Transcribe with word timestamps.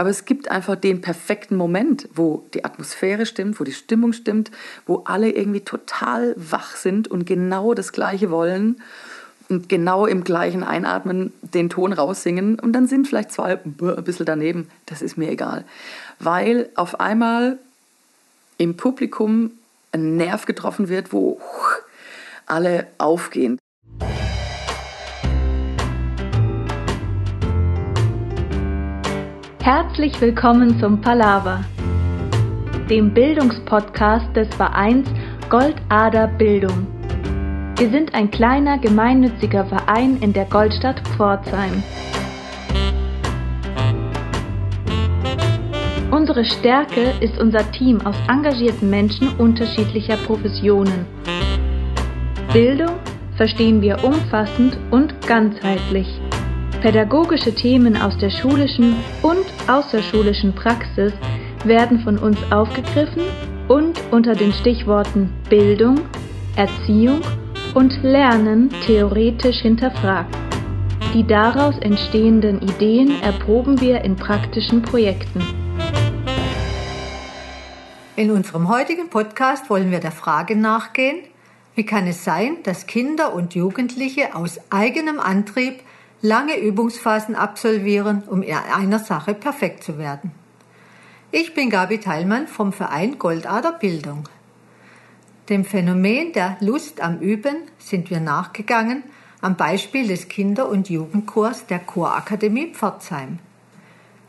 Aber 0.00 0.08
es 0.08 0.24
gibt 0.24 0.50
einfach 0.50 0.76
den 0.76 1.02
perfekten 1.02 1.56
Moment, 1.56 2.08
wo 2.14 2.46
die 2.54 2.64
Atmosphäre 2.64 3.26
stimmt, 3.26 3.60
wo 3.60 3.64
die 3.64 3.74
Stimmung 3.74 4.14
stimmt, 4.14 4.50
wo 4.86 5.02
alle 5.04 5.30
irgendwie 5.30 5.60
total 5.60 6.34
wach 6.38 6.74
sind 6.74 7.06
und 7.06 7.26
genau 7.26 7.74
das 7.74 7.92
Gleiche 7.92 8.30
wollen 8.30 8.80
und 9.50 9.68
genau 9.68 10.06
im 10.06 10.24
gleichen 10.24 10.64
Einatmen 10.64 11.34
den 11.42 11.68
Ton 11.68 11.92
raussingen. 11.92 12.58
Und 12.58 12.72
dann 12.72 12.86
sind 12.86 13.08
vielleicht 13.08 13.30
zwei 13.30 13.58
ein 13.58 14.02
bisschen 14.02 14.24
daneben. 14.24 14.70
Das 14.86 15.02
ist 15.02 15.18
mir 15.18 15.30
egal. 15.30 15.66
Weil 16.18 16.70
auf 16.76 16.98
einmal 16.98 17.58
im 18.56 18.78
Publikum 18.78 19.50
ein 19.92 20.16
Nerv 20.16 20.46
getroffen 20.46 20.88
wird, 20.88 21.12
wo 21.12 21.42
alle 22.46 22.86
aufgehen. 22.96 23.59
Herzlich 29.72 30.20
willkommen 30.20 30.80
zum 30.80 31.00
Palaver, 31.00 31.64
dem 32.88 33.14
Bildungspodcast 33.14 34.34
des 34.34 34.52
Vereins 34.56 35.08
Goldader 35.48 36.26
Bildung. 36.26 36.88
Wir 37.78 37.88
sind 37.88 38.12
ein 38.12 38.32
kleiner 38.32 38.78
gemeinnütziger 38.78 39.64
Verein 39.66 40.16
in 40.22 40.32
der 40.32 40.46
Goldstadt 40.46 40.98
Pforzheim. 41.10 41.84
Unsere 46.10 46.44
Stärke 46.44 47.12
ist 47.20 47.38
unser 47.38 47.70
Team 47.70 48.04
aus 48.04 48.16
engagierten 48.28 48.90
Menschen 48.90 49.28
unterschiedlicher 49.38 50.16
Professionen. 50.16 51.06
Bildung 52.52 52.96
verstehen 53.36 53.80
wir 53.82 54.02
umfassend 54.02 54.76
und 54.90 55.14
ganzheitlich. 55.28 56.19
Pädagogische 56.80 57.54
Themen 57.54 58.00
aus 58.00 58.16
der 58.16 58.30
schulischen 58.30 58.96
und 59.20 59.44
außerschulischen 59.68 60.54
Praxis 60.54 61.12
werden 61.64 62.00
von 62.00 62.16
uns 62.16 62.38
aufgegriffen 62.50 63.22
und 63.68 64.00
unter 64.10 64.34
den 64.34 64.50
Stichworten 64.54 65.30
Bildung, 65.50 66.00
Erziehung 66.56 67.20
und 67.74 68.02
Lernen 68.02 68.70
theoretisch 68.86 69.58
hinterfragt. 69.58 70.34
Die 71.12 71.26
daraus 71.26 71.76
entstehenden 71.80 72.62
Ideen 72.62 73.20
erproben 73.20 73.78
wir 73.82 74.00
in 74.02 74.16
praktischen 74.16 74.80
Projekten. 74.80 75.42
In 78.16 78.30
unserem 78.30 78.70
heutigen 78.70 79.10
Podcast 79.10 79.68
wollen 79.68 79.90
wir 79.90 80.00
der 80.00 80.12
Frage 80.12 80.56
nachgehen, 80.56 81.18
wie 81.74 81.84
kann 81.84 82.06
es 82.06 82.24
sein, 82.24 82.56
dass 82.62 82.86
Kinder 82.86 83.34
und 83.34 83.54
Jugendliche 83.54 84.34
aus 84.34 84.58
eigenem 84.70 85.20
Antrieb 85.20 85.80
lange 86.22 86.58
Übungsphasen 86.58 87.34
absolvieren, 87.34 88.22
um 88.26 88.42
in 88.42 88.54
einer 88.54 88.98
Sache 88.98 89.34
perfekt 89.34 89.82
zu 89.82 89.98
werden. 89.98 90.32
Ich 91.30 91.54
bin 91.54 91.70
Gabi 91.70 91.98
Teilmann 91.98 92.48
vom 92.48 92.72
Verein 92.72 93.18
Goldader 93.18 93.72
Bildung. 93.72 94.28
Dem 95.48 95.64
Phänomen 95.64 96.32
der 96.32 96.56
Lust 96.60 97.00
am 97.00 97.18
Üben 97.20 97.56
sind 97.78 98.10
wir 98.10 98.20
nachgegangen 98.20 99.02
am 99.40 99.56
Beispiel 99.56 100.06
des 100.06 100.28
Kinder- 100.28 100.68
und 100.68 100.90
Jugendchors 100.90 101.66
der 101.66 101.78
Chorakademie 101.78 102.72
Pforzheim. 102.74 103.38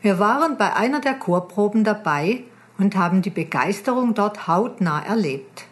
Wir 0.00 0.18
waren 0.18 0.56
bei 0.56 0.74
einer 0.74 1.00
der 1.00 1.14
Chorproben 1.14 1.84
dabei 1.84 2.44
und 2.78 2.96
haben 2.96 3.20
die 3.20 3.30
Begeisterung 3.30 4.14
dort 4.14 4.48
hautnah 4.48 5.04
erlebt. 5.04 5.66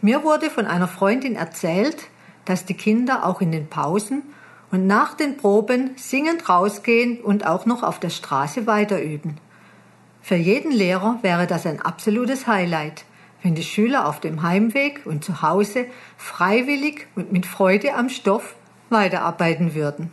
Mir 0.00 0.22
wurde 0.22 0.50
von 0.50 0.66
einer 0.66 0.88
Freundin 0.88 1.34
erzählt, 1.34 2.08
dass 2.44 2.64
die 2.66 2.74
Kinder 2.74 3.24
auch 3.24 3.40
in 3.40 3.52
den 3.52 3.68
Pausen 3.68 4.22
und 4.72 4.86
nach 4.86 5.14
den 5.14 5.36
Proben 5.36 5.90
singend 5.96 6.48
rausgehen 6.48 7.20
und 7.20 7.46
auch 7.46 7.66
noch 7.66 7.84
auf 7.84 8.00
der 8.00 8.10
Straße 8.10 8.66
weiterüben. 8.66 9.36
Für 10.22 10.34
jeden 10.34 10.72
Lehrer 10.72 11.18
wäre 11.22 11.46
das 11.46 11.66
ein 11.66 11.80
absolutes 11.80 12.46
Highlight, 12.46 13.04
wenn 13.42 13.54
die 13.54 13.62
Schüler 13.62 14.08
auf 14.08 14.18
dem 14.18 14.42
Heimweg 14.42 15.02
und 15.04 15.24
zu 15.24 15.42
Hause 15.42 15.86
freiwillig 16.16 17.06
und 17.14 17.32
mit 17.32 17.44
Freude 17.44 17.94
am 17.94 18.08
Stoff 18.08 18.54
weiterarbeiten 18.88 19.74
würden. 19.74 20.10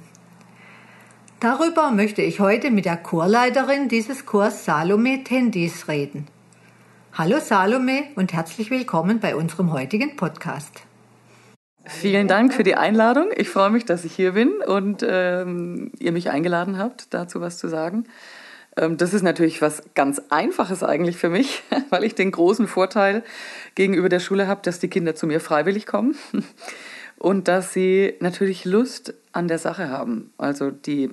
Darüber 1.39 1.91
möchte 1.91 2.21
ich 2.21 2.41
heute 2.41 2.69
mit 2.69 2.83
der 2.83 2.97
Chorleiterin 2.97 3.87
dieses 3.87 4.25
Chors 4.25 4.65
Salome 4.65 5.23
Tendis 5.23 5.87
reden. 5.87 6.27
Hallo 7.13 7.39
Salome 7.39 8.03
und 8.15 8.33
herzlich 8.33 8.69
willkommen 8.71 9.21
bei 9.21 9.35
unserem 9.37 9.71
heutigen 9.71 10.17
Podcast. 10.17 10.88
Vielen 11.89 12.27
Dank 12.27 12.53
für 12.53 12.63
die 12.63 12.75
Einladung. 12.75 13.31
Ich 13.35 13.49
freue 13.49 13.71
mich, 13.71 13.83
dass 13.83 14.05
ich 14.05 14.15
hier 14.15 14.33
bin 14.33 14.51
und 14.65 15.03
ähm, 15.05 15.91
ihr 15.97 16.11
mich 16.11 16.29
eingeladen 16.29 16.77
habt, 16.77 17.13
dazu 17.13 17.41
was 17.41 17.57
zu 17.57 17.67
sagen. 17.67 18.05
Ähm, 18.77 18.97
das 18.97 19.13
ist 19.13 19.23
natürlich 19.23 19.61
was 19.61 19.81
ganz 19.95 20.21
Einfaches 20.29 20.83
eigentlich 20.83 21.17
für 21.17 21.29
mich, 21.29 21.63
weil 21.89 22.03
ich 22.03 22.13
den 22.13 22.31
großen 22.31 22.67
Vorteil 22.67 23.23
gegenüber 23.73 24.07
der 24.07 24.19
Schule 24.19 24.47
habe, 24.47 24.61
dass 24.63 24.79
die 24.79 24.87
Kinder 24.87 25.15
zu 25.15 25.25
mir 25.25 25.39
freiwillig 25.39 25.87
kommen 25.87 26.15
und 27.17 27.47
dass 27.47 27.73
sie 27.73 28.13
natürlich 28.19 28.65
Lust 28.65 29.15
an 29.31 29.47
der 29.47 29.57
Sache 29.57 29.89
haben. 29.89 30.31
Also 30.37 30.69
die 30.69 31.09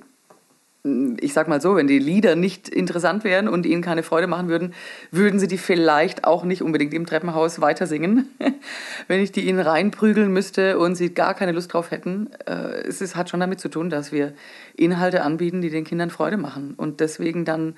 ich 1.19 1.33
sag 1.33 1.47
mal 1.47 1.61
so, 1.61 1.75
wenn 1.75 1.87
die 1.87 1.99
Lieder 1.99 2.35
nicht 2.35 2.69
interessant 2.69 3.23
wären 3.23 3.47
und 3.47 3.65
ihnen 3.65 3.81
keine 3.81 4.03
Freude 4.03 4.27
machen 4.27 4.47
würden, 4.47 4.73
würden 5.11 5.39
sie 5.39 5.47
die 5.47 5.57
vielleicht 5.57 6.23
auch 6.23 6.43
nicht 6.43 6.61
unbedingt 6.61 6.93
im 6.93 7.05
Treppenhaus 7.05 7.61
weiter 7.61 7.87
singen. 7.87 8.29
wenn 9.07 9.21
ich 9.21 9.31
die 9.31 9.47
ihnen 9.47 9.59
reinprügeln 9.59 10.31
müsste 10.31 10.77
und 10.79 10.95
sie 10.95 11.13
gar 11.13 11.33
keine 11.33 11.51
Lust 11.51 11.73
drauf 11.73 11.91
hätten, 11.91 12.29
äh, 12.45 12.81
es 12.87 13.01
ist, 13.01 13.15
hat 13.15 13.29
schon 13.29 13.39
damit 13.39 13.59
zu 13.59 13.69
tun, 13.69 13.89
dass 13.89 14.11
wir 14.11 14.33
Inhalte 14.75 15.23
anbieten, 15.23 15.61
die 15.61 15.69
den 15.69 15.83
Kindern 15.83 16.09
Freude 16.09 16.37
machen. 16.37 16.73
Und 16.75 16.99
deswegen 16.99 17.45
dann 17.45 17.75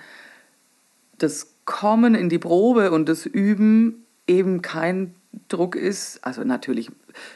das 1.18 1.54
Kommen 1.66 2.16
in 2.16 2.30
die 2.30 2.40
Probe 2.40 2.92
und 2.92 3.08
das 3.10 3.26
Üben 3.26 4.06
eben 4.28 4.62
kein 4.62 5.14
Druck 5.48 5.76
ist. 5.76 6.24
Also 6.24 6.44
natürlich 6.44 6.90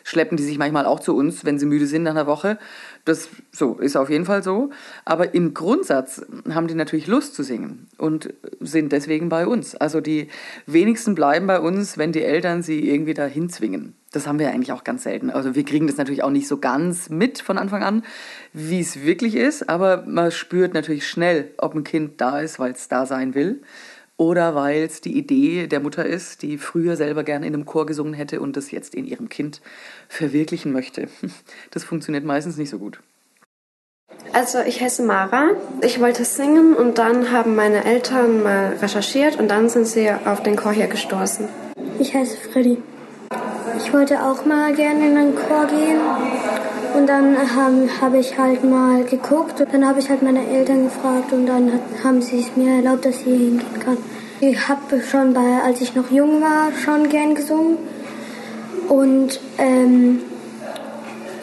schleppen 0.03 0.37
die 0.37 0.43
sich 0.43 0.57
manchmal 0.57 0.85
auch 0.85 0.99
zu 0.99 1.15
uns, 1.15 1.45
wenn 1.45 1.59
sie 1.59 1.65
müde 1.65 1.87
sind 1.87 2.03
nach 2.03 2.11
einer 2.11 2.27
Woche. 2.27 2.57
Das 3.05 3.29
so 3.51 3.75
ist 3.75 3.95
auf 3.95 4.09
jeden 4.09 4.25
Fall 4.25 4.43
so. 4.43 4.71
Aber 5.05 5.33
im 5.33 5.53
Grundsatz 5.53 6.25
haben 6.49 6.67
die 6.67 6.75
natürlich 6.75 7.07
Lust 7.07 7.35
zu 7.35 7.43
singen 7.43 7.87
und 7.97 8.33
sind 8.59 8.91
deswegen 8.91 9.29
bei 9.29 9.45
uns. 9.45 9.75
Also 9.75 10.01
die 10.01 10.29
wenigsten 10.65 11.15
bleiben 11.15 11.47
bei 11.47 11.59
uns, 11.59 11.97
wenn 11.97 12.11
die 12.11 12.23
Eltern 12.23 12.63
sie 12.63 12.89
irgendwie 12.89 13.13
dahin 13.13 13.49
zwingen. 13.49 13.95
Das 14.11 14.27
haben 14.27 14.37
wir 14.37 14.49
eigentlich 14.49 14.71
auch 14.71 14.83
ganz 14.83 15.03
selten. 15.03 15.31
Also 15.31 15.55
wir 15.55 15.65
kriegen 15.65 15.87
das 15.87 15.97
natürlich 15.97 16.23
auch 16.23 16.29
nicht 16.29 16.47
so 16.47 16.57
ganz 16.57 17.09
mit 17.09 17.41
von 17.41 17.57
Anfang 17.57 17.83
an, 17.83 18.03
wie 18.53 18.79
es 18.79 19.01
wirklich 19.01 19.35
ist. 19.35 19.69
Aber 19.69 20.03
man 20.07 20.31
spürt 20.31 20.73
natürlich 20.73 21.07
schnell, 21.07 21.51
ob 21.57 21.73
ein 21.73 21.83
Kind 21.83 22.21
da 22.21 22.39
ist, 22.39 22.59
weil 22.59 22.73
es 22.73 22.87
da 22.87 23.05
sein 23.05 23.33
will 23.33 23.61
oder 24.17 24.55
weil 24.55 24.83
es 24.83 25.01
die 25.01 25.17
Idee 25.17 25.67
der 25.67 25.79
Mutter 25.79 26.05
ist, 26.05 26.41
die 26.43 26.57
früher 26.57 26.95
selber 26.95 27.23
gerne 27.23 27.47
in 27.47 27.53
einem 27.53 27.65
Chor 27.65 27.85
gesungen 27.85 28.13
hätte 28.13 28.39
und 28.39 28.55
das 28.55 28.71
jetzt 28.71 28.95
in 28.95 29.05
ihrem 29.05 29.29
Kind 29.29 29.61
verwirklichen 30.07 30.71
möchte. 30.71 31.07
Das 31.71 31.83
funktioniert 31.83 32.23
meistens 32.23 32.57
nicht 32.57 32.69
so 32.69 32.77
gut. 32.77 32.99
Also 34.31 34.59
ich 34.59 34.81
heiße 34.81 35.03
Mara. 35.03 35.51
Ich 35.81 35.99
wollte 35.99 36.23
singen 36.25 36.75
und 36.75 36.97
dann 36.97 37.31
haben 37.31 37.55
meine 37.55 37.83
Eltern 37.85 38.43
mal 38.43 38.77
recherchiert 38.81 39.39
und 39.39 39.47
dann 39.49 39.69
sind 39.69 39.87
sie 39.87 40.09
auf 40.11 40.43
den 40.43 40.55
Chor 40.55 40.71
hier 40.71 40.87
gestoßen. 40.87 41.47
Ich 41.99 42.13
heiße 42.13 42.37
Freddy. 42.51 42.77
Ich 43.77 43.91
wollte 43.91 44.23
auch 44.23 44.45
mal 44.45 44.73
gerne 44.75 45.07
in 45.07 45.17
einen 45.17 45.35
Chor 45.35 45.65
gehen 45.67 45.99
und 46.95 47.07
dann 47.07 47.35
habe 47.55 47.89
hab 48.01 48.13
ich 48.13 48.37
halt 48.37 48.63
mal 48.63 49.03
geguckt 49.03 49.59
und 49.59 49.73
dann 49.73 49.87
habe 49.87 49.99
ich 49.99 50.09
halt 50.09 50.21
meine 50.21 50.45
Eltern 50.47 50.85
gefragt 50.85 51.33
und 51.33 51.45
dann 51.45 51.73
hat, 51.73 51.81
haben 52.03 52.21
sie 52.21 52.39
es 52.39 52.55
mir 52.55 52.77
erlaubt, 52.77 53.05
dass 53.05 53.15
ich 53.17 53.23
hier 53.23 53.35
hingehen 53.35 53.79
kann. 53.79 53.97
Ich 54.39 54.67
habe 54.67 55.01
schon 55.01 55.33
bei, 55.33 55.61
als 55.63 55.81
ich 55.81 55.95
noch 55.95 56.11
jung 56.11 56.41
war, 56.41 56.71
schon 56.73 57.09
gern 57.09 57.33
gesungen. 57.33 57.77
Und 58.89 59.39
ähm, 59.57 60.19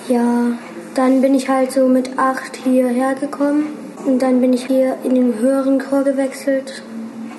ja, 0.09 0.53
dann 0.95 1.21
bin 1.21 1.35
ich 1.35 1.49
halt 1.49 1.73
so 1.73 1.89
mit 1.89 2.19
acht 2.19 2.57
hierher 2.57 3.15
gekommen. 3.15 3.69
Und 4.05 4.21
dann 4.21 4.41
bin 4.41 4.53
ich 4.53 4.67
hier 4.67 4.97
in 5.05 5.15
den 5.15 5.39
höheren 5.39 5.79
Chor 5.79 6.05
gewechselt. 6.05 6.83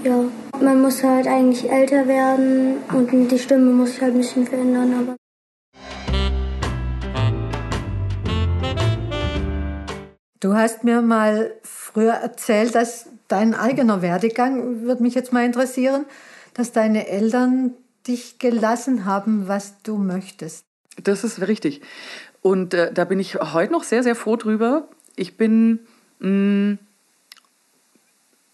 Ja, 0.03 0.24
man 0.59 0.81
muss 0.81 1.03
halt 1.03 1.27
eigentlich 1.27 1.71
älter 1.71 2.07
werden 2.07 2.77
und 2.94 3.31
die 3.31 3.39
Stimme 3.39 3.71
muss 3.71 3.91
sich 3.91 4.01
halt 4.01 4.15
ein 4.15 4.19
bisschen 4.19 4.47
verändern. 4.47 4.94
Aber 5.00 5.15
Du 10.41 10.55
hast 10.55 10.83
mir 10.83 11.03
mal 11.03 11.53
früher 11.61 12.13
erzählt, 12.13 12.73
dass 12.73 13.07
dein 13.27 13.53
eigener 13.53 14.01
Werdegang, 14.01 14.81
würde 14.81 15.03
mich 15.03 15.13
jetzt 15.13 15.31
mal 15.31 15.45
interessieren, 15.45 16.05
dass 16.55 16.71
deine 16.71 17.07
Eltern 17.07 17.75
dich 18.07 18.39
gelassen 18.39 19.05
haben, 19.05 19.47
was 19.47 19.83
du 19.83 19.97
möchtest. 19.97 20.65
Das 21.01 21.23
ist 21.23 21.41
richtig. 21.47 21.81
Und 22.41 22.73
äh, 22.73 22.91
da 22.91 23.05
bin 23.05 23.19
ich 23.19 23.35
heute 23.35 23.71
noch 23.71 23.83
sehr, 23.83 24.01
sehr 24.01 24.15
froh 24.15 24.35
drüber. 24.35 24.88
Ich 25.15 25.38
bin, 25.38 25.81
mm, 26.19 26.73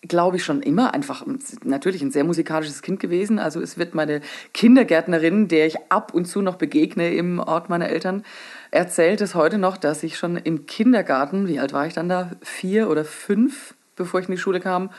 glaube 0.01 0.35
ich, 0.35 0.43
schon 0.43 0.61
immer 0.61 0.93
einfach 0.93 1.25
natürlich 1.63 2.01
ein 2.01 2.11
sehr 2.11 2.25
musikalisches 2.25 2.81
Kind 2.81 2.99
gewesen. 2.99 3.39
Also 3.39 3.61
es 3.61 3.77
wird 3.77 3.95
meine 3.95 4.19
Kindergärtnerin, 4.53 5.47
der 5.47 5.67
ich 5.67 5.77
ab 5.89 6.13
und 6.13 6.25
zu 6.25 6.41
noch 6.41 6.57
begegne 6.57 7.13
im 7.13 7.39
Ort 7.39 7.69
meiner 7.69 7.87
Eltern, 7.87 8.25
erzählt 8.71 9.21
es 9.21 9.35
heute 9.35 9.57
noch, 9.57 9.77
dass 9.77 10.03
ich 10.03 10.17
schon 10.17 10.37
im 10.37 10.65
Kindergarten, 10.65 11.47
wie 11.47 11.59
alt 11.59 11.73
war 11.73 11.87
ich 11.87 11.93
dann 11.93 12.09
da? 12.09 12.31
Vier 12.41 12.89
oder 12.89 13.05
fünf? 13.05 13.73
bevor 13.97 14.21
ich 14.21 14.29
in 14.29 14.35
die 14.35 14.41
Schule 14.41 14.61
kam, 14.61 14.89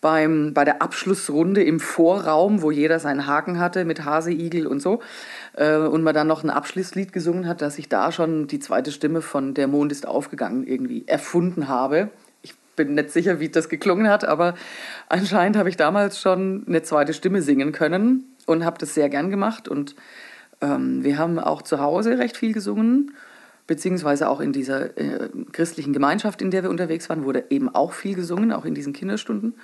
beim, 0.00 0.52
bei 0.52 0.64
der 0.64 0.82
Abschlussrunde 0.82 1.64
im 1.64 1.80
Vorraum, 1.80 2.60
wo 2.60 2.70
jeder 2.70 3.00
seinen 3.00 3.26
Haken 3.26 3.58
hatte 3.58 3.86
mit 3.86 4.04
Haseigel 4.04 4.66
und 4.66 4.80
so, 4.80 5.00
äh, 5.54 5.76
und 5.78 6.02
man 6.02 6.14
dann 6.14 6.26
noch 6.26 6.44
ein 6.44 6.50
Abschlusslied 6.50 7.12
gesungen 7.12 7.48
hat, 7.48 7.62
dass 7.62 7.78
ich 7.78 7.88
da 7.88 8.12
schon 8.12 8.46
die 8.46 8.58
zweite 8.58 8.92
Stimme 8.92 9.22
von 9.22 9.54
Der 9.54 9.66
Mond 9.66 9.90
ist 9.90 10.06
aufgegangen 10.06 10.66
irgendwie 10.66 11.08
erfunden 11.08 11.68
habe. 11.68 12.10
Ich 12.42 12.54
bin 12.76 12.94
nicht 12.94 13.10
sicher, 13.10 13.40
wie 13.40 13.48
das 13.48 13.70
geklungen 13.70 14.08
hat, 14.08 14.26
aber 14.26 14.54
anscheinend 15.08 15.56
habe 15.56 15.70
ich 15.70 15.78
damals 15.78 16.20
schon 16.20 16.64
eine 16.68 16.82
zweite 16.82 17.14
Stimme 17.14 17.40
singen 17.40 17.72
können 17.72 18.36
und 18.44 18.64
habe 18.64 18.76
das 18.78 18.92
sehr 18.92 19.08
gern 19.08 19.30
gemacht. 19.30 19.68
Und 19.68 19.96
ähm, 20.64 21.04
wir 21.04 21.18
haben 21.18 21.38
auch 21.38 21.62
zu 21.62 21.80
Hause 21.80 22.18
recht 22.18 22.36
viel 22.36 22.52
gesungen 22.52 23.12
beziehungsweise 23.66 24.28
auch 24.28 24.40
in 24.40 24.52
dieser 24.52 24.96
äh, 24.98 25.28
christlichen 25.52 25.92
Gemeinschaft, 25.92 26.42
in 26.42 26.50
der 26.50 26.62
wir 26.62 26.70
unterwegs 26.70 27.08
waren, 27.08 27.24
wurde 27.24 27.44
eben 27.50 27.74
auch 27.74 27.92
viel 27.92 28.14
gesungen, 28.14 28.52
auch 28.52 28.64
in 28.64 28.74
diesen 28.74 28.92
Kinderstunden. 28.92 29.54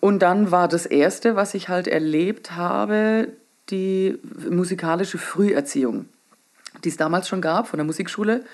Und 0.00 0.20
dann 0.20 0.50
war 0.50 0.68
das 0.68 0.84
Erste, 0.86 1.36
was 1.36 1.54
ich 1.54 1.68
halt 1.68 1.88
erlebt 1.88 2.52
habe, 2.52 3.28
die 3.70 4.18
musikalische 4.50 5.16
Früherziehung, 5.16 6.06
die 6.84 6.90
es 6.90 6.98
damals 6.98 7.28
schon 7.28 7.40
gab 7.40 7.66
von 7.66 7.78
der 7.78 7.86
Musikschule. 7.86 8.44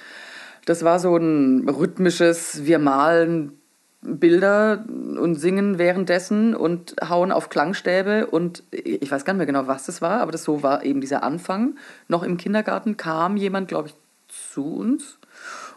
Das 0.66 0.84
war 0.84 1.00
so 1.00 1.16
ein 1.16 1.68
rhythmisches, 1.68 2.64
wir 2.64 2.78
malen 2.78 3.59
Bilder 4.02 4.84
und 4.88 5.34
singen 5.34 5.78
währenddessen 5.78 6.54
und 6.54 6.96
hauen 7.06 7.32
auf 7.32 7.50
Klangstäbe 7.50 8.26
und 8.26 8.62
ich 8.70 9.10
weiß 9.10 9.24
gar 9.24 9.34
nicht 9.34 9.38
mehr 9.38 9.46
genau, 9.46 9.66
was 9.66 9.84
das 9.84 10.00
war, 10.00 10.20
aber 10.20 10.32
das 10.32 10.42
so 10.42 10.62
war 10.62 10.84
eben 10.84 11.02
dieser 11.02 11.22
Anfang. 11.22 11.76
Noch 12.08 12.22
im 12.22 12.38
Kindergarten 12.38 12.96
kam 12.96 13.36
jemand, 13.36 13.68
glaube 13.68 13.88
ich, 13.88 13.94
zu 14.28 14.74
uns. 14.76 15.18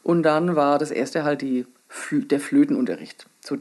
Und 0.03 0.23
dann 0.23 0.55
war 0.55 0.79
das 0.79 0.91
erste 0.91 1.23
halt 1.23 1.41
die, 1.41 1.65
der 2.11 2.39
Flötenunterricht. 2.39 3.25
So, 3.41 3.57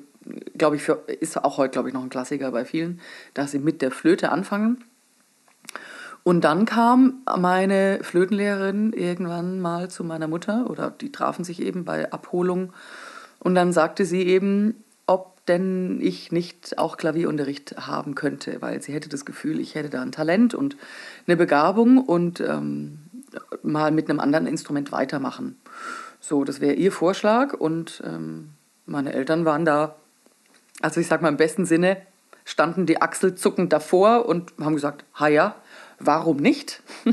glaube 0.56 0.76
ich, 0.76 0.82
für, 0.82 1.02
ist 1.20 1.42
auch 1.42 1.56
heute, 1.58 1.72
glaube 1.72 1.88
ich, 1.88 1.94
noch 1.94 2.02
ein 2.02 2.10
Klassiker 2.10 2.52
bei 2.52 2.64
vielen, 2.64 3.00
dass 3.34 3.50
sie 3.50 3.58
mit 3.58 3.82
der 3.82 3.90
Flöte 3.90 4.30
anfangen. 4.30 4.84
Und 6.24 6.42
dann 6.42 6.66
kam 6.66 7.22
meine 7.36 7.98
Flötenlehrerin 8.02 8.92
irgendwann 8.92 9.60
mal 9.60 9.90
zu 9.90 10.04
meiner 10.04 10.28
Mutter 10.28 10.70
oder 10.70 10.90
die 10.90 11.10
trafen 11.10 11.44
sich 11.44 11.60
eben 11.60 11.84
bei 11.84 12.12
Abholung 12.12 12.72
und 13.42 13.54
dann 13.54 13.72
sagte 13.72 14.04
sie 14.04 14.22
eben, 14.22 14.84
ob 15.06 15.44
denn 15.46 16.00
ich 16.00 16.30
nicht 16.30 16.78
auch 16.78 16.96
Klavierunterricht 16.96 17.74
haben 17.76 18.14
könnte, 18.14 18.62
weil 18.62 18.80
sie 18.80 18.92
hätte 18.92 19.08
das 19.08 19.24
Gefühl, 19.24 19.58
ich 19.58 19.74
hätte 19.74 19.90
da 19.90 20.00
ein 20.00 20.12
Talent 20.12 20.54
und 20.54 20.76
eine 21.26 21.36
Begabung 21.36 21.98
und 21.98 22.40
ähm, 22.40 22.98
mal 23.62 23.90
mit 23.90 24.08
einem 24.08 24.20
anderen 24.20 24.46
Instrument 24.46 24.92
weitermachen. 24.92 25.56
So, 26.20 26.44
das 26.44 26.60
wäre 26.60 26.74
ihr 26.74 26.92
Vorschlag 26.92 27.54
und 27.54 28.02
ähm, 28.06 28.50
meine 28.86 29.12
Eltern 29.12 29.44
waren 29.44 29.64
da, 29.64 29.96
also 30.80 31.00
ich 31.00 31.08
sage 31.08 31.22
mal 31.22 31.30
im 31.30 31.36
besten 31.36 31.66
Sinne, 31.66 31.96
standen 32.44 32.86
die 32.86 33.02
achselzuckend 33.02 33.72
davor 33.72 34.26
und 34.26 34.52
haben 34.60 34.74
gesagt, 34.74 35.04
ha 35.14 35.26
ja, 35.26 35.56
warum 35.98 36.36
nicht? 36.36 36.82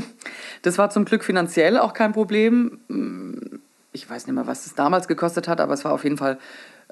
Das 0.62 0.76
war 0.76 0.90
zum 0.90 1.06
Glück 1.06 1.24
finanziell 1.24 1.78
auch 1.78 1.94
kein 1.94 2.12
Problem. 2.12 3.59
Ich 3.92 4.08
weiß 4.08 4.26
nicht 4.26 4.34
mehr, 4.34 4.46
was 4.46 4.66
es 4.66 4.74
damals 4.74 5.08
gekostet 5.08 5.48
hat, 5.48 5.60
aber 5.60 5.74
es 5.74 5.84
war 5.84 5.92
auf 5.92 6.04
jeden 6.04 6.16
Fall 6.16 6.38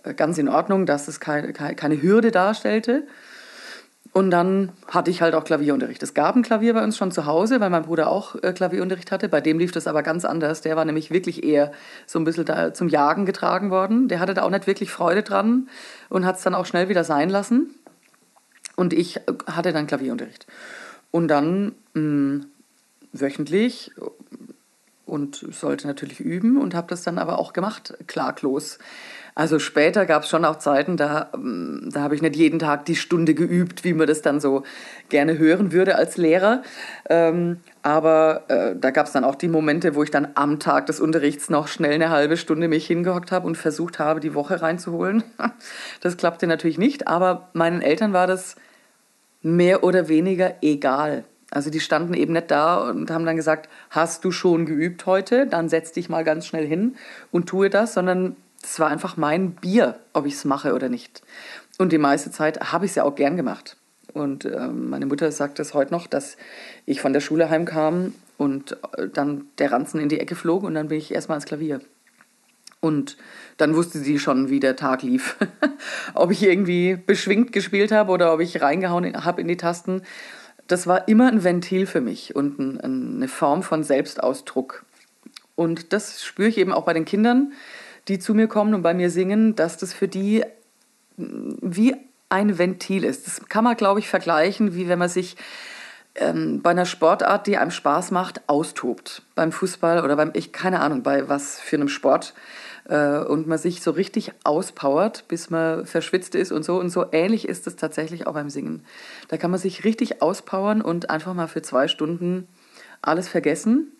äh, 0.02 0.14
ganz 0.14 0.38
in 0.38 0.48
Ordnung, 0.48 0.86
dass 0.86 1.08
es 1.08 1.20
keine, 1.20 1.52
keine 1.52 2.02
Hürde 2.02 2.30
darstellte. 2.30 3.06
Und 4.12 4.30
dann 4.30 4.72
hatte 4.88 5.10
ich 5.10 5.20
halt 5.20 5.34
auch 5.34 5.44
Klavierunterricht. 5.44 6.02
Es 6.02 6.14
gab 6.14 6.34
ein 6.34 6.42
Klavier 6.42 6.74
bei 6.74 6.82
uns 6.82 6.96
schon 6.96 7.12
zu 7.12 7.26
Hause, 7.26 7.60
weil 7.60 7.70
mein 7.70 7.82
Bruder 7.82 8.08
auch 8.08 8.34
äh, 8.42 8.52
Klavierunterricht 8.52 9.12
hatte. 9.12 9.28
Bei 9.28 9.40
dem 9.40 9.58
lief 9.58 9.70
das 9.70 9.86
aber 9.86 10.02
ganz 10.02 10.24
anders. 10.24 10.62
Der 10.62 10.76
war 10.76 10.84
nämlich 10.84 11.10
wirklich 11.10 11.44
eher 11.44 11.72
so 12.06 12.18
ein 12.18 12.24
bisschen 12.24 12.74
zum 12.74 12.88
Jagen 12.88 13.26
getragen 13.26 13.70
worden. 13.70 14.08
Der 14.08 14.18
hatte 14.18 14.34
da 14.34 14.42
auch 14.42 14.50
nicht 14.50 14.66
wirklich 14.66 14.90
Freude 14.90 15.22
dran 15.22 15.68
und 16.08 16.24
hat 16.24 16.36
es 16.36 16.42
dann 16.42 16.54
auch 16.54 16.66
schnell 16.66 16.88
wieder 16.88 17.04
sein 17.04 17.28
lassen. 17.28 17.74
Und 18.76 18.92
ich 18.92 19.18
äh, 19.18 19.22
hatte 19.46 19.72
dann 19.72 19.86
Klavierunterricht. 19.86 20.46
Und 21.10 21.28
dann 21.28 21.74
mh, 21.94 22.00
hm, 22.00 22.46
wöchentlich 23.12 23.92
und 25.08 25.46
sollte 25.50 25.86
natürlich 25.86 26.20
üben 26.20 26.56
und 26.56 26.74
habe 26.74 26.88
das 26.88 27.02
dann 27.02 27.18
aber 27.18 27.38
auch 27.38 27.52
gemacht, 27.52 27.94
klaglos. 28.06 28.78
Also 29.38 29.60
später 29.60 30.04
gab 30.04 30.24
es 30.24 30.28
schon 30.28 30.44
auch 30.44 30.56
Zeiten, 30.56 30.96
da, 30.96 31.30
ähm, 31.32 31.90
da 31.92 32.00
habe 32.00 32.16
ich 32.16 32.22
nicht 32.22 32.34
jeden 32.34 32.58
Tag 32.58 32.86
die 32.86 32.96
Stunde 32.96 33.34
geübt, 33.34 33.84
wie 33.84 33.92
man 33.92 34.08
das 34.08 34.20
dann 34.20 34.40
so 34.40 34.64
gerne 35.10 35.38
hören 35.38 35.70
würde 35.70 35.94
als 35.94 36.16
Lehrer. 36.16 36.62
Ähm, 37.08 37.60
aber 37.82 38.42
äh, 38.48 38.74
da 38.74 38.90
gab 38.90 39.06
es 39.06 39.12
dann 39.12 39.22
auch 39.22 39.36
die 39.36 39.46
Momente, 39.46 39.94
wo 39.94 40.02
ich 40.02 40.10
dann 40.10 40.26
am 40.34 40.58
Tag 40.58 40.86
des 40.86 40.98
Unterrichts 40.98 41.50
noch 41.50 41.68
schnell 41.68 41.92
eine 41.92 42.10
halbe 42.10 42.36
Stunde 42.36 42.66
mich 42.66 42.88
hingehockt 42.88 43.30
habe 43.30 43.46
und 43.46 43.56
versucht 43.56 44.00
habe, 44.00 44.18
die 44.18 44.34
Woche 44.34 44.60
reinzuholen. 44.60 45.22
Das 46.00 46.16
klappte 46.16 46.46
natürlich 46.46 46.78
nicht, 46.78 47.06
aber 47.06 47.48
meinen 47.52 47.80
Eltern 47.80 48.12
war 48.12 48.26
das 48.26 48.56
mehr 49.42 49.84
oder 49.84 50.08
weniger 50.08 50.54
egal. 50.62 51.24
Also 51.50 51.70
die 51.70 51.80
standen 51.80 52.14
eben 52.14 52.34
nicht 52.34 52.50
da 52.50 52.90
und 52.90 53.10
haben 53.10 53.24
dann 53.24 53.36
gesagt, 53.36 53.68
hast 53.90 54.24
du 54.24 54.30
schon 54.30 54.66
geübt 54.66 55.06
heute? 55.06 55.46
Dann 55.46 55.68
setz 55.68 55.92
dich 55.92 56.08
mal 56.08 56.24
ganz 56.24 56.46
schnell 56.46 56.66
hin 56.66 56.96
und 57.30 57.48
tue 57.48 57.70
das, 57.70 57.94
sondern 57.94 58.36
das 58.60 58.78
war 58.80 58.88
einfach 58.88 59.16
mein 59.16 59.52
Bier, 59.52 59.98
ob 60.12 60.26
ich 60.26 60.34
es 60.34 60.44
mache 60.44 60.74
oder 60.74 60.88
nicht. 60.88 61.22
Und 61.78 61.92
die 61.92 61.98
meiste 61.98 62.30
Zeit 62.30 62.72
habe 62.72 62.84
ich 62.84 62.92
es 62.92 62.96
ja 62.96 63.04
auch 63.04 63.14
gern 63.14 63.36
gemacht. 63.36 63.76
Und 64.12 64.44
äh, 64.44 64.68
meine 64.68 65.06
Mutter 65.06 65.30
sagt 65.32 65.60
es 65.60 65.74
heute 65.74 65.92
noch, 65.92 66.06
dass 66.06 66.36
ich 66.86 67.00
von 67.00 67.12
der 67.12 67.20
Schule 67.20 67.50
heimkam 67.50 68.14
und 68.36 68.76
äh, 68.96 69.08
dann 69.08 69.46
der 69.58 69.72
Ranzen 69.72 70.00
in 70.00 70.08
die 70.08 70.20
Ecke 70.20 70.34
flog 70.34 70.64
und 70.64 70.74
dann 70.74 70.88
bin 70.88 70.98
ich 70.98 71.14
erstmal 71.14 71.36
ans 71.36 71.46
Klavier. 71.46 71.80
Und 72.80 73.16
dann 73.56 73.74
wusste 73.74 73.98
sie 73.98 74.18
schon, 74.18 74.50
wie 74.50 74.60
der 74.60 74.76
Tag 74.76 75.02
lief. 75.02 75.36
ob 76.14 76.30
ich 76.30 76.42
irgendwie 76.42 76.96
beschwingt 76.96 77.52
gespielt 77.52 77.90
habe 77.90 78.12
oder 78.12 78.32
ob 78.32 78.40
ich 78.40 78.60
reingehauen 78.62 79.24
habe 79.24 79.40
in 79.40 79.48
die 79.48 79.56
Tasten. 79.56 80.02
Das 80.68 80.86
war 80.86 81.08
immer 81.08 81.28
ein 81.28 81.42
Ventil 81.42 81.86
für 81.86 82.00
mich 82.00 82.36
und 82.36 82.58
ein, 82.58 82.80
eine 82.80 83.28
Form 83.28 83.62
von 83.62 83.82
Selbstausdruck. 83.82 84.84
Und 85.56 85.92
das 85.92 86.22
spüre 86.22 86.48
ich 86.48 86.58
eben 86.58 86.72
auch 86.72 86.84
bei 86.84 86.92
den 86.92 87.04
Kindern 87.04 87.52
die 88.08 88.18
zu 88.18 88.34
mir 88.34 88.48
kommen 88.48 88.74
und 88.74 88.82
bei 88.82 88.94
mir 88.94 89.10
singen, 89.10 89.54
dass 89.54 89.76
das 89.76 89.92
für 89.92 90.08
die 90.08 90.44
mm, 91.16 91.52
wie 91.60 91.94
ein 92.30 92.58
Ventil 92.58 93.04
ist. 93.04 93.26
Das 93.26 93.48
kann 93.48 93.64
man, 93.64 93.76
glaube 93.76 94.00
ich, 94.00 94.08
vergleichen, 94.08 94.74
wie 94.74 94.88
wenn 94.88 94.98
man 94.98 95.08
sich 95.08 95.36
ähm, 96.14 96.60
bei 96.62 96.70
einer 96.70 96.84
Sportart, 96.84 97.46
die 97.46 97.56
einem 97.56 97.70
Spaß 97.70 98.10
macht, 98.10 98.48
austobt. 98.48 99.22
Beim 99.34 99.52
Fußball 99.52 100.04
oder 100.04 100.16
beim, 100.16 100.32
ich 100.34 100.52
keine 100.52 100.80
Ahnung, 100.80 101.02
bei 101.02 101.28
was 101.28 101.60
für 101.60 101.76
einem 101.76 101.88
Sport. 101.88 102.34
Äh, 102.88 103.18
und 103.18 103.46
man 103.46 103.58
sich 103.58 103.82
so 103.82 103.90
richtig 103.90 104.32
auspowert, 104.44 105.28
bis 105.28 105.50
man 105.50 105.86
verschwitzt 105.86 106.34
ist 106.34 106.52
und 106.52 106.64
so. 106.64 106.80
Und 106.80 106.90
so 106.90 107.06
ähnlich 107.12 107.46
ist 107.46 107.66
es 107.66 107.76
tatsächlich 107.76 108.26
auch 108.26 108.34
beim 108.34 108.50
Singen. 108.50 108.82
Da 109.28 109.36
kann 109.36 109.50
man 109.50 109.60
sich 109.60 109.84
richtig 109.84 110.22
auspowern 110.22 110.80
und 110.80 111.10
einfach 111.10 111.34
mal 111.34 111.48
für 111.48 111.62
zwei 111.62 111.86
Stunden 111.86 112.48
alles 113.02 113.28
vergessen 113.28 113.92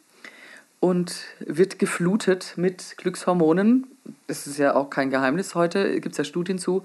und 0.81 1.25
wird 1.41 1.79
geflutet 1.79 2.55
mit 2.57 2.97
Glückshormonen. 2.97 3.87
Das 4.27 4.47
ist 4.47 4.59
ja 4.59 4.75
auch 4.75 4.91
kein 4.91 5.11
Geheimnis 5.11 5.55
heute, 5.55 6.01
gibt 6.01 6.13
es 6.13 6.19
ja 6.19 6.25
Studien 6.25 6.59
zu, 6.59 6.85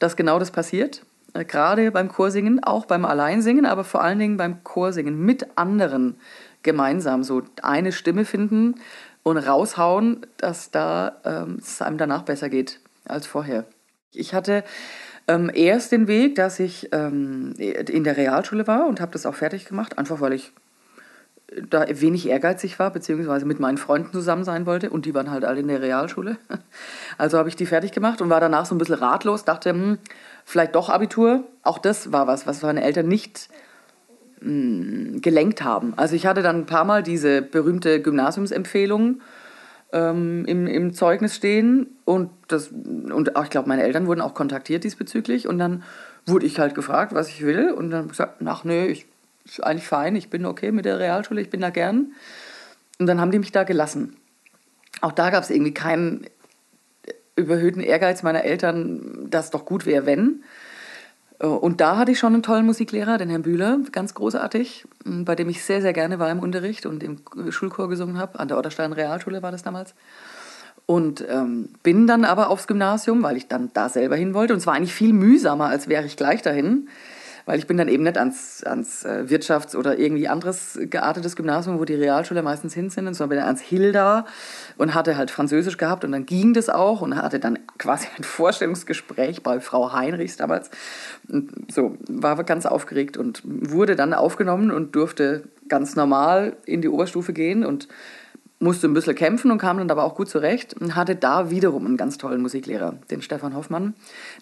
dass 0.00 0.16
genau 0.16 0.38
das 0.38 0.50
passiert. 0.50 1.04
Äh, 1.34 1.44
gerade 1.44 1.90
beim 1.92 2.08
Chorsingen, 2.08 2.64
auch 2.64 2.86
beim 2.86 3.04
Alleinsingen, 3.04 3.66
aber 3.66 3.84
vor 3.84 4.02
allen 4.02 4.18
Dingen 4.18 4.36
beim 4.36 4.64
Chorsingen 4.64 5.24
mit 5.24 5.56
anderen 5.56 6.16
gemeinsam 6.62 7.22
so 7.22 7.42
eine 7.62 7.92
Stimme 7.92 8.24
finden 8.24 8.76
und 9.24 9.38
raushauen, 9.38 10.24
dass 10.36 10.70
da 10.70 11.16
ähm, 11.24 11.58
es 11.60 11.82
einem 11.82 11.98
danach 11.98 12.22
besser 12.22 12.48
geht 12.48 12.78
als 13.04 13.26
vorher. 13.26 13.64
Ich 14.12 14.32
hatte 14.32 14.62
ähm, 15.26 15.50
erst 15.52 15.90
den 15.90 16.06
Weg, 16.06 16.36
dass 16.36 16.60
ich 16.60 16.90
ähm, 16.92 17.54
in 17.58 18.04
der 18.04 18.16
Realschule 18.16 18.68
war 18.68 18.86
und 18.86 19.00
habe 19.00 19.12
das 19.12 19.26
auch 19.26 19.34
fertig 19.34 19.64
gemacht, 19.64 19.98
einfach 19.98 20.20
weil 20.20 20.34
ich 20.34 20.52
da 21.70 21.86
wenig 21.88 22.28
ehrgeizig 22.28 22.78
war, 22.78 22.90
beziehungsweise 22.90 23.46
mit 23.46 23.60
meinen 23.60 23.78
Freunden 23.78 24.12
zusammen 24.12 24.44
sein 24.44 24.66
wollte 24.66 24.90
und 24.90 25.06
die 25.06 25.14
waren 25.14 25.30
halt 25.30 25.44
alle 25.44 25.60
in 25.60 25.68
der 25.68 25.82
Realschule. 25.82 26.36
Also 27.16 27.38
habe 27.38 27.48
ich 27.48 27.54
die 27.54 27.66
fertig 27.66 27.92
gemacht 27.92 28.20
und 28.20 28.28
war 28.28 28.40
danach 28.40 28.66
so 28.66 28.74
ein 28.74 28.78
bisschen 28.78 28.96
ratlos, 28.96 29.44
dachte, 29.44 29.70
hm, 29.70 29.98
vielleicht 30.44 30.74
doch 30.74 30.88
Abitur. 30.88 31.44
Auch 31.62 31.78
das 31.78 32.10
war 32.10 32.26
was, 32.26 32.44
was 32.44 32.60
meine 32.62 32.82
Eltern 32.82 33.06
nicht 33.06 33.48
mh, 34.44 35.12
hm, 35.14 35.20
gelenkt 35.20 35.62
haben. 35.62 35.94
Also 35.96 36.14
ich 36.14 36.26
hatte 36.26 36.42
dann 36.42 36.60
ein 36.60 36.66
paar 36.66 36.84
Mal 36.84 37.02
diese 37.02 37.42
berühmte 37.42 38.00
Gymnasiumsempfehlung 38.00 39.20
ähm, 39.92 40.44
im, 40.46 40.66
im 40.66 40.92
Zeugnis 40.92 41.34
stehen 41.34 41.86
und, 42.04 42.30
das, 42.48 42.68
und 42.68 43.36
auch, 43.36 43.44
ich 43.44 43.50
glaube, 43.50 43.68
meine 43.68 43.82
Eltern 43.82 44.06
wurden 44.06 44.20
auch 44.20 44.34
kontaktiert 44.34 44.84
diesbezüglich 44.84 45.48
und 45.48 45.58
dann 45.58 45.82
wurde 46.26 46.46
ich 46.46 46.58
halt 46.58 46.74
gefragt, 46.74 47.14
was 47.14 47.28
ich 47.28 47.44
will 47.44 47.70
und 47.70 47.90
dann 47.90 48.08
gesagt, 48.08 48.42
ach 48.44 48.64
nö, 48.64 48.86
ich 48.86 49.06
ist 49.44 49.62
eigentlich 49.62 49.86
fein, 49.86 50.16
ich 50.16 50.30
bin 50.30 50.46
okay 50.46 50.72
mit 50.72 50.84
der 50.84 50.98
Realschule, 50.98 51.40
ich 51.40 51.50
bin 51.50 51.60
da 51.60 51.70
gern. 51.70 52.12
Und 52.98 53.06
dann 53.06 53.20
haben 53.20 53.30
die 53.30 53.38
mich 53.38 53.52
da 53.52 53.64
gelassen. 53.64 54.16
Auch 55.00 55.12
da 55.12 55.30
gab 55.30 55.42
es 55.42 55.50
irgendwie 55.50 55.74
keinen 55.74 56.26
überhöhten 57.36 57.80
Ehrgeiz 57.80 58.22
meiner 58.22 58.44
Eltern, 58.44 59.28
dass 59.28 59.50
doch 59.50 59.64
gut 59.64 59.86
wäre, 59.86 60.06
wenn. 60.06 60.44
Und 61.38 61.80
da 61.80 61.96
hatte 61.96 62.12
ich 62.12 62.18
schon 62.18 62.32
einen 62.32 62.42
tollen 62.42 62.64
Musiklehrer, 62.64 63.18
den 63.18 63.28
Herrn 63.28 63.42
Bühler, 63.42 63.78
ganz 63.90 64.14
großartig, 64.14 64.86
bei 65.04 65.34
dem 65.34 65.48
ich 65.48 65.64
sehr, 65.64 65.82
sehr 65.82 65.92
gerne 65.92 66.18
war 66.18 66.30
im 66.30 66.38
Unterricht 66.38 66.86
und 66.86 67.02
im 67.02 67.18
Schulchor 67.50 67.88
gesungen 67.88 68.18
habe. 68.18 68.38
An 68.38 68.48
der 68.48 68.56
Otterstein 68.56 68.92
Realschule 68.92 69.42
war 69.42 69.50
das 69.50 69.62
damals. 69.62 69.94
Und 70.86 71.24
ähm, 71.28 71.70
bin 71.82 72.06
dann 72.06 72.24
aber 72.24 72.50
aufs 72.50 72.66
Gymnasium, 72.66 73.22
weil 73.22 73.36
ich 73.36 73.48
dann 73.48 73.70
da 73.74 73.88
selber 73.88 74.16
hin 74.16 74.34
wollte. 74.34 74.52
Und 74.52 74.58
es 74.58 74.66
war 74.66 74.74
eigentlich 74.74 74.94
viel 74.94 75.12
mühsamer, 75.12 75.66
als 75.66 75.88
wäre 75.88 76.04
ich 76.04 76.16
gleich 76.16 76.42
dahin 76.42 76.88
weil 77.46 77.58
ich 77.58 77.66
bin 77.66 77.76
dann 77.76 77.88
eben 77.88 78.02
nicht 78.02 78.18
ans, 78.18 78.62
ans 78.64 79.04
äh, 79.04 79.24
Wirtschafts- 79.28 79.76
oder 79.76 79.98
irgendwie 79.98 80.28
anderes 80.28 80.78
geartetes 80.82 81.36
Gymnasium, 81.36 81.78
wo 81.78 81.84
die 81.84 81.94
Realschüler 81.94 82.42
meistens 82.42 82.74
hin 82.74 82.90
sind, 82.90 83.04
sondern 83.14 83.28
bin 83.30 83.38
dann 83.38 83.46
ans 83.46 83.60
Hilda 83.60 84.26
und 84.76 84.94
hatte 84.94 85.16
halt 85.16 85.30
Französisch 85.30 85.76
gehabt 85.76 86.04
und 86.04 86.12
dann 86.12 86.26
ging 86.26 86.54
das 86.54 86.68
auch 86.68 87.00
und 87.00 87.16
hatte 87.16 87.38
dann 87.38 87.58
quasi 87.78 88.08
ein 88.16 88.24
Vorstellungsgespräch 88.24 89.42
bei 89.42 89.60
Frau 89.60 89.92
Heinrichs 89.92 90.36
damals. 90.36 90.70
Und 91.28 91.72
so, 91.72 91.96
war 92.08 92.42
ganz 92.44 92.66
aufgeregt 92.66 93.16
und 93.16 93.42
wurde 93.44 93.96
dann 93.96 94.14
aufgenommen 94.14 94.70
und 94.70 94.94
durfte 94.94 95.44
ganz 95.68 95.96
normal 95.96 96.56
in 96.66 96.82
die 96.82 96.88
Oberstufe 96.88 97.32
gehen 97.32 97.64
und 97.64 97.88
musste 98.64 98.88
ein 98.88 98.94
bisschen 98.94 99.14
kämpfen 99.14 99.50
und 99.50 99.58
kam 99.58 99.78
dann 99.78 99.90
aber 99.90 100.04
auch 100.04 100.14
gut 100.14 100.28
zurecht 100.28 100.74
und 100.74 100.94
hatte 100.94 101.16
da 101.16 101.50
wiederum 101.50 101.86
einen 101.86 101.96
ganz 101.96 102.18
tollen 102.18 102.40
Musiklehrer, 102.40 102.96
den 103.10 103.20
Stefan 103.20 103.54
Hoffmann, 103.54 103.94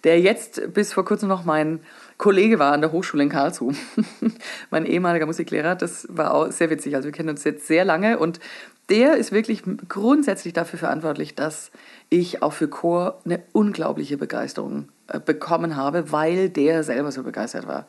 der 0.05 0.21
jetzt 0.21 0.73
bis 0.73 0.93
vor 0.93 1.05
kurzem 1.05 1.29
noch 1.29 1.45
mein 1.45 1.81
Kollege 2.19 2.59
war 2.59 2.73
an 2.73 2.81
der 2.81 2.93
Hochschule 2.93 3.23
in 3.23 3.29
Karlsruhe. 3.29 3.75
mein 4.71 4.87
ehemaliger 4.87 5.27
Musiklehrer, 5.27 5.75
das 5.75 6.07
war 6.11 6.35
auch 6.35 6.51
sehr 6.51 6.71
witzig. 6.71 6.95
Also 6.95 7.07
wir 7.07 7.13
kennen 7.13 7.31
uns 7.31 7.45
jetzt 7.45 7.67
sehr 7.67 7.85
lange 7.85 8.19
und 8.19 8.41
der 8.89 9.17
ist 9.17 9.33
wirklich 9.33 9.63
grundsätzlich 9.89 10.53
dafür 10.53 10.79
verantwortlich, 10.79 11.35
dass 11.35 11.71
ich 12.11 12.43
auch 12.43 12.53
für 12.53 12.69
Chor 12.69 13.21
eine 13.25 13.43
unglaubliche 13.53 14.17
Begeisterung 14.17 14.89
äh, 15.09 15.21
bekommen 15.21 15.77
habe, 15.77 16.13
weil 16.13 16.51
der 16.51 16.83
selber 16.83 17.13
so 17.13 17.23
begeistert 17.23 17.67
war 17.67 17.87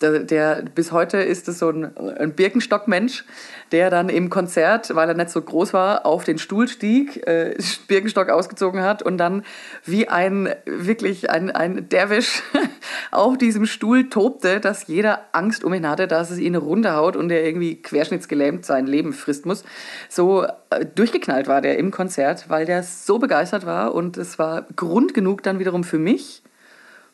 der, 0.00 0.20
der, 0.20 0.62
bis 0.74 0.92
heute 0.92 1.18
ist 1.18 1.48
es 1.48 1.58
so 1.58 1.68
ein, 1.68 1.96
ein 1.96 2.32
Birkenstock-Mensch, 2.32 3.24
der 3.70 3.90
dann 3.90 4.08
im 4.08 4.30
Konzert, 4.30 4.94
weil 4.94 5.08
er 5.08 5.14
nicht 5.14 5.30
so 5.30 5.42
groß 5.42 5.74
war, 5.74 6.06
auf 6.06 6.24
den 6.24 6.38
Stuhl 6.38 6.68
stieg, 6.68 7.26
äh, 7.26 7.56
Birkenstock 7.88 8.30
ausgezogen 8.30 8.82
hat 8.82 9.02
und 9.02 9.18
dann 9.18 9.44
wie 9.84 10.08
ein 10.08 10.54
wirklich 10.64 11.30
ein, 11.30 11.50
ein 11.50 11.88
Derwisch 11.88 12.42
auf 13.10 13.36
diesem 13.36 13.66
Stuhl 13.66 14.08
tobte, 14.08 14.60
dass 14.60 14.86
jeder 14.86 15.20
Angst 15.32 15.64
um 15.64 15.74
ihn 15.74 15.88
hatte, 15.88 16.08
dass 16.08 16.30
es 16.30 16.38
ihn 16.38 16.56
runterhaut 16.56 17.16
und 17.16 17.30
er 17.30 17.44
irgendwie 17.44 17.80
querschnittsgelähmt 17.82 18.64
sein 18.64 18.86
Leben 18.86 19.12
frist 19.12 19.44
muss. 19.44 19.64
So 20.08 20.44
äh, 20.70 20.86
durchgeknallt 20.94 21.46
war 21.46 21.60
der 21.60 21.78
im 21.78 21.90
Konzert, 21.90 22.48
weil 22.48 22.64
der 22.64 22.82
so 22.82 23.18
begeistert 23.18 23.66
war 23.66 23.94
und 23.94 24.16
es 24.16 24.38
war 24.38 24.66
Grund 24.76 25.12
genug 25.12 25.42
dann 25.42 25.58
wiederum 25.58 25.84
für 25.84 25.98
mich, 25.98 26.42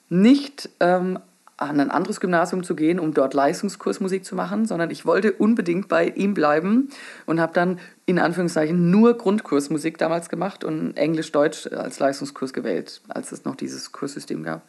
nicht 0.08 0.68
ähm, 0.78 1.18
an 1.58 1.80
ein 1.80 1.90
anderes 1.90 2.20
Gymnasium 2.20 2.64
zu 2.64 2.76
gehen, 2.76 3.00
um 3.00 3.14
dort 3.14 3.32
Leistungskursmusik 3.32 4.24
zu 4.24 4.34
machen, 4.34 4.66
sondern 4.66 4.90
ich 4.90 5.06
wollte 5.06 5.32
unbedingt 5.32 5.88
bei 5.88 6.08
ihm 6.08 6.34
bleiben 6.34 6.90
und 7.24 7.40
habe 7.40 7.54
dann 7.54 7.78
in 8.04 8.18
Anführungszeichen 8.18 8.90
nur 8.90 9.16
Grundkursmusik 9.16 9.96
damals 9.96 10.28
gemacht 10.28 10.64
und 10.64 10.96
Englisch-Deutsch 10.96 11.68
als 11.68 11.98
Leistungskurs 11.98 12.52
gewählt, 12.52 13.00
als 13.08 13.32
es 13.32 13.44
noch 13.44 13.56
dieses 13.56 13.92
Kurssystem 13.92 14.42
gab. 14.42 14.62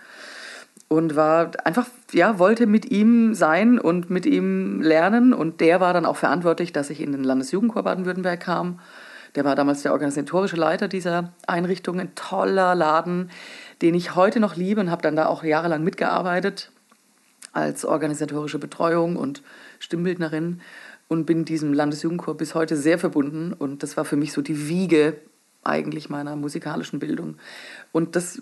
Und 0.87 1.17
war 1.17 1.51
einfach, 1.65 1.87
ja, 2.13 2.39
wollte 2.39 2.65
mit 2.65 2.89
ihm 2.89 3.33
sein 3.33 3.77
und 3.77 4.09
mit 4.09 4.25
ihm 4.25 4.81
lernen. 4.81 5.33
Und 5.33 5.59
der 5.59 5.81
war 5.81 5.91
dann 5.91 6.05
auch 6.05 6.15
verantwortlich, 6.15 6.71
dass 6.71 6.89
ich 6.89 7.01
in 7.01 7.11
den 7.11 7.25
Landesjugendchor 7.25 7.83
Baden-Württemberg 7.83 8.39
kam. 8.39 8.79
Der 9.35 9.43
war 9.43 9.55
damals 9.55 9.81
der 9.81 9.91
organisatorische 9.91 10.55
Leiter 10.55 10.87
dieser 10.87 11.33
Einrichtung, 11.45 11.99
ein 11.99 12.15
toller 12.15 12.73
Laden, 12.73 13.29
den 13.81 13.95
ich 13.95 14.15
heute 14.15 14.39
noch 14.39 14.55
liebe 14.55 14.79
und 14.79 14.89
habe 14.89 15.01
dann 15.01 15.17
da 15.17 15.25
auch 15.25 15.43
jahrelang 15.43 15.83
mitgearbeitet 15.83 16.71
als 17.57 17.85
organisatorische 17.85 18.59
Betreuung 18.59 19.15
und 19.15 19.41
Stimmbildnerin 19.79 20.61
und 21.07 21.25
bin 21.25 21.43
diesem 21.43 21.73
Landesjugendchor 21.73 22.37
bis 22.37 22.53
heute 22.53 22.77
sehr 22.77 22.99
verbunden. 22.99 23.51
Und 23.51 23.81
das 23.81 23.97
war 23.97 24.05
für 24.05 24.15
mich 24.15 24.31
so 24.31 24.43
die 24.43 24.69
Wiege 24.69 25.17
eigentlich 25.63 26.09
meiner 26.09 26.35
musikalischen 26.35 26.99
Bildung. 26.99 27.37
Und 27.91 28.15
das 28.15 28.41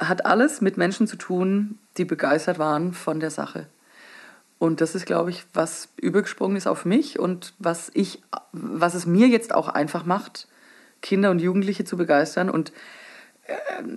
hat 0.00 0.26
alles 0.26 0.60
mit 0.60 0.76
Menschen 0.76 1.06
zu 1.06 1.16
tun, 1.16 1.78
die 1.96 2.04
begeistert 2.04 2.58
waren 2.58 2.92
von 2.92 3.20
der 3.20 3.30
Sache. 3.30 3.66
Und 4.58 4.80
das 4.80 4.94
ist, 4.94 5.06
glaube 5.06 5.30
ich, 5.30 5.46
was 5.54 5.88
übergesprungen 5.96 6.56
ist 6.56 6.66
auf 6.66 6.84
mich 6.84 7.18
und 7.18 7.54
was 7.58 7.90
ich, 7.94 8.20
was 8.52 8.94
es 8.94 9.06
mir 9.06 9.28
jetzt 9.28 9.54
auch 9.54 9.68
einfach 9.68 10.04
macht, 10.04 10.48
Kinder 11.02 11.30
und 11.30 11.38
Jugendliche 11.38 11.84
zu 11.84 11.96
begeistern 11.96 12.50
und 12.50 12.72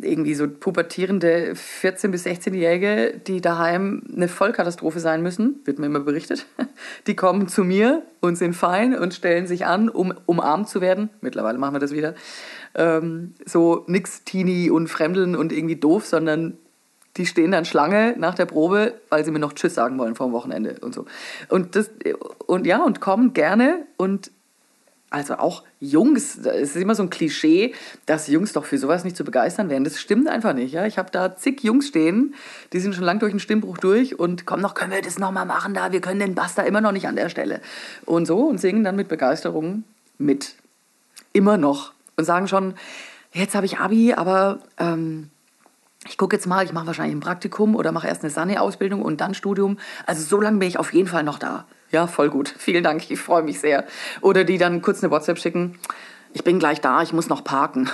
irgendwie 0.01 0.33
so 0.33 0.47
pubertierende 0.47 1.53
14- 1.53 2.09
bis 2.09 2.25
16-Jährige, 2.25 3.19
die 3.25 3.41
daheim 3.41 4.03
eine 4.15 4.27
Vollkatastrophe 4.27 4.99
sein 4.99 5.21
müssen, 5.21 5.59
wird 5.65 5.79
mir 5.79 5.87
immer 5.87 5.99
berichtet. 5.99 6.45
Die 7.07 7.15
kommen 7.15 7.47
zu 7.47 7.63
mir 7.63 8.03
und 8.19 8.37
sind 8.37 8.53
fein 8.53 8.97
und 8.97 9.13
stellen 9.13 9.47
sich 9.47 9.65
an, 9.65 9.89
um 9.89 10.13
umarmt 10.25 10.69
zu 10.69 10.81
werden. 10.81 11.09
Mittlerweile 11.21 11.57
machen 11.57 11.75
wir 11.75 11.79
das 11.79 11.91
wieder. 11.91 12.15
Ähm, 12.75 13.33
so 13.45 13.83
nix 13.87 14.23
Teenie 14.23 14.69
und 14.69 14.87
Fremdeln 14.87 15.35
und 15.35 15.51
irgendwie 15.51 15.75
doof, 15.75 16.05
sondern 16.05 16.57
die 17.17 17.25
stehen 17.25 17.51
dann 17.51 17.65
Schlange 17.65 18.15
nach 18.17 18.33
der 18.33 18.45
Probe, 18.45 18.95
weil 19.09 19.23
sie 19.23 19.31
mir 19.31 19.39
noch 19.39 19.53
Tschüss 19.53 19.75
sagen 19.75 19.99
wollen 19.99 20.15
vor 20.15 20.27
dem 20.27 20.33
Wochenende 20.33 20.77
und 20.81 20.95
so. 20.95 21.05
Und 21.49 21.75
das 21.75 21.91
und 22.47 22.65
ja 22.65 22.83
und 22.83 23.01
kommen 23.01 23.33
gerne 23.33 23.85
und 23.97 24.31
also 25.13 25.35
auch 25.35 25.61
Jungs, 25.79 26.37
es 26.37 26.71
ist 26.71 26.75
immer 26.75 26.95
so 26.95 27.03
ein 27.03 27.11
Klischee, 27.11 27.75
dass 28.07 28.27
Jungs 28.27 28.51
doch 28.51 28.65
für 28.65 28.79
sowas 28.79 29.03
nicht 29.03 29.15
zu 29.15 29.23
begeistern 29.23 29.69
wären. 29.69 29.83
Das 29.83 29.99
stimmt 29.99 30.27
einfach 30.27 30.53
nicht. 30.53 30.73
Ja? 30.73 30.87
Ich 30.87 30.97
habe 30.97 31.11
da 31.11 31.35
zig 31.35 31.63
Jungs 31.63 31.87
stehen, 31.87 32.33
die 32.73 32.79
sind 32.79 32.95
schon 32.95 33.03
lang 33.03 33.19
durch 33.19 33.31
den 33.31 33.39
Stimmbruch 33.39 33.77
durch 33.77 34.17
und 34.17 34.47
kommen 34.47 34.63
noch, 34.63 34.73
können 34.73 34.91
wir 34.91 35.03
das 35.03 35.19
nochmal 35.19 35.45
machen 35.45 35.75
da, 35.75 35.91
wir 35.91 36.01
können 36.01 36.19
den 36.19 36.33
Bass 36.33 36.55
da 36.55 36.63
immer 36.63 36.81
noch 36.81 36.91
nicht 36.91 37.07
an 37.07 37.15
der 37.15 37.29
Stelle. 37.29 37.61
Und 38.05 38.25
so 38.25 38.39
und 38.39 38.59
singen 38.59 38.83
dann 38.83 38.95
mit 38.95 39.07
Begeisterung 39.07 39.83
mit. 40.17 40.55
Immer 41.31 41.57
noch. 41.57 41.93
Und 42.15 42.23
sagen 42.25 42.47
schon, 42.47 42.73
jetzt 43.33 43.53
habe 43.53 43.67
ich 43.67 43.77
Abi, 43.77 44.15
aber 44.15 44.61
ähm, 44.79 45.29
ich 46.07 46.17
gucke 46.17 46.35
jetzt 46.35 46.47
mal, 46.47 46.65
ich 46.65 46.73
mache 46.73 46.87
wahrscheinlich 46.87 47.15
ein 47.15 47.19
Praktikum 47.19 47.75
oder 47.75 47.91
mache 47.91 48.07
erst 48.07 48.23
eine 48.23 48.31
Sani-Ausbildung 48.31 49.03
und 49.03 49.21
dann 49.21 49.35
Studium. 49.35 49.77
Also 50.07 50.23
so 50.23 50.41
lange 50.41 50.57
bin 50.57 50.67
ich 50.67 50.79
auf 50.79 50.91
jeden 50.91 51.07
Fall 51.07 51.23
noch 51.23 51.37
da. 51.37 51.67
Ja, 51.93 52.07
voll 52.07 52.29
gut. 52.29 52.53
Vielen 52.57 52.83
Dank, 52.83 53.09
ich 53.09 53.19
freue 53.19 53.43
mich 53.43 53.61
sehr. 53.61 53.85
Oder 54.19 54.43
die 54.43 54.57
dann 54.57 54.81
kurz 54.81 55.01
eine 55.01 55.11
WhatsApp 55.11 55.39
schicken. 55.39 55.79
Ich 56.33 56.43
bin 56.43 56.59
gleich 56.59 56.81
da, 56.81 57.01
ich 57.03 57.13
muss 57.13 57.29
noch 57.29 57.43
parken. 57.43 57.89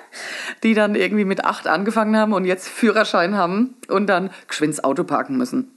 die 0.62 0.74
dann 0.74 0.94
irgendwie 0.94 1.26
mit 1.26 1.44
acht 1.44 1.68
angefangen 1.68 2.16
haben 2.16 2.32
und 2.32 2.46
jetzt 2.46 2.68
Führerschein 2.68 3.36
haben 3.36 3.74
und 3.88 4.06
dann 4.06 4.30
geschwind 4.48 4.82
Auto 4.82 5.04
parken 5.04 5.36
müssen 5.36 5.70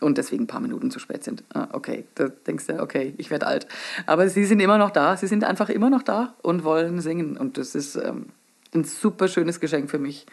und 0.00 0.18
deswegen 0.18 0.44
ein 0.44 0.46
paar 0.48 0.60
Minuten 0.60 0.90
zu 0.90 0.98
spät 0.98 1.22
sind. 1.22 1.44
Ah, 1.54 1.68
okay, 1.72 2.04
da 2.16 2.28
denkst 2.28 2.66
du, 2.66 2.82
okay, 2.82 3.14
ich 3.16 3.30
werde 3.30 3.46
alt. 3.46 3.68
Aber 4.06 4.28
sie 4.28 4.44
sind 4.44 4.58
immer 4.58 4.78
noch 4.78 4.90
da, 4.90 5.16
sie 5.16 5.28
sind 5.28 5.44
einfach 5.44 5.68
immer 5.68 5.90
noch 5.90 6.02
da 6.02 6.34
und 6.42 6.64
wollen 6.64 7.00
singen. 7.00 7.36
Und 7.36 7.58
das 7.58 7.76
ist 7.76 7.94
ähm, 7.94 8.26
ein 8.74 8.82
super 8.82 9.28
schönes 9.28 9.60
Geschenk 9.60 9.88
für 9.88 10.00
mich. 10.00 10.26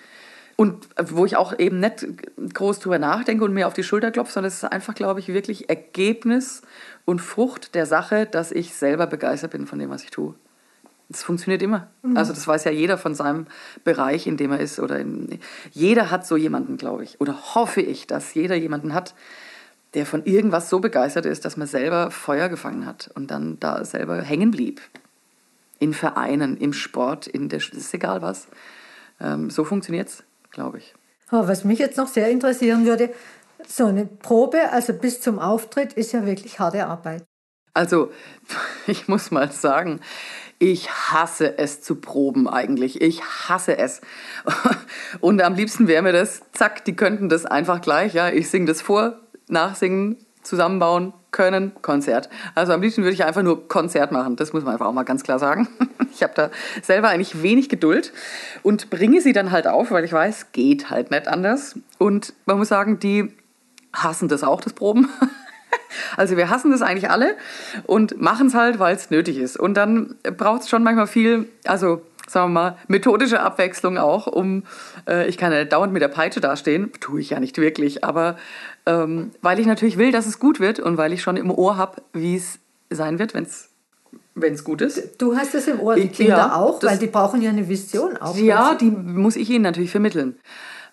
Und 0.56 0.90
wo 1.00 1.26
ich 1.26 1.38
auch 1.38 1.58
eben 1.58 1.80
nicht 1.80 2.06
groß 2.54 2.80
drüber 2.80 3.00
nachdenke 3.00 3.44
und 3.44 3.54
mir 3.54 3.68
auf 3.68 3.74
die 3.74 3.84
Schulter 3.84 4.12
klopfe, 4.12 4.34
sondern 4.34 4.50
es 4.50 4.56
ist 4.56 4.64
einfach, 4.66 4.94
glaube 4.94 5.20
ich, 5.20 5.30
wirklich 5.30 5.70
Ergebnis 5.70 6.62
und 7.06 7.20
Frucht 7.20 7.74
der 7.76 7.86
Sache, 7.86 8.26
dass 8.26 8.52
ich 8.52 8.74
selber 8.74 9.08
begeistert 9.08 9.52
bin 9.52 9.66
von 9.66 9.80
dem, 9.80 9.90
was 9.90 10.04
ich 10.04 10.12
tue. 10.12 10.36
Das 11.10 11.24
funktioniert 11.24 11.62
immer. 11.62 11.90
Mhm. 12.04 12.16
Also 12.16 12.32
das 12.32 12.48
weiß 12.48 12.64
ja 12.64 12.72
jeder 12.72 12.98
von 12.98 13.16
seinem 13.16 13.48
Bereich, 13.84 14.28
in 14.28 14.38
dem 14.38 14.52
er 14.52 14.60
ist. 14.60 14.80
Oder 14.80 15.00
in, 15.00 15.40
jeder 15.72 16.10
hat 16.10 16.26
so 16.26 16.38
jemanden, 16.38 16.78
glaube 16.78 17.04
ich. 17.04 17.20
Oder 17.20 17.56
hoffe 17.56 17.82
ich, 17.82 18.08
dass 18.08 18.34
jeder 18.34 18.56
jemanden 18.56 18.94
hat, 18.94 19.14
der 19.94 20.06
von 20.06 20.24
irgendwas 20.24 20.70
so 20.70 20.80
begeistert 20.80 21.26
ist, 21.26 21.44
dass 21.44 21.58
man 21.58 21.68
selber 21.68 22.12
Feuer 22.12 22.48
gefangen 22.48 22.86
hat 22.86 23.12
und 23.14 23.30
dann 23.30 23.60
da 23.60 23.84
selber 23.84 24.22
hängen 24.22 24.52
blieb. 24.52 24.80
In 25.80 25.94
Vereinen, 25.94 26.56
im 26.58 26.72
Sport, 26.72 27.28
in 27.28 27.50
der, 27.50 27.60
ist 27.60 27.94
egal 27.94 28.22
was. 28.22 28.48
Ähm, 29.20 29.50
so 29.50 29.66
funktioniert 29.66 30.08
es 30.08 30.24
glaube 30.52 30.80
ich. 30.80 30.94
Aber 31.30 31.48
was 31.48 31.64
mich 31.64 31.80
jetzt 31.80 31.98
noch 31.98 32.08
sehr 32.08 32.30
interessieren 32.30 32.86
würde, 32.86 33.10
so 33.68 33.86
eine 33.86 34.06
Probe, 34.06 34.72
also 34.72 34.94
bis 34.94 35.22
zum 35.22 35.40
Auftritt, 35.40 35.94
ist 35.94 36.12
ja 36.12 36.26
wirklich 36.26 36.60
harte 36.60 36.86
Arbeit. 36.86 37.24
Also, 37.74 38.12
ich 38.88 39.08
muss 39.08 39.32
mal 39.32 39.52
sagen, 39.52 40.02
ich 40.60 40.92
hasse 40.92 41.58
es 41.58 41.82
zu 41.82 41.96
proben 41.96 42.48
eigentlich. 42.48 43.02
Ich 43.02 43.24
hasse 43.24 43.78
es. 43.78 44.02
Und 45.20 45.42
am 45.42 45.56
liebsten 45.56 45.88
wäre 45.88 46.04
mir 46.04 46.14
das, 46.14 46.42
zack, 46.52 46.86
die 46.86 46.96
könnten 46.96 47.30
das 47.30 47.46
einfach 47.46 47.82
gleich, 47.82 48.14
ja, 48.14 48.30
ich 48.30 48.50
singe 48.50 48.66
das 48.66 48.82
vor, 48.82 49.20
nachsingen, 49.48 50.18
zusammenbauen, 50.44 51.14
können, 51.42 51.72
Konzert. 51.82 52.30
Also 52.54 52.72
am 52.72 52.84
liebsten 52.84 53.02
würde 53.02 53.16
ich 53.16 53.26
einfach 53.26 53.42
nur 53.42 53.68
Konzert 53.68 54.12
machen. 54.12 54.36
Das 54.36 54.54
muss 54.54 54.64
man 54.64 54.74
einfach 54.74 54.86
auch 54.86 54.94
mal 54.94 55.04
ganz 55.04 55.24
klar 55.24 55.40
sagen. 55.40 55.68
Ich 56.14 56.24
habe 56.24 56.34
da 56.36 56.50
selber 56.82 57.08
eigentlich 57.08 57.42
wenig 57.42 57.70
Geduld 57.70 58.12
und 58.64 58.90
bringe 58.90 59.22
sie 59.22 59.32
dann 59.32 59.52
halt 59.52 59.66
auf, 59.66 59.92
weil 59.92 60.04
ich 60.04 60.12
weiß, 60.12 60.52
geht 60.52 60.90
halt 60.90 61.10
nicht 61.10 61.30
anders. 61.30 61.80
Und 62.00 62.34
man 62.46 62.58
muss 62.58 62.68
sagen, 62.68 63.00
die 63.00 63.32
hassen 63.94 64.28
das 64.28 64.44
auch, 64.44 64.60
das 64.62 64.74
Proben. 64.74 65.10
Also 66.18 66.36
wir 66.38 66.50
hassen 66.50 66.72
das 66.72 66.82
eigentlich 66.82 67.10
alle 67.10 67.36
und 67.86 68.20
machen 68.20 68.48
es 68.48 68.54
halt, 68.54 68.80
weil 68.80 68.96
es 68.96 69.10
nötig 69.10 69.38
ist. 69.38 69.58
Und 69.58 69.76
dann 69.76 70.16
braucht 70.38 70.62
es 70.62 70.70
schon 70.70 70.84
manchmal 70.84 71.08
viel, 71.08 71.50
also 71.66 72.02
sagen 72.32 72.54
wir 72.54 72.62
mal, 72.62 72.78
methodische 72.88 73.42
Abwechslung 73.42 73.98
auch, 73.98 74.28
um, 74.28 74.64
äh, 75.08 75.28
ich 75.28 75.38
kann 75.38 75.52
ja 75.52 75.66
dauernd 75.66 75.94
mit 75.94 76.02
der 76.02 76.08
Peitsche 76.08 76.42
dastehen, 76.42 76.92
tue 77.00 77.22
ich 77.22 77.32
ja 77.32 77.40
nicht 77.40 77.58
wirklich, 77.58 78.04
aber 78.04 78.38
ähm, 78.86 79.32
weil 79.42 79.60
ich 79.60 79.68
natürlich 79.68 79.98
will, 79.98 80.12
dass 80.12 80.26
es 80.26 80.40
gut 80.40 80.60
wird 80.60 80.80
und 80.80 80.98
weil 80.98 81.14
ich 81.14 81.22
schon 81.22 81.38
im 81.38 81.52
Ohr 81.52 81.78
habe, 81.78 82.02
wie 82.14 82.36
es 82.36 82.60
sein 82.90 83.20
wird, 83.20 83.34
wenn 83.34 83.44
es 83.44 83.70
wenn 84.34 84.54
es 84.54 84.64
gut 84.64 84.82
ist. 84.82 85.22
Du 85.22 85.36
hast 85.36 85.54
es 85.56 85.68
im 85.68 85.80
Ohr, 85.80 85.96
die 85.96 86.08
Kinder 86.08 86.38
ja, 86.38 86.56
auch, 86.56 86.82
weil 86.84 86.98
die 86.98 87.08
brauchen 87.08 87.42
ja 87.42 87.50
eine 87.50 87.68
Vision 87.68 88.16
auch. 88.18 88.36
Ja, 88.38 88.76
die 88.76 88.90
muss 88.90 89.36
ich 89.36 89.50
ihnen 89.50 89.64
natürlich 89.64 89.92
vermitteln. 89.92 90.38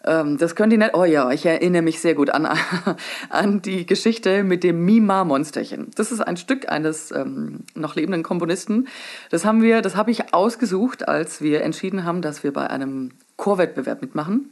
Ähm, 0.04 0.38
das 0.38 0.54
können 0.54 0.70
die 0.70 0.78
nicht. 0.78 0.94
Oh 0.94 1.04
ja, 1.04 1.30
ich 1.30 1.44
erinnere 1.44 1.82
mich 1.82 2.00
sehr 2.00 2.14
gut 2.14 2.30
an, 2.30 2.48
an 3.30 3.62
die 3.62 3.86
Geschichte 3.86 4.44
mit 4.44 4.62
dem 4.64 4.84
Mima-Monsterchen. 4.84 5.90
Das 5.94 6.12
ist 6.12 6.20
ein 6.20 6.36
Stück 6.36 6.70
eines 6.70 7.10
ähm, 7.10 7.60
noch 7.74 7.94
lebenden 7.94 8.22
Komponisten. 8.22 8.88
Das 9.30 9.44
haben 9.44 9.62
wir, 9.62 9.82
das 9.82 9.96
habe 9.96 10.10
ich 10.10 10.32
ausgesucht, 10.34 11.08
als 11.08 11.40
wir 11.42 11.62
entschieden 11.62 12.04
haben, 12.04 12.22
dass 12.22 12.42
wir 12.42 12.52
bei 12.52 12.68
einem 12.68 13.10
Chorwettbewerb 13.36 14.02
mitmachen. 14.02 14.50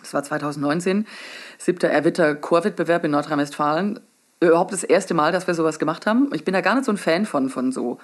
Das 0.00 0.12
war 0.12 0.22
2019, 0.22 1.06
siebter 1.56 1.88
Erwitter 1.88 2.34
Chorwettbewerb 2.34 3.04
in 3.04 3.12
Nordrhein-Westfalen. 3.12 4.00
Überhaupt 4.40 4.72
das 4.72 4.84
erste 4.84 5.14
Mal, 5.14 5.32
dass 5.32 5.46
wir 5.46 5.54
sowas 5.54 5.78
gemacht 5.78 6.06
haben. 6.06 6.30
Ich 6.34 6.44
bin 6.44 6.52
da 6.52 6.60
gar 6.60 6.74
nicht 6.74 6.84
so 6.84 6.92
ein 6.92 6.98
Fan 6.98 7.24
von, 7.24 7.48
von 7.48 7.72
so 7.72 7.98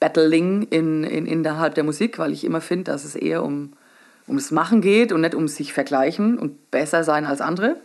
Battling 0.00 0.62
in, 0.62 1.04
in, 1.04 1.26
innerhalb 1.26 1.74
der 1.74 1.84
Musik, 1.84 2.18
weil 2.18 2.32
ich 2.32 2.44
immer 2.44 2.62
finde, 2.62 2.84
dass 2.84 3.04
es 3.04 3.14
eher 3.14 3.42
um 3.42 3.72
ums 4.28 4.50
Machen 4.50 4.80
geht 4.80 5.12
und 5.12 5.20
nicht 5.20 5.34
um 5.34 5.48
sich 5.48 5.72
vergleichen 5.72 6.38
und 6.38 6.70
besser 6.70 7.04
sein 7.04 7.24
als 7.24 7.40
andere. 7.40 7.76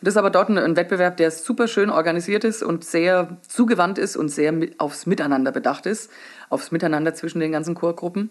Das 0.00 0.14
ist 0.14 0.18
aber 0.18 0.30
dort 0.30 0.48
ein, 0.48 0.76
Wettbewerb, 0.76 1.16
der 1.16 1.30
super 1.30 1.66
schön 1.66 1.90
organisiert 1.90 2.44
ist 2.44 2.62
und 2.62 2.84
sehr 2.84 3.36
zugewandt 3.48 3.98
ist 3.98 4.16
und 4.16 4.28
sehr 4.28 4.54
aufs 4.78 5.06
Miteinander 5.06 5.50
bedacht 5.50 5.86
ist, 5.86 6.10
aufs 6.50 6.70
Miteinander 6.70 7.14
zwischen 7.14 7.40
den 7.40 7.50
ganzen 7.50 7.74
Chorgruppen. 7.74 8.30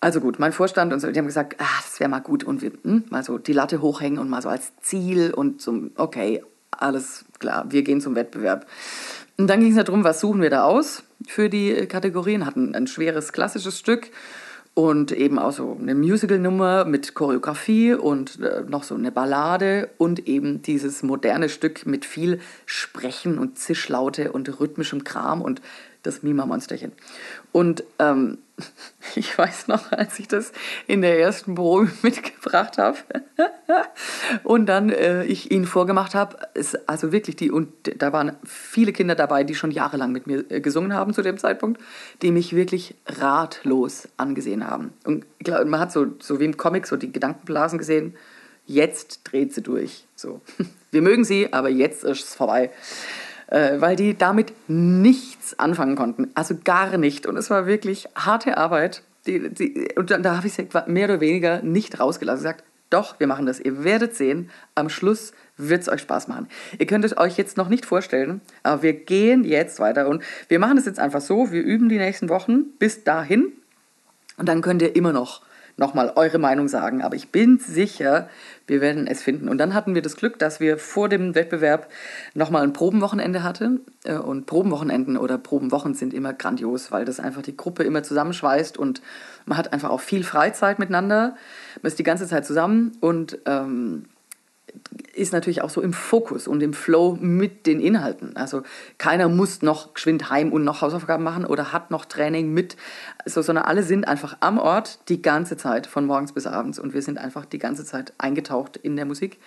Also 0.00 0.20
gut, 0.20 0.38
mein 0.38 0.52
Vorstand 0.52 0.92
und 0.92 1.00
so, 1.00 1.10
die 1.10 1.18
haben 1.18 1.26
gesagt, 1.26 1.56
ah, 1.58 1.82
das 1.82 2.00
wäre 2.00 2.10
mal 2.10 2.20
gut 2.20 2.44
und 2.44 2.62
wir 2.62 2.72
hm, 2.82 3.04
mal 3.10 3.22
so 3.22 3.38
die 3.38 3.52
Latte 3.52 3.80
hochhängen 3.80 4.18
und 4.18 4.28
mal 4.28 4.42
so 4.42 4.48
als 4.48 4.72
Ziel 4.80 5.32
und 5.32 5.60
zum, 5.60 5.92
okay, 5.96 6.42
alles 6.70 7.24
klar, 7.38 7.66
wir 7.70 7.82
gehen 7.82 8.00
zum 8.00 8.14
Wettbewerb. 8.14 8.66
Und 9.38 9.48
dann 9.48 9.60
ging 9.60 9.76
es 9.76 9.84
darum, 9.84 10.04
was 10.04 10.20
suchen 10.20 10.42
wir 10.42 10.50
da 10.50 10.64
aus 10.64 11.04
für 11.26 11.48
die 11.48 11.86
Kategorien, 11.86 12.44
hatten 12.44 12.74
ein 12.74 12.86
schweres 12.86 13.32
klassisches 13.32 13.78
Stück 13.78 14.10
und 14.76 15.10
eben 15.10 15.38
auch 15.38 15.52
so 15.52 15.74
eine 15.80 15.94
Musical-Nummer 15.94 16.84
mit 16.84 17.14
Choreografie 17.14 17.94
und 17.94 18.38
äh, 18.42 18.62
noch 18.68 18.82
so 18.82 18.94
eine 18.94 19.10
Ballade 19.10 19.88
und 19.96 20.28
eben 20.28 20.60
dieses 20.60 21.02
moderne 21.02 21.48
Stück 21.48 21.86
mit 21.86 22.04
viel 22.04 22.40
Sprechen 22.66 23.38
und 23.38 23.58
Zischlaute 23.58 24.32
und 24.32 24.60
rhythmischem 24.60 25.02
Kram 25.02 25.40
und 25.40 25.62
das 26.06 26.22
Mima-Monsterchen. 26.22 26.92
Und 27.52 27.84
ähm, 27.98 28.38
ich 29.16 29.36
weiß 29.36 29.68
noch, 29.68 29.92
als 29.92 30.18
ich 30.18 30.28
das 30.28 30.52
in 30.86 31.02
der 31.02 31.20
ersten 31.20 31.54
Probe 31.54 31.90
mitgebracht 32.02 32.78
habe 32.78 32.98
und 34.44 34.66
dann 34.66 34.90
äh, 34.90 35.24
ich 35.24 35.50
ihn 35.50 35.64
vorgemacht 35.66 36.14
habe, 36.14 36.38
also 36.86 37.12
wirklich 37.12 37.36
die, 37.36 37.50
und 37.50 37.68
da 37.98 38.12
waren 38.12 38.32
viele 38.44 38.92
Kinder 38.92 39.14
dabei, 39.14 39.44
die 39.44 39.54
schon 39.54 39.70
jahrelang 39.70 40.12
mit 40.12 40.26
mir 40.26 40.44
äh, 40.50 40.60
gesungen 40.60 40.94
haben 40.94 41.12
zu 41.12 41.22
dem 41.22 41.38
Zeitpunkt, 41.38 41.80
die 42.22 42.32
mich 42.32 42.54
wirklich 42.54 42.94
ratlos 43.06 44.08
angesehen 44.16 44.66
haben. 44.66 44.92
Und 45.04 45.26
ich 45.38 45.44
glaube, 45.44 45.64
man 45.66 45.80
hat 45.80 45.92
so, 45.92 46.06
so 46.20 46.40
wie 46.40 46.44
im 46.44 46.56
Comic 46.56 46.86
so 46.86 46.96
die 46.96 47.12
Gedankenblasen 47.12 47.78
gesehen, 47.78 48.14
jetzt 48.66 49.20
dreht 49.24 49.54
sie 49.54 49.62
durch. 49.62 50.04
So. 50.16 50.40
Wir 50.90 51.02
mögen 51.02 51.24
sie, 51.24 51.52
aber 51.52 51.68
jetzt 51.68 52.04
ist 52.04 52.28
es 52.28 52.34
vorbei 52.34 52.70
äh, 53.48 53.80
weil 53.80 53.96
die 53.96 54.16
damit 54.16 54.52
nichts 54.68 55.58
anfangen 55.58 55.96
konnten. 55.96 56.30
Also 56.34 56.54
gar 56.62 56.96
nicht. 56.96 57.26
Und 57.26 57.36
es 57.36 57.50
war 57.50 57.66
wirklich 57.66 58.08
harte 58.14 58.56
Arbeit. 58.56 59.02
Die, 59.26 59.50
die, 59.50 59.88
und 59.96 60.10
dann, 60.10 60.22
da 60.22 60.36
habe 60.36 60.46
ich 60.46 60.54
sie 60.54 60.68
mehr 60.86 61.06
oder 61.06 61.20
weniger 61.20 61.62
nicht 61.62 61.98
rausgelassen. 62.00 62.42
Gesagt, 62.42 62.64
doch, 62.90 63.18
wir 63.18 63.26
machen 63.26 63.46
das. 63.46 63.58
Ihr 63.58 63.82
werdet 63.84 64.14
sehen, 64.14 64.50
am 64.74 64.88
Schluss 64.88 65.32
wird 65.56 65.82
es 65.82 65.88
euch 65.88 66.02
Spaß 66.02 66.28
machen. 66.28 66.48
Ihr 66.78 66.86
könnt 66.86 67.04
es 67.04 67.16
euch 67.16 67.36
jetzt 67.36 67.56
noch 67.56 67.68
nicht 67.68 67.86
vorstellen, 67.86 68.40
aber 68.62 68.82
wir 68.82 68.92
gehen 68.92 69.42
jetzt 69.42 69.80
weiter 69.80 70.08
und 70.08 70.22
wir 70.48 70.58
machen 70.58 70.78
es 70.78 70.86
jetzt 70.86 71.00
einfach 71.00 71.20
so. 71.20 71.50
Wir 71.50 71.62
üben 71.62 71.88
die 71.88 71.98
nächsten 71.98 72.28
Wochen 72.28 72.64
bis 72.78 73.04
dahin 73.04 73.52
und 74.36 74.48
dann 74.48 74.60
könnt 74.60 74.82
ihr 74.82 74.94
immer 74.94 75.12
noch 75.12 75.42
nochmal 75.76 76.12
eure 76.16 76.38
Meinung 76.38 76.68
sagen. 76.68 77.02
Aber 77.02 77.16
ich 77.16 77.30
bin 77.30 77.58
sicher, 77.58 78.28
wir 78.66 78.80
werden 78.80 79.06
es 79.06 79.22
finden. 79.22 79.48
Und 79.48 79.58
dann 79.58 79.74
hatten 79.74 79.94
wir 79.94 80.02
das 80.02 80.16
Glück, 80.16 80.38
dass 80.38 80.60
wir 80.60 80.78
vor 80.78 81.08
dem 81.08 81.34
Wettbewerb 81.34 81.88
nochmal 82.34 82.62
ein 82.62 82.72
Probenwochenende 82.72 83.42
hatten. 83.42 83.80
Äh, 84.04 84.14
und 84.16 84.46
Probenwochenenden 84.46 85.16
oder 85.16 85.38
Probenwochen 85.38 85.94
sind 85.94 86.14
immer 86.14 86.32
grandios, 86.32 86.90
weil 86.92 87.04
das 87.04 87.20
einfach 87.20 87.42
die 87.42 87.56
Gruppe 87.56 87.84
immer 87.84 88.02
zusammenschweißt 88.02 88.76
und 88.78 89.02
man 89.44 89.58
hat 89.58 89.72
einfach 89.72 89.90
auch 89.90 90.00
viel 90.00 90.24
Freizeit 90.24 90.78
miteinander. 90.78 91.36
Man 91.82 91.88
ist 91.88 91.98
die 91.98 92.04
ganze 92.04 92.26
Zeit 92.26 92.46
zusammen 92.46 92.92
und 93.00 93.38
ähm, 93.46 94.06
ist 95.14 95.32
natürlich 95.32 95.62
auch 95.62 95.70
so 95.70 95.80
im 95.80 95.92
Fokus 95.92 96.46
und 96.46 96.62
im 96.62 96.72
Flow 96.72 97.16
mit 97.18 97.66
den 97.66 97.80
Inhalten. 97.80 98.36
Also 98.36 98.62
keiner 98.98 99.28
muss 99.28 99.62
noch 99.62 99.94
geschwind 99.94 100.30
heim 100.30 100.52
und 100.52 100.64
noch 100.64 100.82
Hausaufgaben 100.82 101.24
machen 101.24 101.46
oder 101.46 101.72
hat 101.72 101.90
noch 101.90 102.04
Training 102.04 102.52
mit, 102.52 102.76
so, 103.24 103.42
sondern 103.42 103.64
alle 103.64 103.82
sind 103.82 104.06
einfach 104.06 104.36
am 104.40 104.58
Ort 104.58 105.08
die 105.08 105.22
ganze 105.22 105.56
Zeit, 105.56 105.86
von 105.86 106.06
morgens 106.06 106.32
bis 106.32 106.46
abends. 106.46 106.78
Und 106.78 106.94
wir 106.94 107.02
sind 107.02 107.18
einfach 107.18 107.46
die 107.46 107.58
ganze 107.58 107.84
Zeit 107.84 108.12
eingetaucht 108.18 108.76
in 108.76 108.96
der 108.96 109.06
Musik. 109.06 109.38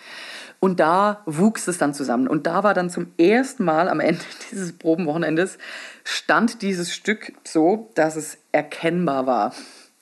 Und 0.60 0.80
da 0.80 1.22
wuchs 1.26 1.68
es 1.68 1.78
dann 1.78 1.94
zusammen. 1.94 2.28
Und 2.28 2.48
da 2.48 2.64
war 2.64 2.74
dann 2.74 2.90
zum 2.90 3.08
ersten 3.18 3.64
Mal 3.64 3.90
am 3.90 4.00
Ende 4.00 4.22
dieses 4.52 4.74
Probenwochenendes, 4.74 5.58
stand 6.04 6.62
dieses 6.62 6.94
Stück 6.94 7.34
so, 7.44 7.92
dass 7.96 8.16
es 8.16 8.38
erkennbar 8.52 9.28
war, 9.28 9.54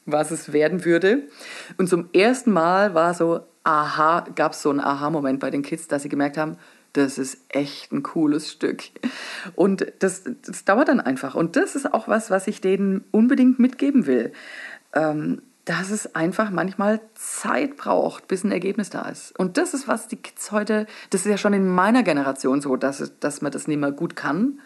was 0.05 0.31
es 0.31 0.53
werden 0.53 0.85
würde. 0.85 1.23
Und 1.77 1.89
zum 1.89 2.09
ersten 2.13 2.51
Mal 2.51 2.93
war 2.93 3.13
so, 3.13 3.41
Aha, 3.67 4.23
gab 4.33 4.53
es 4.53 4.61
so 4.61 4.69
einen 4.69 4.79
Aha-Moment 4.79 5.41
bei 5.41 5.49
den 5.49 5.61
Kids, 5.61 5.89
dass 5.89 6.03
sie 6.03 6.07
gemerkt 6.07 6.37
haben, 6.37 6.55
das 6.93 7.17
ist 7.17 7.39
echt 7.49 7.91
ein 7.91 8.01
cooles 8.01 8.49
Stück. 8.49 8.83
Und 9.55 9.91
das, 9.99 10.23
das 10.45 10.63
dauert 10.63 10.87
dann 10.87 11.01
einfach. 11.01 11.35
Und 11.35 11.57
das 11.57 11.75
ist 11.75 11.93
auch 11.93 12.07
was, 12.07 12.31
was 12.31 12.47
ich 12.47 12.61
denen 12.61 13.03
unbedingt 13.11 13.59
mitgeben 13.59 14.05
will. 14.05 14.31
Ähm, 14.93 15.41
dass 15.65 15.91
es 15.91 16.15
einfach 16.15 16.49
manchmal 16.49 17.01
Zeit 17.15 17.75
braucht, 17.75 18.29
bis 18.29 18.45
ein 18.45 18.53
Ergebnis 18.53 18.89
da 18.89 19.01
ist. 19.09 19.37
Und 19.37 19.57
das 19.57 19.73
ist, 19.73 19.85
was 19.85 20.07
die 20.07 20.15
Kids 20.15 20.53
heute, 20.53 20.87
das 21.09 21.25
ist 21.25 21.29
ja 21.29 21.37
schon 21.37 21.51
in 21.51 21.67
meiner 21.67 22.03
Generation 22.03 22.61
so, 22.61 22.77
dass, 22.77 23.19
dass 23.19 23.41
man 23.41 23.51
das 23.51 23.67
nicht 23.67 23.79
mehr 23.79 23.91
gut 23.91 24.15
kann, 24.15 24.61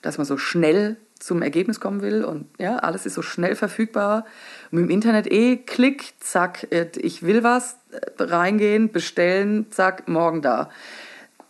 dass 0.00 0.16
man 0.16 0.26
so 0.28 0.36
schnell 0.38 0.96
zum 1.18 1.42
Ergebnis 1.42 1.80
kommen 1.80 2.02
will 2.02 2.24
und 2.24 2.46
ja, 2.58 2.76
alles 2.76 3.06
ist 3.06 3.14
so 3.14 3.22
schnell 3.22 3.56
verfügbar. 3.56 4.24
Und 4.70 4.78
im 4.78 4.90
Internet 4.90 5.30
eh, 5.30 5.56
klick, 5.56 6.14
zack, 6.20 6.68
ich 6.96 7.22
will 7.22 7.42
was, 7.42 7.78
äh, 7.92 8.22
reingehen, 8.22 8.92
bestellen, 8.92 9.66
zack, 9.70 10.08
morgen 10.08 10.42
da. 10.42 10.70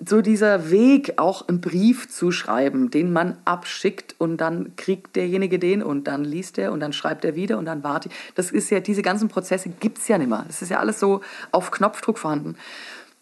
So 0.07 0.21
dieser 0.21 0.71
Weg, 0.71 1.15
auch 1.17 1.49
einen 1.49 1.61
Brief 1.61 2.09
zu 2.09 2.31
schreiben, 2.31 2.91
den 2.91 3.13
man 3.13 3.39
abschickt 3.45 4.15
und 4.19 4.37
dann 4.39 4.77
kriegt 4.77 5.17
derjenige 5.17 5.59
den 5.59 5.83
und 5.83 6.05
dann 6.09 6.25
liest 6.25 6.59
er 6.59 6.73
und 6.73 6.81
dann 6.81 6.93
schreibt 6.93 7.25
er 7.25 7.37
wieder 7.37 7.59
und 7.59 7.65
dann 7.65 7.83
wartet. 7.83 8.13
Das 8.35 8.51
ist 8.51 8.71
ja, 8.71 8.81
diese 8.81 9.03
ganzen 9.03 9.29
Prozesse 9.29 9.71
gibt 9.71 9.99
es 9.99 10.09
ja 10.09 10.19
nicht 10.19 10.29
mehr. 10.29 10.45
Das 10.47 10.63
ist 10.63 10.71
ja 10.71 10.79
alles 10.79 11.01
so 11.01 11.21
auf 11.53 11.71
Knopfdruck 11.71 12.19
vorhanden. 12.19 12.57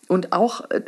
Und 0.08 0.32
auch 0.32 0.68
äh, 0.70 0.82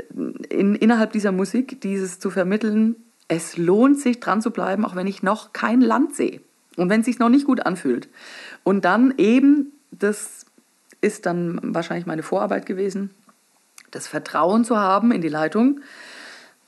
in, 0.51 0.75
innerhalb 0.75 1.13
dieser 1.13 1.33
Musik, 1.33 1.81
dieses 1.81 2.19
zu 2.19 2.31
vermitteln, 2.31 2.97
es 3.29 3.57
lohnt 3.57 3.99
sich 3.99 4.21
dran 4.21 4.43
zu 4.43 4.51
bleiben, 4.51 4.85
auch 4.85 4.97
wenn 4.97 5.07
ich 5.07 5.23
noch 5.23 5.53
kein 5.53 5.81
Land 5.81 6.15
sehe 6.15 6.41
und 6.77 6.91
wenn 6.91 7.01
es 7.01 7.07
sich 7.07 7.19
noch 7.19 7.29
nicht 7.29 7.47
gut 7.47 7.65
anfühlt. 7.65 8.09
Und 8.63 8.85
dann 8.85 9.15
eben, 9.17 9.73
das 9.91 10.47
ist 11.01 11.27
dann 11.27 11.59
wahrscheinlich 11.63 12.07
meine 12.07 12.23
Vorarbeit 12.23 12.67
gewesen, 12.67 13.11
das 13.91 14.07
Vertrauen 14.07 14.65
zu 14.65 14.79
haben 14.79 15.13
in 15.13 15.21
die 15.21 15.29
Leitung, 15.29 15.81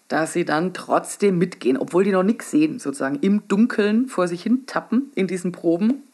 dass 0.09 0.33
sie 0.33 0.45
dann 0.45 0.73
trotzdem 0.73 1.38
mitgehen, 1.38 1.77
obwohl 1.77 2.05
die 2.05 2.12
noch 2.12 2.23
nichts 2.23 2.51
sehen, 2.51 2.79
sozusagen 2.79 3.19
im 3.21 3.49
Dunkeln 3.49 4.07
vor 4.07 4.29
sich 4.29 4.42
hin 4.42 4.64
tappen 4.66 5.11
in 5.14 5.27
diesen 5.27 5.51
Proben 5.51 6.05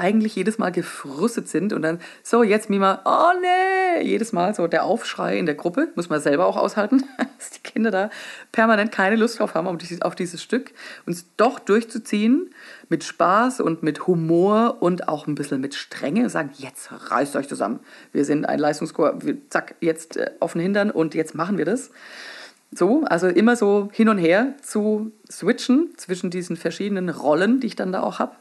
eigentlich 0.00 0.34
jedes 0.34 0.56
Mal 0.56 0.72
gefrustet 0.72 1.46
sind 1.48 1.74
und 1.74 1.82
dann, 1.82 2.00
so, 2.22 2.42
jetzt 2.42 2.70
Mima, 2.70 3.02
oh 3.04 3.38
nee, 3.40 4.02
jedes 4.02 4.32
Mal 4.32 4.54
so 4.54 4.66
der 4.66 4.84
Aufschrei 4.84 5.38
in 5.38 5.44
der 5.44 5.54
Gruppe, 5.54 5.88
muss 5.94 6.08
man 6.08 6.20
selber 6.20 6.46
auch 6.46 6.56
aushalten, 6.56 7.04
dass 7.38 7.50
die 7.50 7.60
Kinder 7.60 7.90
da 7.90 8.10
permanent 8.50 8.92
keine 8.92 9.16
Lust 9.16 9.38
drauf 9.38 9.54
haben, 9.54 9.66
auf 9.66 9.76
dieses, 9.76 10.00
auf 10.00 10.14
Stück, 10.18 10.72
uns 11.04 11.26
doch 11.36 11.58
durchzuziehen 11.58 12.50
mit 12.88 13.04
Spaß 13.04 13.60
und 13.60 13.82
mit 13.82 14.06
Humor 14.06 14.78
und 14.80 15.06
auch 15.06 15.26
ein 15.26 15.34
bisschen 15.34 15.60
mit 15.60 15.74
Strenge, 15.74 16.30
sagen, 16.30 16.50
jetzt 16.56 16.90
reißt 16.90 17.36
euch 17.36 17.48
zusammen, 17.48 17.80
wir 18.12 18.24
sind 18.24 18.46
ein 18.46 18.58
Leistungschor, 18.58 19.18
zack, 19.50 19.74
jetzt 19.80 20.16
äh, 20.16 20.30
offen 20.40 20.62
hindern 20.62 20.90
und 20.90 21.14
jetzt 21.14 21.34
machen 21.34 21.58
wir 21.58 21.66
das. 21.66 21.90
So, 22.72 23.04
also 23.04 23.26
immer 23.26 23.56
so 23.56 23.90
hin 23.92 24.08
und 24.08 24.18
her 24.18 24.54
zu 24.62 25.12
switchen 25.30 25.90
zwischen 25.96 26.30
diesen 26.30 26.56
verschiedenen 26.56 27.10
Rollen, 27.10 27.60
die 27.60 27.66
ich 27.66 27.76
dann 27.76 27.92
da 27.92 28.00
auch 28.02 28.18
habe 28.18 28.32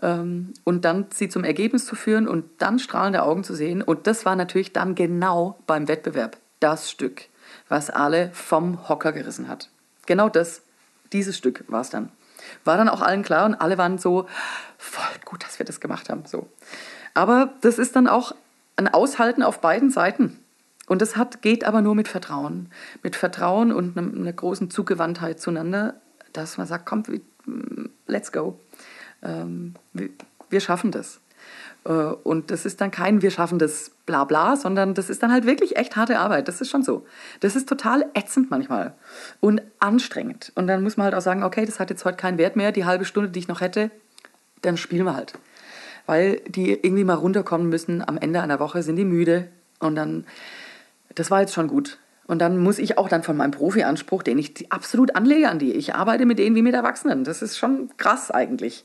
und 0.00 0.84
dann 0.84 1.06
sie 1.10 1.28
zum 1.28 1.44
Ergebnis 1.44 1.86
zu 1.86 1.96
führen 1.96 2.28
und 2.28 2.44
dann 2.58 2.78
strahlende 2.78 3.22
Augen 3.22 3.44
zu 3.44 3.54
sehen. 3.54 3.82
Und 3.82 4.06
das 4.06 4.24
war 4.24 4.36
natürlich 4.36 4.72
dann 4.72 4.94
genau 4.94 5.58
beim 5.66 5.88
Wettbewerb 5.88 6.36
das 6.60 6.90
Stück, 6.90 7.22
was 7.68 7.90
alle 7.90 8.30
vom 8.32 8.88
Hocker 8.88 9.12
gerissen 9.12 9.48
hat. 9.48 9.70
Genau 10.06 10.28
das, 10.28 10.62
dieses 11.12 11.36
Stück 11.36 11.64
war 11.68 11.80
es 11.80 11.90
dann. 11.90 12.10
War 12.64 12.76
dann 12.76 12.88
auch 12.88 13.02
allen 13.02 13.22
klar 13.22 13.46
und 13.46 13.54
alle 13.54 13.78
waren 13.78 13.98
so, 13.98 14.26
voll 14.78 15.04
gut, 15.24 15.42
dass 15.42 15.58
wir 15.58 15.66
das 15.66 15.80
gemacht 15.80 16.10
haben. 16.10 16.24
So. 16.26 16.48
Aber 17.14 17.54
das 17.62 17.78
ist 17.78 17.96
dann 17.96 18.06
auch 18.06 18.34
ein 18.76 18.88
Aushalten 18.88 19.42
auf 19.42 19.60
beiden 19.60 19.90
Seiten. 19.90 20.38
Und 20.86 21.02
das 21.02 21.16
hat, 21.16 21.42
geht 21.42 21.64
aber 21.64 21.80
nur 21.80 21.94
mit 21.94 22.08
Vertrauen. 22.08 22.70
Mit 23.02 23.16
Vertrauen 23.16 23.72
und 23.72 23.98
einer, 23.98 24.12
einer 24.12 24.32
großen 24.32 24.70
Zugewandtheit 24.70 25.40
zueinander, 25.40 25.94
dass 26.32 26.58
man 26.58 26.66
sagt, 26.66 26.86
komm, 26.86 27.02
let's 28.06 28.30
go. 28.30 28.60
Ähm, 29.22 29.74
wir, 29.92 30.60
schaffen 30.60 30.90
das. 30.90 31.20
Äh, 31.84 31.90
und 31.92 32.50
das 32.50 32.66
ist 32.66 32.80
dann 32.80 32.90
kein 32.90 33.22
Wir 33.22 33.30
schaffen 33.30 33.58
das 33.58 33.90
Blabla, 34.06 34.56
sondern 34.56 34.94
das 34.94 35.10
ist 35.10 35.22
dann 35.22 35.32
halt 35.32 35.46
wirklich 35.46 35.76
echt 35.76 35.96
harte 35.96 36.18
Arbeit. 36.18 36.48
Das 36.48 36.60
ist 36.60 36.70
schon 36.70 36.82
so. 36.82 37.06
Das 37.40 37.56
ist 37.56 37.68
total 37.68 38.06
ätzend 38.14 38.50
manchmal 38.50 38.94
und 39.40 39.62
anstrengend. 39.78 40.52
Und 40.54 40.66
dann 40.66 40.82
muss 40.82 40.96
man 40.96 41.06
halt 41.06 41.14
auch 41.14 41.20
sagen, 41.20 41.42
okay, 41.42 41.64
das 41.64 41.80
hat 41.80 41.90
jetzt 41.90 42.04
heute 42.04 42.16
keinen 42.16 42.38
Wert 42.38 42.56
mehr. 42.56 42.72
Die 42.72 42.84
halbe 42.84 43.04
Stunde, 43.04 43.30
die 43.30 43.40
ich 43.40 43.48
noch 43.48 43.60
hätte, 43.60 43.90
dann 44.62 44.76
spielen 44.76 45.04
wir 45.04 45.14
halt. 45.14 45.34
Weil 46.06 46.40
die 46.46 46.70
irgendwie 46.70 47.04
mal 47.04 47.14
runterkommen 47.14 47.68
müssen. 47.68 48.06
Am 48.06 48.16
Ende 48.16 48.40
einer 48.40 48.60
Woche 48.60 48.82
sind 48.82 48.96
die 48.96 49.04
müde. 49.04 49.48
Und 49.80 49.96
dann, 49.96 50.24
das 51.14 51.30
war 51.30 51.40
jetzt 51.40 51.52
schon 51.54 51.66
gut. 51.66 51.98
Und 52.26 52.40
dann 52.40 52.58
muss 52.58 52.78
ich 52.78 52.98
auch 52.98 53.08
dann 53.08 53.22
von 53.22 53.36
meinem 53.36 53.52
Profi-Anspruch, 53.52 54.22
den 54.22 54.38
ich 54.38 54.72
absolut 54.72 55.14
anlege 55.14 55.48
an 55.48 55.58
die, 55.58 55.72
ich 55.72 55.94
arbeite 55.94 56.26
mit 56.26 56.38
denen 56.38 56.56
wie 56.56 56.62
mit 56.62 56.74
Erwachsenen. 56.74 57.22
Das 57.22 57.40
ist 57.40 57.56
schon 57.56 57.90
krass 57.98 58.30
eigentlich. 58.30 58.84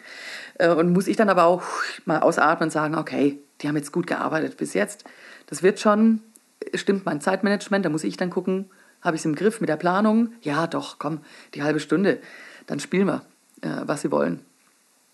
Äh, 0.60 0.70
und 0.70 0.94
muss 0.94 1.08
ich 1.08 1.18
dann 1.18 1.30
aber 1.30 1.46
auch 1.46 1.64
mal 2.06 2.20
ausatmen 2.20 2.68
und 2.68 2.72
sagen, 2.72 2.96
okay, 2.96 3.40
die 3.62 3.68
haben 3.68 3.76
jetzt 3.76 3.92
gut 3.92 4.08
gearbeitet 4.08 4.58
bis 4.58 4.74
jetzt. 4.74 5.06
Das 5.48 5.64
wird 5.64 5.80
schon, 5.80 6.22
stimmt 6.76 7.06
mein 7.06 7.20
Zeitmanagement, 7.20 7.84
da 7.86 7.90
muss 7.90 8.04
ich 8.04 8.16
dann 8.16 8.30
gucken, 8.30 8.70
habe 9.02 9.16
ich 9.16 9.22
es 9.22 9.26
im 9.26 9.34
Griff 9.36 9.60
mit 9.60 9.70
der 9.70 9.78
Planung? 9.78 10.34
Ja, 10.42 10.68
doch, 10.68 11.00
komm, 11.00 11.22
die 11.56 11.64
halbe 11.64 11.80
Stunde, 11.80 12.20
dann 12.68 12.80
spielen 12.80 13.08
wir, 13.08 13.24
äh, 13.62 13.82
was 13.86 14.02
sie 14.02 14.12
wollen. 14.12 14.42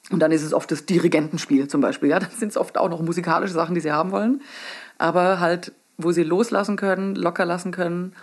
Und 0.09 0.19
dann 0.19 0.31
ist 0.31 0.43
es 0.43 0.53
oft 0.53 0.71
das 0.71 0.85
Dirigentenspiel 0.85 1.67
zum 1.67 1.81
Beispiel. 1.81 2.09
Ja, 2.09 2.19
dann 2.19 2.31
sind 2.31 2.49
es 2.49 2.57
oft 2.57 2.77
auch 2.77 2.89
noch 2.89 3.01
musikalische 3.01 3.53
Sachen, 3.53 3.75
die 3.75 3.81
sie 3.81 3.91
haben 3.91 4.11
wollen. 4.11 4.41
Aber 4.97 5.39
halt 5.39 5.73
wo 5.97 6.11
sie 6.11 6.23
loslassen 6.23 6.75
können, 6.75 7.15
locker 7.15 7.45
lassen 7.45 7.71
können. 7.71 8.13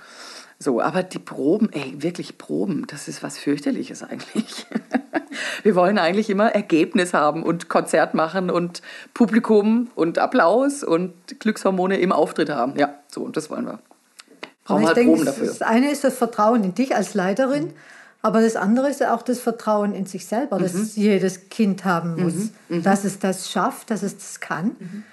So, 0.58 0.80
aber 0.80 1.02
die 1.02 1.18
Proben, 1.18 1.70
ey, 1.72 1.94
wirklich 1.98 2.38
Proben, 2.38 2.86
das 2.86 3.08
ist 3.08 3.22
was 3.22 3.38
fürchterliches 3.38 4.02
eigentlich. 4.02 4.66
Wir 5.62 5.74
wollen 5.74 5.98
eigentlich 5.98 6.30
immer 6.30 6.54
Ergebnis 6.54 7.12
haben 7.12 7.42
und 7.42 7.68
Konzert 7.68 8.14
machen 8.14 8.50
und 8.50 8.82
Publikum 9.14 9.90
und 9.94 10.18
Applaus 10.18 10.84
und 10.84 11.12
Glückshormone 11.40 11.98
im 11.98 12.12
Auftritt 12.12 12.50
haben. 12.50 12.78
Ja, 12.78 12.94
so, 13.08 13.22
und 13.22 13.36
das 13.36 13.50
wollen 13.50 13.66
wir. 13.66 13.80
Brauchen 14.64 14.86
halt 14.86 14.96
denke, 14.96 15.12
Proben 15.12 15.26
dafür. 15.26 15.46
Das 15.46 15.62
eine 15.62 15.90
ist 15.90 16.04
das 16.04 16.16
Vertrauen 16.16 16.62
in 16.62 16.74
dich 16.74 16.94
als 16.94 17.14
Leiterin, 17.14 17.64
mhm. 17.64 17.72
aber 18.22 18.42
das 18.42 18.56
andere 18.56 18.88
ist 18.88 19.04
auch 19.04 19.22
das 19.22 19.40
Vertrauen 19.40 19.92
in 19.92 20.06
sich 20.06 20.26
selber, 20.26 20.58
das 20.58 20.74
mhm. 20.74 20.88
jedes 20.94 21.48
Kind 21.48 21.84
haben 21.84 22.22
muss, 22.22 22.34
mhm. 22.34 22.50
mhm. 22.68 22.82
dass 22.82 23.04
es 23.04 23.18
das 23.18 23.50
schafft, 23.50 23.90
dass 23.90 24.02
es 24.02 24.16
das 24.16 24.40
kann. 24.40 24.76
Mhm. 24.78 25.04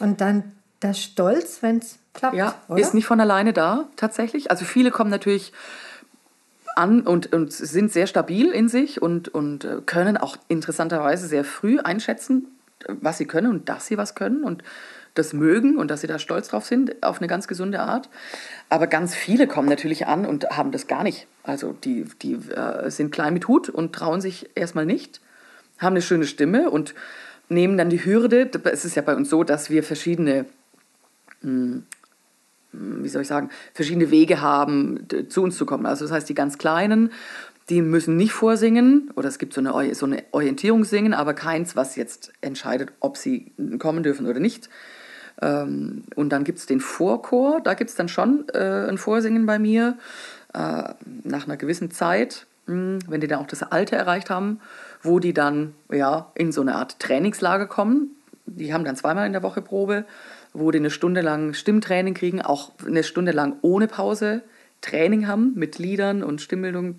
Und 0.00 0.20
dann 0.20 0.52
der 0.82 0.94
Stolz, 0.94 1.62
wenn 1.62 1.78
es 1.78 1.99
klappt. 2.14 2.36
Ja, 2.36 2.54
oder? 2.68 2.80
ist 2.80 2.94
nicht 2.94 3.06
von 3.06 3.20
alleine 3.20 3.52
da 3.52 3.88
tatsächlich. 3.96 4.50
Also 4.50 4.64
viele 4.64 4.90
kommen 4.90 5.10
natürlich 5.10 5.52
an 6.76 7.02
und, 7.02 7.32
und 7.32 7.52
sind 7.52 7.92
sehr 7.92 8.06
stabil 8.06 8.50
in 8.50 8.68
sich 8.68 9.02
und, 9.02 9.28
und 9.28 9.64
äh, 9.64 9.78
können 9.84 10.16
auch 10.16 10.36
interessanterweise 10.48 11.26
sehr 11.26 11.44
früh 11.44 11.78
einschätzen, 11.80 12.46
was 12.88 13.18
sie 13.18 13.26
können 13.26 13.50
und 13.50 13.68
dass 13.68 13.86
sie 13.86 13.98
was 13.98 14.14
können 14.14 14.44
und 14.44 14.62
das 15.14 15.32
mögen 15.32 15.76
und 15.76 15.90
dass 15.90 16.02
sie 16.02 16.06
da 16.06 16.18
stolz 16.18 16.48
drauf 16.48 16.64
sind, 16.64 17.02
auf 17.02 17.18
eine 17.18 17.26
ganz 17.26 17.48
gesunde 17.48 17.80
Art. 17.80 18.08
Aber 18.68 18.86
ganz 18.86 19.14
viele 19.14 19.46
kommen 19.46 19.68
natürlich 19.68 20.06
an 20.06 20.24
und 20.24 20.48
haben 20.50 20.70
das 20.70 20.86
gar 20.86 21.02
nicht. 21.02 21.26
Also 21.42 21.72
die, 21.72 22.06
die 22.22 22.34
äh, 22.34 22.90
sind 22.90 23.10
klein 23.10 23.34
mit 23.34 23.48
Hut 23.48 23.68
und 23.68 23.92
trauen 23.92 24.20
sich 24.20 24.50
erstmal 24.54 24.86
nicht, 24.86 25.20
haben 25.78 25.94
eine 25.94 26.02
schöne 26.02 26.26
Stimme 26.26 26.70
und 26.70 26.94
nehmen 27.48 27.76
dann 27.76 27.90
die 27.90 28.04
Hürde. 28.04 28.50
Es 28.64 28.84
ist 28.84 28.94
ja 28.94 29.02
bei 29.02 29.16
uns 29.16 29.28
so, 29.28 29.42
dass 29.42 29.68
wir 29.68 29.82
verschiedene 29.82 30.46
hm, 31.42 31.84
wie 32.72 33.08
soll 33.08 33.22
ich 33.22 33.28
sagen, 33.28 33.50
verschiedene 33.74 34.10
Wege 34.10 34.40
haben, 34.40 35.06
zu 35.28 35.42
uns 35.42 35.56
zu 35.56 35.66
kommen. 35.66 35.86
Also 35.86 36.04
das 36.04 36.12
heißt, 36.12 36.28
die 36.28 36.34
ganz 36.34 36.58
Kleinen, 36.58 37.10
die 37.68 37.82
müssen 37.82 38.16
nicht 38.16 38.32
vorsingen 38.32 39.10
oder 39.14 39.28
es 39.28 39.38
gibt 39.38 39.54
so 39.54 39.60
eine, 39.60 39.94
so 39.94 40.06
eine 40.06 40.24
Orientierungssingen, 40.32 41.14
aber 41.14 41.34
keins, 41.34 41.76
was 41.76 41.96
jetzt 41.96 42.32
entscheidet, 42.40 42.92
ob 43.00 43.16
sie 43.16 43.52
kommen 43.78 44.02
dürfen 44.02 44.26
oder 44.26 44.40
nicht. 44.40 44.68
Ähm, 45.40 46.04
und 46.16 46.30
dann 46.30 46.44
gibt 46.44 46.58
es 46.58 46.66
den 46.66 46.80
Vorchor, 46.80 47.60
da 47.60 47.74
gibt 47.74 47.90
es 47.90 47.96
dann 47.96 48.08
schon 48.08 48.48
äh, 48.52 48.88
ein 48.88 48.98
Vorsingen 48.98 49.46
bei 49.46 49.58
mir 49.58 49.96
äh, 50.52 50.94
nach 51.22 51.46
einer 51.46 51.56
gewissen 51.56 51.90
Zeit, 51.90 52.46
hm, 52.66 52.98
wenn 53.08 53.20
die 53.20 53.28
dann 53.28 53.38
auch 53.38 53.46
das 53.46 53.62
Alter 53.62 53.96
erreicht 53.96 54.30
haben, 54.30 54.60
wo 55.02 55.18
die 55.18 55.32
dann 55.32 55.74
ja, 55.90 56.30
in 56.34 56.52
so 56.52 56.60
eine 56.60 56.74
Art 56.74 56.98
Trainingslager 56.98 57.66
kommen. 57.66 58.16
Die 58.46 58.74
haben 58.74 58.84
dann 58.84 58.96
zweimal 58.96 59.26
in 59.26 59.32
der 59.32 59.44
Woche 59.44 59.62
Probe 59.62 60.04
wo 60.52 60.70
die 60.70 60.78
eine 60.78 60.90
Stunde 60.90 61.20
lang 61.20 61.54
Stimmtraining 61.54 62.14
kriegen, 62.14 62.42
auch 62.42 62.72
eine 62.86 63.04
Stunde 63.04 63.32
lang 63.32 63.56
ohne 63.62 63.86
Pause 63.86 64.42
Training 64.80 65.26
haben 65.26 65.52
mit 65.56 65.78
Liedern 65.78 66.22
und 66.22 66.40
Stimmbildung, 66.40 66.94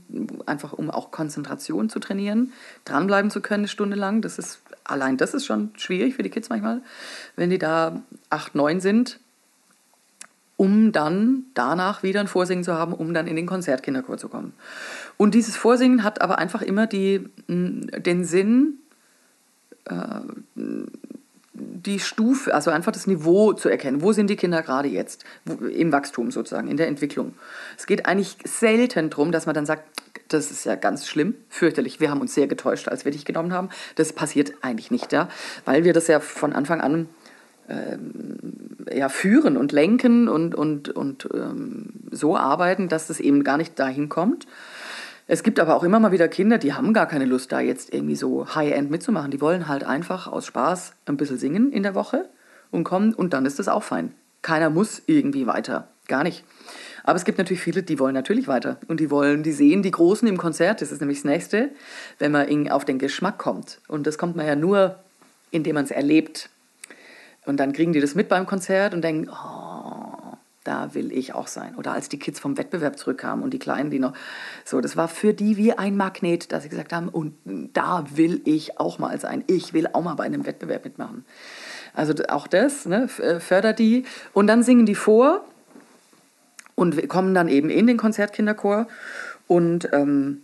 einfach 0.45 0.73
um 0.73 0.91
auch 0.91 1.09
Konzentration 1.09 1.89
zu 1.89 1.99
trainieren, 1.99 2.53
dranbleiben 2.85 3.31
zu 3.31 3.41
können 3.41 3.61
eine 3.61 3.67
Stunde 3.67 3.95
lang. 3.95 4.21
Das 4.21 4.37
ist 4.37 4.61
allein 4.83 5.17
das 5.17 5.33
ist 5.33 5.45
schon 5.45 5.71
schwierig 5.75 6.15
für 6.15 6.23
die 6.23 6.29
Kids 6.29 6.49
manchmal, 6.49 6.81
wenn 7.35 7.49
die 7.49 7.57
da 7.57 8.01
acht, 8.29 8.53
neun 8.53 8.81
sind, 8.81 9.19
um 10.57 10.91
dann 10.91 11.45
danach 11.55 12.03
wieder 12.03 12.19
ein 12.19 12.27
Vorsingen 12.27 12.63
zu 12.63 12.75
haben, 12.75 12.93
um 12.93 13.15
dann 13.15 13.25
in 13.25 13.35
den 13.35 13.47
Konzertkinderchor 13.47 14.17
zu 14.17 14.29
kommen. 14.29 14.53
Und 15.17 15.33
dieses 15.33 15.55
Vorsingen 15.55 16.03
hat 16.03 16.21
aber 16.21 16.37
einfach 16.37 16.61
immer 16.61 16.85
die, 16.85 17.27
den 17.47 18.25
Sinn, 18.25 18.77
äh, 19.85 20.21
die 21.85 21.99
Stufe, 21.99 22.53
also 22.53 22.71
einfach 22.71 22.91
das 22.91 23.07
Niveau 23.07 23.53
zu 23.53 23.69
erkennen. 23.69 24.01
Wo 24.01 24.11
sind 24.13 24.29
die 24.29 24.35
Kinder 24.35 24.61
gerade 24.61 24.87
jetzt 24.87 25.23
im 25.45 25.91
Wachstum 25.91 26.31
sozusagen, 26.31 26.67
in 26.67 26.77
der 26.77 26.87
Entwicklung? 26.87 27.33
Es 27.77 27.85
geht 27.85 28.05
eigentlich 28.05 28.37
selten 28.43 29.09
darum, 29.09 29.31
dass 29.31 29.45
man 29.45 29.55
dann 29.55 29.65
sagt, 29.65 29.83
das 30.27 30.51
ist 30.51 30.65
ja 30.65 30.75
ganz 30.75 31.07
schlimm, 31.07 31.35
fürchterlich. 31.49 31.99
Wir 31.99 32.09
haben 32.09 32.21
uns 32.21 32.33
sehr 32.33 32.47
getäuscht, 32.47 32.87
als 32.87 33.05
wir 33.05 33.11
dich 33.11 33.25
genommen 33.25 33.53
haben. 33.53 33.69
Das 33.95 34.13
passiert 34.13 34.53
eigentlich 34.61 34.91
nicht, 34.91 35.11
ja, 35.11 35.27
weil 35.65 35.83
wir 35.83 35.93
das 35.93 36.07
ja 36.07 36.19
von 36.19 36.53
Anfang 36.53 36.81
an 36.81 37.09
ähm, 37.69 38.37
ja, 38.91 39.09
führen 39.09 39.57
und 39.57 39.71
lenken 39.71 40.27
und, 40.27 40.55
und, 40.55 40.89
und 40.89 41.29
ähm, 41.33 41.93
so 42.11 42.35
arbeiten, 42.35 42.87
dass 42.89 43.07
das 43.07 43.19
eben 43.19 43.43
gar 43.43 43.57
nicht 43.57 43.79
dahin 43.79 44.09
kommt. 44.09 44.47
Es 45.33 45.43
gibt 45.43 45.61
aber 45.61 45.77
auch 45.77 45.83
immer 45.83 45.97
mal 45.97 46.11
wieder 46.11 46.27
Kinder, 46.27 46.57
die 46.57 46.73
haben 46.73 46.91
gar 46.91 47.05
keine 47.05 47.23
Lust, 47.23 47.53
da 47.53 47.61
jetzt 47.61 47.93
irgendwie 47.93 48.17
so 48.17 48.53
High-End 48.53 48.91
mitzumachen. 48.91 49.31
Die 49.31 49.39
wollen 49.39 49.69
halt 49.69 49.85
einfach 49.85 50.27
aus 50.27 50.45
Spaß 50.45 50.91
ein 51.05 51.15
bisschen 51.15 51.37
singen 51.37 51.71
in 51.71 51.83
der 51.83 51.95
Woche 51.95 52.27
und 52.69 52.83
kommen 52.83 53.13
und 53.13 53.31
dann 53.31 53.45
ist 53.45 53.57
das 53.57 53.69
auch 53.69 53.83
fein. 53.83 54.13
Keiner 54.41 54.69
muss 54.69 55.01
irgendwie 55.05 55.47
weiter. 55.47 55.87
Gar 56.09 56.23
nicht. 56.23 56.43
Aber 57.05 57.15
es 57.15 57.23
gibt 57.23 57.37
natürlich 57.37 57.61
viele, 57.61 57.81
die 57.81 57.97
wollen 57.97 58.13
natürlich 58.13 58.49
weiter. 58.49 58.75
Und 58.89 58.99
die 58.99 59.09
wollen, 59.09 59.41
die 59.41 59.53
sehen 59.53 59.83
die 59.83 59.91
Großen 59.91 60.27
im 60.27 60.35
Konzert. 60.35 60.81
Das 60.81 60.91
ist 60.91 60.99
nämlich 60.99 61.19
das 61.19 61.25
Nächste, 61.31 61.69
wenn 62.19 62.33
man 62.33 62.69
auf 62.69 62.83
den 62.83 62.99
Geschmack 62.99 63.37
kommt. 63.37 63.79
Und 63.87 64.07
das 64.07 64.17
kommt 64.17 64.35
man 64.35 64.45
ja 64.45 64.57
nur, 64.57 64.99
indem 65.49 65.75
man 65.75 65.85
es 65.85 65.91
erlebt. 65.91 66.49
Und 67.45 67.61
dann 67.61 67.71
kriegen 67.71 67.93
die 67.93 68.01
das 68.01 68.15
mit 68.15 68.27
beim 68.27 68.45
Konzert 68.45 68.93
und 68.93 69.01
denken, 69.01 69.29
oh, 69.29 69.70
da 70.63 70.93
will 70.93 71.11
ich 71.11 71.33
auch 71.33 71.47
sein. 71.47 71.75
Oder 71.75 71.93
als 71.93 72.09
die 72.09 72.19
Kids 72.19 72.39
vom 72.39 72.57
Wettbewerb 72.57 72.97
zurückkamen 72.97 73.43
und 73.43 73.51
die 73.51 73.59
Kleinen, 73.59 73.89
die 73.89 73.99
noch 73.99 74.13
so, 74.63 74.79
das 74.79 74.95
war 74.95 75.07
für 75.07 75.33
die 75.33 75.57
wie 75.57 75.73
ein 75.73 75.97
Magnet, 75.97 76.51
dass 76.51 76.63
sie 76.63 76.69
gesagt 76.69 76.93
haben, 76.93 77.09
und 77.09 77.35
da 77.73 78.05
will 78.13 78.41
ich 78.45 78.79
auch 78.79 78.99
mal 78.99 79.19
sein. 79.19 79.43
Ich 79.47 79.73
will 79.73 79.87
auch 79.91 80.03
mal 80.03 80.15
bei 80.15 80.25
einem 80.25 80.45
Wettbewerb 80.45 80.85
mitmachen. 80.85 81.25
Also 81.93 82.13
auch 82.29 82.47
das 82.47 82.85
ne, 82.85 83.09
äh, 83.19 83.39
fördert 83.39 83.79
die. 83.79 84.05
Und 84.33 84.47
dann 84.47 84.63
singen 84.63 84.85
die 84.85 84.95
vor 84.95 85.43
und 86.75 87.09
kommen 87.09 87.33
dann 87.33 87.47
eben 87.47 87.69
in 87.69 87.87
den 87.87 87.97
Konzertkinderchor. 87.97 88.87
Und 89.47 89.89
ähm, 89.91 90.43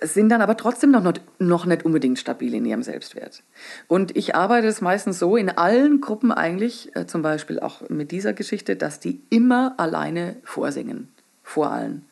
sind 0.00 0.28
dann 0.28 0.42
aber 0.42 0.56
trotzdem 0.56 0.90
noch 0.90 1.02
nicht, 1.02 1.20
noch 1.38 1.66
nicht 1.66 1.84
unbedingt 1.84 2.18
stabil 2.18 2.54
in 2.54 2.64
ihrem 2.64 2.82
Selbstwert. 2.82 3.42
Und 3.86 4.16
ich 4.16 4.34
arbeite 4.34 4.66
es 4.66 4.80
meistens 4.80 5.18
so 5.18 5.36
in 5.36 5.50
allen 5.50 6.00
Gruppen 6.00 6.32
eigentlich, 6.32 6.94
äh, 6.96 7.06
zum 7.06 7.22
Beispiel 7.22 7.60
auch 7.60 7.88
mit 7.88 8.10
dieser 8.10 8.32
Geschichte, 8.32 8.76
dass 8.76 9.00
die 9.00 9.20
immer 9.30 9.74
alleine 9.78 10.36
vorsingen, 10.44 11.08
vor 11.42 11.70
allen. 11.70 12.04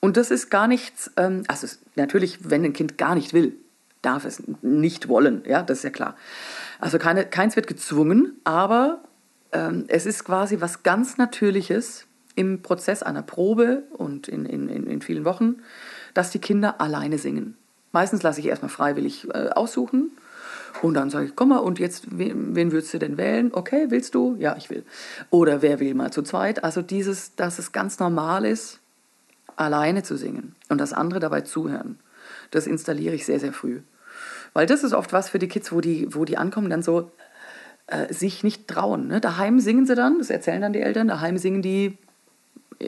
Und 0.00 0.16
das 0.18 0.30
ist 0.30 0.50
gar 0.50 0.68
nichts, 0.68 1.10
ähm, 1.16 1.44
also 1.48 1.66
natürlich, 1.96 2.50
wenn 2.50 2.64
ein 2.64 2.74
Kind 2.74 2.98
gar 2.98 3.14
nicht 3.14 3.32
will, 3.32 3.54
darf 4.02 4.26
es 4.26 4.42
nicht 4.60 5.08
wollen, 5.08 5.42
ja, 5.46 5.62
das 5.62 5.78
ist 5.78 5.84
ja 5.84 5.90
klar. 5.90 6.16
Also 6.78 6.98
keine, 6.98 7.24
keins 7.24 7.56
wird 7.56 7.66
gezwungen, 7.66 8.38
aber 8.44 9.02
ähm, 9.52 9.84
es 9.88 10.04
ist 10.04 10.24
quasi 10.24 10.60
was 10.60 10.82
ganz 10.82 11.16
Natürliches 11.16 12.06
im 12.34 12.60
Prozess 12.60 13.02
einer 13.02 13.22
Probe 13.22 13.84
und 13.92 14.28
in, 14.28 14.44
in, 14.44 14.68
in 14.68 15.00
vielen 15.00 15.24
Wochen, 15.24 15.62
dass 16.14 16.30
die 16.30 16.38
Kinder 16.38 16.80
alleine 16.80 17.18
singen. 17.18 17.56
Meistens 17.92 18.22
lasse 18.22 18.40
ich 18.40 18.46
erstmal 18.46 18.70
freiwillig 18.70 19.28
äh, 19.32 19.50
aussuchen 19.50 20.10
und 20.82 20.94
dann 20.94 21.10
sage 21.10 21.26
ich, 21.26 21.36
komm 21.36 21.50
mal, 21.50 21.58
und 21.58 21.78
jetzt, 21.78 22.18
wen, 22.18 22.56
wen 22.56 22.72
würdest 22.72 22.92
du 22.94 22.98
denn 22.98 23.16
wählen? 23.16 23.50
Okay, 23.52 23.86
willst 23.90 24.14
du? 24.14 24.36
Ja, 24.38 24.56
ich 24.56 24.70
will. 24.70 24.84
Oder 25.30 25.62
wer 25.62 25.80
will 25.80 25.94
mal 25.94 26.12
zu 26.12 26.22
zweit? 26.22 26.64
Also 26.64 26.82
dieses, 26.82 27.36
dass 27.36 27.58
es 27.58 27.72
ganz 27.72 27.98
normal 27.98 28.44
ist, 28.44 28.80
alleine 29.56 30.02
zu 30.02 30.16
singen 30.16 30.56
und 30.68 30.78
dass 30.78 30.92
andere 30.92 31.20
dabei 31.20 31.42
zuhören, 31.42 31.98
das 32.50 32.66
installiere 32.66 33.14
ich 33.14 33.24
sehr, 33.24 33.38
sehr 33.38 33.52
früh. 33.52 33.80
Weil 34.52 34.66
das 34.66 34.82
ist 34.84 34.92
oft 34.92 35.12
was 35.12 35.28
für 35.28 35.38
die 35.38 35.48
Kids, 35.48 35.72
wo 35.72 35.80
die, 35.80 36.12
wo 36.14 36.24
die 36.24 36.36
ankommen, 36.36 36.70
dann 36.70 36.82
so 36.82 37.10
äh, 37.86 38.12
sich 38.12 38.42
nicht 38.42 38.68
trauen. 38.68 39.08
Ne? 39.08 39.20
Daheim 39.20 39.60
singen 39.60 39.86
sie 39.86 39.94
dann, 39.94 40.18
das 40.18 40.30
erzählen 40.30 40.62
dann 40.62 40.72
die 40.72 40.80
Eltern, 40.80 41.08
daheim 41.08 41.38
singen 41.38 41.62
die 41.62 41.98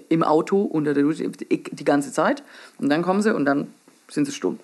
im 0.09 0.22
Auto 0.22 0.62
unter 0.62 0.94
der 0.94 1.03
Dusche 1.03 1.29
die 1.29 1.85
ganze 1.85 2.12
Zeit. 2.12 2.42
Und 2.79 2.88
dann 2.88 3.03
kommen 3.03 3.22
sie 3.22 3.35
und 3.35 3.44
dann 3.44 3.72
sind 4.09 4.27
sie 4.27 4.33
stumm. 4.33 4.61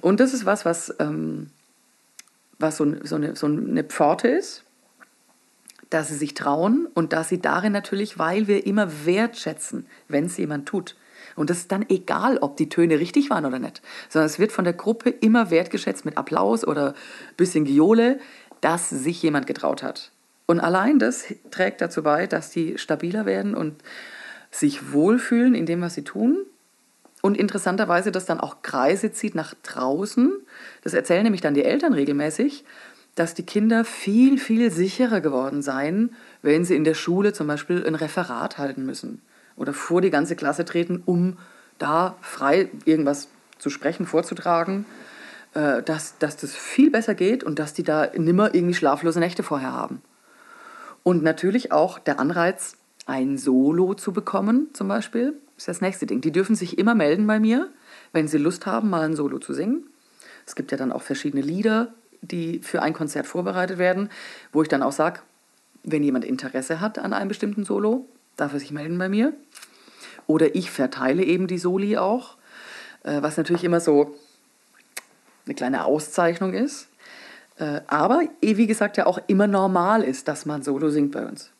Und 0.00 0.20
das 0.20 0.34
ist 0.34 0.46
was, 0.46 0.64
was, 0.64 0.94
ähm, 0.98 1.50
was 2.58 2.76
so, 2.76 2.86
so, 3.04 3.16
eine, 3.16 3.36
so 3.36 3.46
eine 3.46 3.84
Pforte 3.84 4.28
ist, 4.28 4.64
dass 5.90 6.08
sie 6.08 6.16
sich 6.16 6.34
trauen 6.34 6.88
und 6.94 7.12
dass 7.12 7.28
sie 7.28 7.40
darin 7.40 7.72
natürlich, 7.72 8.18
weil 8.18 8.48
wir 8.48 8.66
immer 8.66 9.04
wertschätzen, 9.04 9.86
wenn 10.08 10.26
es 10.26 10.36
jemand 10.36 10.66
tut. 10.66 10.96
Und 11.36 11.50
es 11.50 11.58
ist 11.58 11.72
dann 11.72 11.84
egal, 11.88 12.38
ob 12.38 12.56
die 12.56 12.68
Töne 12.68 12.98
richtig 12.98 13.30
waren 13.30 13.44
oder 13.46 13.58
nicht, 13.58 13.82
sondern 14.08 14.26
es 14.26 14.38
wird 14.38 14.52
von 14.52 14.64
der 14.64 14.72
Gruppe 14.72 15.10
immer 15.10 15.50
wertgeschätzt 15.50 16.04
mit 16.04 16.18
Applaus 16.18 16.66
oder 16.66 16.94
bisschen 17.36 17.64
Giole, 17.64 18.20
dass 18.60 18.90
sich 18.90 19.22
jemand 19.22 19.46
getraut 19.46 19.82
hat. 19.82 20.12
Und 20.46 20.60
allein 20.60 20.98
das 20.98 21.24
trägt 21.50 21.80
dazu 21.80 22.02
bei, 22.02 22.26
dass 22.26 22.50
die 22.50 22.78
stabiler 22.78 23.26
werden 23.26 23.54
und 23.54 23.76
sich 24.52 24.92
wohlfühlen 24.92 25.56
in 25.56 25.66
dem, 25.66 25.80
was 25.80 25.94
sie 25.94 26.04
tun. 26.04 26.36
Und 27.22 27.36
interessanterweise 27.36 28.12
das 28.12 28.26
dann 28.26 28.38
auch 28.38 28.62
Kreise 28.62 29.12
zieht 29.12 29.34
nach 29.34 29.54
draußen. 29.62 30.32
Das 30.82 30.94
erzählen 30.94 31.24
nämlich 31.24 31.40
dann 31.40 31.54
die 31.54 31.64
Eltern 31.64 31.92
regelmäßig, 31.92 32.64
dass 33.14 33.34
die 33.34 33.44
Kinder 33.44 33.84
viel, 33.84 34.38
viel 34.38 34.70
sicherer 34.70 35.20
geworden 35.20 35.62
seien, 35.62 36.14
wenn 36.42 36.64
sie 36.64 36.76
in 36.76 36.84
der 36.84 36.94
Schule 36.94 37.32
zum 37.32 37.46
Beispiel 37.46 37.84
ein 37.86 37.94
Referat 37.94 38.58
halten 38.58 38.86
müssen 38.86 39.20
oder 39.56 39.72
vor 39.72 40.00
die 40.00 40.10
ganze 40.10 40.36
Klasse 40.36 40.64
treten, 40.64 41.02
um 41.04 41.38
da 41.78 42.16
frei 42.20 42.70
irgendwas 42.84 43.28
zu 43.58 43.70
sprechen, 43.70 44.06
vorzutragen, 44.06 44.86
äh, 45.54 45.82
dass, 45.82 46.18
dass 46.18 46.36
das 46.36 46.54
viel 46.54 46.90
besser 46.90 47.14
geht 47.14 47.44
und 47.44 47.58
dass 47.58 47.74
die 47.74 47.82
da 47.82 48.08
nimmer 48.16 48.54
irgendwie 48.54 48.74
schlaflose 48.74 49.20
Nächte 49.20 49.42
vorher 49.42 49.72
haben. 49.72 50.02
Und 51.02 51.22
natürlich 51.22 51.72
auch 51.72 51.98
der 51.98 52.18
Anreiz, 52.18 52.76
ein 53.06 53.38
Solo 53.38 53.94
zu 53.94 54.12
bekommen, 54.12 54.68
zum 54.72 54.88
Beispiel, 54.88 55.34
ist 55.56 55.68
das 55.68 55.80
nächste 55.80 56.06
Ding. 56.06 56.20
Die 56.20 56.32
dürfen 56.32 56.54
sich 56.54 56.78
immer 56.78 56.94
melden 56.94 57.26
bei 57.26 57.40
mir, 57.40 57.70
wenn 58.12 58.28
sie 58.28 58.38
Lust 58.38 58.66
haben, 58.66 58.90
mal 58.90 59.02
ein 59.02 59.16
Solo 59.16 59.38
zu 59.38 59.54
singen. 59.54 59.86
Es 60.46 60.54
gibt 60.54 60.70
ja 60.70 60.76
dann 60.76 60.92
auch 60.92 61.02
verschiedene 61.02 61.42
Lieder, 61.42 61.94
die 62.20 62.60
für 62.60 62.82
ein 62.82 62.94
Konzert 62.94 63.26
vorbereitet 63.26 63.78
werden, 63.78 64.08
wo 64.52 64.62
ich 64.62 64.68
dann 64.68 64.82
auch 64.82 64.92
sage, 64.92 65.20
wenn 65.82 66.02
jemand 66.02 66.24
Interesse 66.24 66.80
hat 66.80 66.98
an 66.98 67.12
einem 67.12 67.28
bestimmten 67.28 67.64
Solo, 67.64 68.06
darf 68.36 68.52
er 68.52 68.60
sich 68.60 68.70
melden 68.70 68.98
bei 68.98 69.08
mir. 69.08 69.32
Oder 70.26 70.54
ich 70.54 70.70
verteile 70.70 71.24
eben 71.24 71.48
die 71.48 71.58
Soli 71.58 71.96
auch, 71.96 72.36
äh, 73.02 73.20
was 73.22 73.36
natürlich 73.36 73.64
immer 73.64 73.80
so 73.80 74.14
eine 75.46 75.54
kleine 75.54 75.84
Auszeichnung 75.84 76.54
ist. 76.54 76.88
Äh, 77.58 77.80
aber, 77.88 78.22
eh, 78.40 78.56
wie 78.56 78.68
gesagt, 78.68 78.96
ja 78.96 79.06
auch 79.06 79.18
immer 79.26 79.48
normal 79.48 80.02
ist, 80.02 80.28
dass 80.28 80.46
man 80.46 80.62
Solo 80.62 80.90
singt 80.90 81.12
bei 81.12 81.26
uns. 81.26 81.50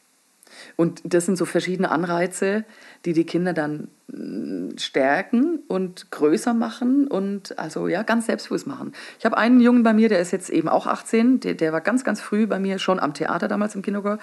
Und 0.77 1.03
das 1.05 1.27
sind 1.27 1.37
so 1.37 1.45
verschiedene 1.45 1.91
Anreize, 1.91 2.65
die 3.05 3.13
die 3.13 3.25
Kinder 3.25 3.53
dann 3.53 3.89
mm, 4.09 4.77
stärken 4.79 5.61
und 5.69 6.11
größer 6.11 6.55
machen 6.55 7.07
und 7.07 7.59
also 7.59 7.89
ja, 7.89 8.03
ganz 8.03 8.27
selbstbewusst 8.27 8.67
machen. 8.67 8.93
Ich 9.19 9.25
habe 9.25 9.37
einen 9.37 9.61
Jungen 9.61 9.83
bei 9.83 9.93
mir, 9.93 10.09
der 10.09 10.21
ist 10.21 10.31
jetzt 10.31 10.51
eben 10.51 10.69
auch 10.69 10.87
18, 10.87 11.41
der, 11.41 11.55
der 11.55 11.73
war 11.73 11.81
ganz, 11.81 12.05
ganz 12.05 12.21
früh 12.21 12.47
bei 12.47 12.59
mir 12.59 12.79
schon 12.79 13.01
am 13.01 13.15
Theater 13.15 13.49
damals 13.49 13.75
im 13.75 13.83
Kinderchor. 13.83 14.19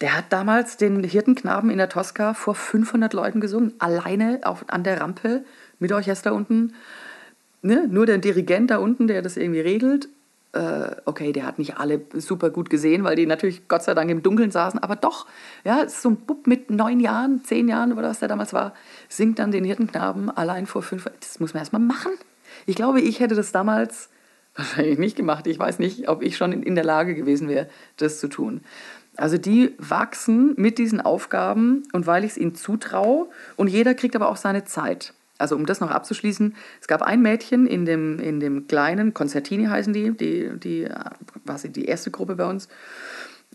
Der 0.00 0.16
hat 0.16 0.26
damals 0.30 0.76
den 0.76 1.02
Hirtenknaben 1.02 1.70
in 1.70 1.78
der 1.78 1.88
Tosca 1.88 2.34
vor 2.34 2.54
500 2.54 3.12
Leuten 3.12 3.40
gesungen, 3.40 3.74
alleine 3.78 4.40
auf, 4.44 4.64
an 4.68 4.84
der 4.84 5.00
Rampe 5.00 5.44
mit 5.78 5.92
Orchester 5.92 6.34
unten. 6.34 6.74
Ne? 7.62 7.88
Nur 7.88 8.06
der 8.06 8.18
Dirigent 8.18 8.70
da 8.70 8.78
unten, 8.78 9.08
der 9.08 9.22
das 9.22 9.36
irgendwie 9.36 9.60
regelt 9.60 10.08
okay, 10.52 11.32
der 11.32 11.46
hat 11.46 11.58
nicht 11.58 11.76
alle 11.76 12.00
super 12.14 12.50
gut 12.50 12.70
gesehen, 12.70 13.04
weil 13.04 13.16
die 13.16 13.26
natürlich 13.26 13.68
Gott 13.68 13.82
sei 13.82 13.94
Dank 13.94 14.10
im 14.10 14.22
Dunkeln 14.22 14.50
saßen, 14.50 14.82
aber 14.82 14.96
doch, 14.96 15.26
ja, 15.64 15.88
so 15.88 16.08
ein 16.08 16.16
Bub 16.16 16.46
mit 16.46 16.70
neun 16.70 17.00
Jahren, 17.00 17.44
zehn 17.44 17.68
Jahren 17.68 17.92
oder 17.92 18.08
was 18.08 18.20
der 18.20 18.28
damals 18.28 18.52
war, 18.52 18.72
singt 19.08 19.38
dann 19.38 19.52
den 19.52 19.64
Hirtenknaben 19.64 20.30
allein 20.30 20.66
vor 20.66 20.82
fünf, 20.82 21.08
das 21.20 21.38
muss 21.38 21.52
man 21.52 21.60
erstmal 21.60 21.82
machen. 21.82 22.12
Ich 22.66 22.76
glaube, 22.76 23.00
ich 23.00 23.20
hätte 23.20 23.34
das 23.34 23.52
damals 23.52 24.08
wahrscheinlich 24.56 24.98
nicht 24.98 25.16
gemacht. 25.16 25.46
Ich 25.46 25.58
weiß 25.58 25.78
nicht, 25.78 26.08
ob 26.08 26.22
ich 26.22 26.36
schon 26.36 26.52
in 26.52 26.74
der 26.74 26.84
Lage 26.84 27.14
gewesen 27.14 27.48
wäre, 27.48 27.68
das 27.96 28.18
zu 28.18 28.28
tun. 28.28 28.62
Also 29.16 29.36
die 29.36 29.74
wachsen 29.78 30.54
mit 30.56 30.78
diesen 30.78 31.00
Aufgaben 31.00 31.82
und 31.92 32.06
weil 32.06 32.24
ich 32.24 32.32
es 32.32 32.38
ihnen 32.38 32.54
zutraue 32.54 33.28
und 33.56 33.66
jeder 33.66 33.94
kriegt 33.94 34.14
aber 34.16 34.28
auch 34.28 34.36
seine 34.36 34.64
Zeit. 34.64 35.12
Also 35.38 35.54
um 35.54 35.66
das 35.66 35.80
noch 35.80 35.90
abzuschließen, 35.90 36.54
es 36.80 36.88
gab 36.88 37.02
ein 37.02 37.22
Mädchen 37.22 37.66
in 37.66 37.84
dem, 37.84 38.18
in 38.18 38.40
dem 38.40 38.66
kleinen, 38.66 39.14
Konzertini 39.14 39.66
heißen 39.66 39.92
die, 39.92 40.10
die, 40.10 40.50
die 40.58 40.88
war 41.44 41.58
die 41.58 41.84
erste 41.84 42.10
Gruppe 42.10 42.34
bei 42.36 42.46
uns. 42.46 42.68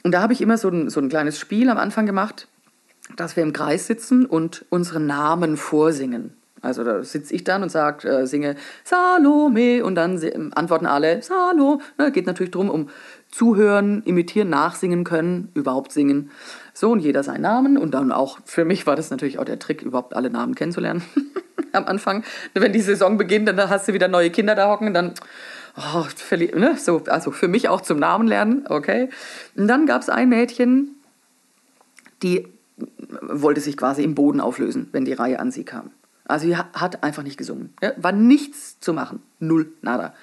Und 0.03 0.13
da 0.13 0.21
habe 0.21 0.33
ich 0.33 0.41
immer 0.41 0.57
so 0.57 0.69
ein, 0.69 0.89
so 0.89 0.99
ein 0.99 1.09
kleines 1.09 1.37
Spiel 1.37 1.69
am 1.69 1.77
Anfang 1.77 2.05
gemacht, 2.05 2.47
dass 3.15 3.35
wir 3.35 3.43
im 3.43 3.53
Kreis 3.53 3.85
sitzen 3.85 4.25
und 4.25 4.65
unsere 4.69 4.99
Namen 4.99 5.57
vorsingen. 5.57 6.33
Also 6.63 6.85
da 6.85 7.03
sitze 7.03 7.35
ich 7.35 7.43
dann 7.43 7.61
und 7.61 7.69
sag, 7.69 8.05
äh, 8.05 8.25
singe 8.25 8.55
Salome 8.85 9.83
und 9.83 9.95
dann 9.95 10.53
antworten 10.55 10.85
alle 10.85 11.21
Salo. 11.21 11.81
Ne, 11.97 12.11
geht 12.13 12.25
natürlich 12.25 12.51
darum, 12.51 12.69
um 12.69 12.89
zuhören, 13.29 14.01
imitieren, 14.03 14.49
nachsingen 14.49 15.03
können, 15.03 15.49
überhaupt 15.55 15.91
singen. 15.91 16.31
So 16.73 16.91
und 16.91 16.99
jeder 16.99 17.21
seinen 17.21 17.41
Namen 17.41 17.77
und 17.77 17.93
dann 17.93 18.13
auch, 18.13 18.39
für 18.45 18.63
mich 18.63 18.87
war 18.87 18.95
das 18.95 19.11
natürlich 19.11 19.39
auch 19.39 19.45
der 19.45 19.59
Trick, 19.59 19.81
überhaupt 19.81 20.15
alle 20.15 20.29
Namen 20.29 20.55
kennenzulernen. 20.55 21.03
am 21.75 21.85
Anfang. 21.85 22.23
Wenn 22.53 22.73
die 22.73 22.81
Saison 22.81 23.17
beginnt, 23.17 23.47
dann 23.47 23.57
hast 23.69 23.87
du 23.87 23.93
wieder 23.93 24.07
neue 24.07 24.29
Kinder 24.29 24.55
da 24.55 24.69
hocken, 24.69 24.93
dann 24.93 25.13
oh, 25.77 26.05
ne? 26.31 26.77
so, 26.77 27.03
also 27.07 27.31
für 27.31 27.47
mich 27.47 27.69
auch 27.69 27.81
zum 27.81 27.99
Namen 27.99 28.27
lernen, 28.27 28.65
okay. 28.69 29.09
Und 29.55 29.67
dann 29.67 29.85
gab 29.85 30.01
es 30.01 30.09
ein 30.09 30.29
Mädchen, 30.29 30.95
die 32.21 32.47
wollte 33.21 33.61
sich 33.61 33.77
quasi 33.77 34.03
im 34.03 34.15
Boden 34.15 34.39
auflösen, 34.39 34.89
wenn 34.91 35.05
die 35.05 35.13
Reihe 35.13 35.39
an 35.39 35.51
sie 35.51 35.63
kam. 35.63 35.91
Also 36.25 36.47
sie 36.47 36.55
hat 36.55 37.03
einfach 37.03 37.23
nicht 37.23 37.37
gesungen. 37.37 37.73
Ja? 37.81 37.91
War 37.97 38.11
nichts 38.11 38.79
zu 38.79 38.93
machen. 38.93 39.21
Null, 39.39 39.71
nada. 39.81 40.13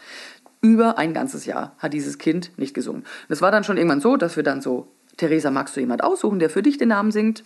Über 0.63 0.99
ein 0.99 1.15
ganzes 1.15 1.47
Jahr 1.47 1.75
hat 1.79 1.93
dieses 1.93 2.19
Kind 2.19 2.59
nicht 2.59 2.75
gesungen. 2.75 3.05
Das 3.29 3.43
war 3.43 3.51
dann 3.51 3.65
schon 3.65 3.77
irgendwann 3.77 4.01
so, 4.01 4.17
dass 4.17 4.37
wir 4.37 4.43
dann 4.43 4.61
so 4.61 4.89
Theresa, 5.17 5.51
magst 5.51 5.77
du 5.77 5.81
jemand 5.81 6.03
aussuchen, 6.03 6.39
der 6.39 6.49
für 6.49 6.63
dich 6.63 6.79
den 6.79 6.89
Namen 6.89 7.13
singt? 7.13 7.45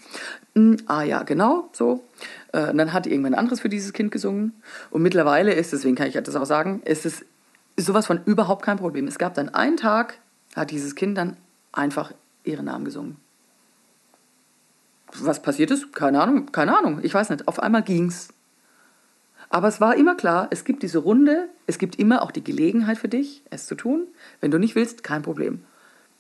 Hm, 0.55 0.77
ah 0.87 1.03
ja, 1.03 1.25
genau, 1.25 1.69
so. 1.73 2.05
Äh, 2.55 2.71
und 2.71 2.79
dann 2.79 2.93
hat 2.93 3.07
irgendwann 3.07 3.35
anderes 3.35 3.61
für 3.61 3.69
dieses 3.69 3.93
Kind 3.93 4.13
gesungen. 4.13 4.55
Und 4.91 5.03
mittlerweile 5.03 5.53
ist, 5.53 5.73
deswegen 5.73 5.97
kann 5.97 6.07
ich 6.07 6.15
das 6.15 6.37
auch 6.37 6.47
sagen, 6.47 6.81
ist 6.85 7.05
es 7.05 7.25
sowas 7.77 8.07
von 8.07 8.21
überhaupt 8.25 8.65
kein 8.65 8.79
Problem. 8.79 9.09
Es 9.09 9.19
gab 9.19 9.35
dann 9.35 9.49
einen 9.49 9.77
Tag, 9.77 10.19
hat 10.55 10.71
dieses 10.71 10.95
Kind 10.95 11.19
dann 11.19 11.37
einfach 11.73 12.13
ihren 12.45 12.67
Namen 12.67 12.85
gesungen. 12.85 13.17
Was 15.21 15.43
passiert 15.43 15.71
ist? 15.71 15.93
Keine 15.93 16.21
Ahnung, 16.23 16.53
keine 16.53 16.77
Ahnung. 16.79 17.01
Ich 17.03 17.13
weiß 17.13 17.31
nicht. 17.31 17.47
Auf 17.49 17.61
einmal 17.61 17.83
ging's. 17.83 18.29
Aber 19.49 19.69
es 19.69 19.81
war 19.81 19.97
immer 19.97 20.17
klar, 20.17 20.49
es 20.51 20.65
gibt 20.65 20.83
diese 20.83 20.99
Runde, 20.99 21.49
es 21.67 21.79
gibt 21.79 21.97
immer 21.97 22.23
auch 22.23 22.33
die 22.33 22.43
Gelegenheit 22.43 22.99
für 22.99 23.09
dich, 23.09 23.43
es 23.51 23.67
zu 23.67 23.77
tun. 23.77 24.07
Wenn 24.41 24.51
du 24.51 24.59
nicht 24.59 24.75
willst, 24.75 25.05
kein 25.05 25.23
Problem 25.23 25.65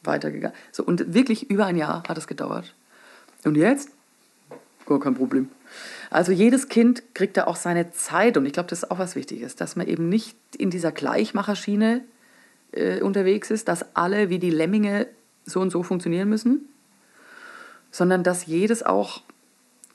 weitergegangen. 0.05 0.57
So, 0.71 0.85
und 0.85 1.15
wirklich 1.15 1.51
über 1.51 1.67
ein 1.67 1.77
Jahr 1.77 2.03
hat 2.07 2.19
es 2.19 2.27
gedauert. 2.27 2.75
Und 3.45 3.57
jetzt? 3.57 3.91
Gar 4.87 5.01
kein 5.01 5.15
Problem. 5.15 5.49
Also 6.15 6.31
jedes 6.31 6.69
Kind 6.69 7.03
kriegt 7.15 7.37
da 7.37 7.49
auch 7.49 7.57
seine 7.57 7.91
Zeit 7.91 8.37
und 8.37 8.47
ich 8.47 8.53
glaube, 8.53 8.69
das 8.69 8.85
ist 8.85 8.91
auch 8.93 9.01
was 9.01 9.17
Wichtiges, 9.17 9.57
dass 9.57 9.75
man 9.75 9.89
eben 9.89 10.09
nicht 10.09 10.37
in 10.57 10.71
dieser 10.71 10.93
Gleichmacherschiene 10.93 12.03
äh, 12.71 13.01
unterwegs 13.01 13.51
ist, 13.51 13.67
dass 13.67 13.97
alle 13.97 14.29
wie 14.29 14.39
die 14.39 14.51
Lemminge 14.51 15.09
so 15.45 15.61
und 15.61 15.71
so 15.71 15.83
funktionieren 15.83 16.29
müssen, 16.29 16.69
sondern 17.91 18.23
dass 18.23 18.47
jedes 18.47 18.85
auch 18.85 19.23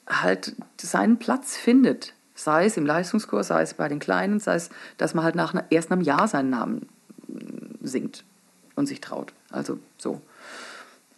halt 0.10 0.58
seinen 0.82 1.19
Platz 1.19 1.55
findet. 1.55 2.13
Sei 2.36 2.65
es 2.65 2.75
im 2.75 2.86
Leistungskurs, 2.86 3.47
sei 3.47 3.62
es 3.62 3.75
bei 3.75 3.88
den 3.88 3.99
Kleinen, 3.99 4.41
sei 4.41 4.55
es, 4.55 4.71
dass 4.97 5.13
man 5.13 5.23
halt 5.23 5.36
nach 5.36 5.55
erst 5.69 5.89
einem 5.89 6.01
Jahr 6.01 6.27
seinen 6.27 6.49
Namen 6.49 6.89
singt 7.82 8.25
und 8.75 8.88
sich 8.88 8.99
traut. 8.99 9.32
Also 9.51 9.79
so. 9.97 10.19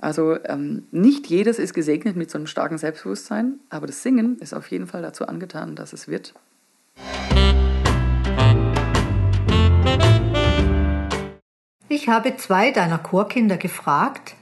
Also 0.02 0.36
ähm, 0.46 0.88
nicht 0.90 1.28
jedes 1.28 1.60
ist 1.60 1.76
gesegnet 1.76 2.16
mit 2.16 2.32
so 2.32 2.40
einem 2.40 2.48
starken 2.48 2.80
Selbstbewusstsein, 2.80 3.60
aber 3.70 3.86
das 3.86 4.02
Singen 4.02 4.40
ist 4.40 4.54
auf 4.54 4.72
jeden 4.72 4.88
Fall 4.88 5.04
dazu 5.04 5.28
angetan, 5.28 5.76
dass 5.76 5.94
es 5.94 6.08
wird. 6.08 6.34
Ich 11.88 12.10
habe 12.10 12.36
zwei 12.38 12.72
deiner 12.72 12.98
Chorkinder 12.98 13.58
gefragt, 13.58 14.34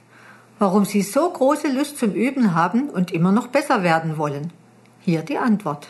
warum 0.58 0.86
sie 0.86 1.02
so 1.02 1.30
große 1.30 1.68
Lust 1.68 1.98
zum 1.98 2.14
Üben 2.14 2.54
haben 2.54 2.88
und 2.88 3.10
immer 3.10 3.32
noch 3.32 3.48
besser 3.48 3.82
werden 3.82 4.16
wollen. 4.16 4.52
Hier 5.00 5.20
die 5.20 5.36
Antwort. 5.36 5.88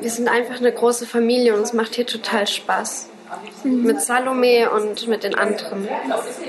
Wir 0.00 0.10
sind 0.10 0.28
einfach 0.28 0.58
eine 0.58 0.72
große 0.72 1.06
Familie 1.06 1.56
und 1.56 1.62
es 1.62 1.72
macht 1.72 1.96
hier 1.96 2.06
total 2.06 2.46
Spaß 2.46 3.09
mit 3.64 4.00
Salome 4.00 4.70
und 4.70 5.06
mit 5.08 5.24
den 5.24 5.34
anderen 5.34 5.88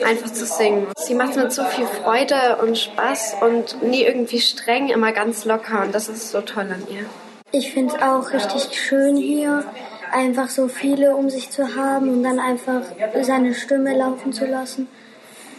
einfach 0.05 0.31
zu 0.31 0.45
singen. 0.45 0.87
Sie 0.97 1.15
macht 1.15 1.35
mit 1.35 1.51
so 1.51 1.63
viel 1.63 1.85
Freude 1.85 2.57
und 2.61 2.77
Spaß 2.77 3.37
und 3.41 3.83
nie 3.83 4.03
irgendwie 4.03 4.39
streng, 4.39 4.89
immer 4.89 5.11
ganz 5.11 5.45
locker 5.45 5.81
und 5.83 5.93
das 5.93 6.09
ist 6.09 6.31
so 6.31 6.41
toll 6.41 6.67
an 6.71 6.83
ihr. 6.89 7.05
Ich 7.51 7.73
finde 7.73 7.95
es 7.95 8.01
auch 8.01 8.31
richtig 8.31 8.79
schön 8.79 9.17
hier, 9.17 9.65
einfach 10.11 10.49
so 10.49 10.67
viele 10.67 11.15
um 11.15 11.29
sich 11.29 11.49
zu 11.49 11.75
haben 11.75 12.09
und 12.09 12.23
dann 12.23 12.39
einfach 12.39 12.81
seine 13.21 13.53
Stimme 13.53 13.97
laufen 13.97 14.33
zu 14.33 14.45
lassen. 14.45 14.87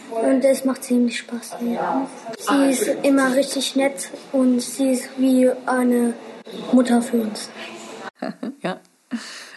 Und 0.09 0.45
es 0.45 0.63
macht 0.63 0.83
ziemlich 0.83 1.17
Spaß 1.19 1.57
hier. 1.59 2.07
Sie 2.37 2.69
ist 2.69 2.87
immer 3.03 3.35
richtig 3.35 3.75
nett 3.75 4.11
und 4.31 4.59
sie 4.59 4.91
ist 4.91 5.09
wie 5.17 5.49
eine 5.65 6.13
Mutter 6.71 7.01
für 7.01 7.17
uns. 7.17 7.49
ja. 8.61 8.79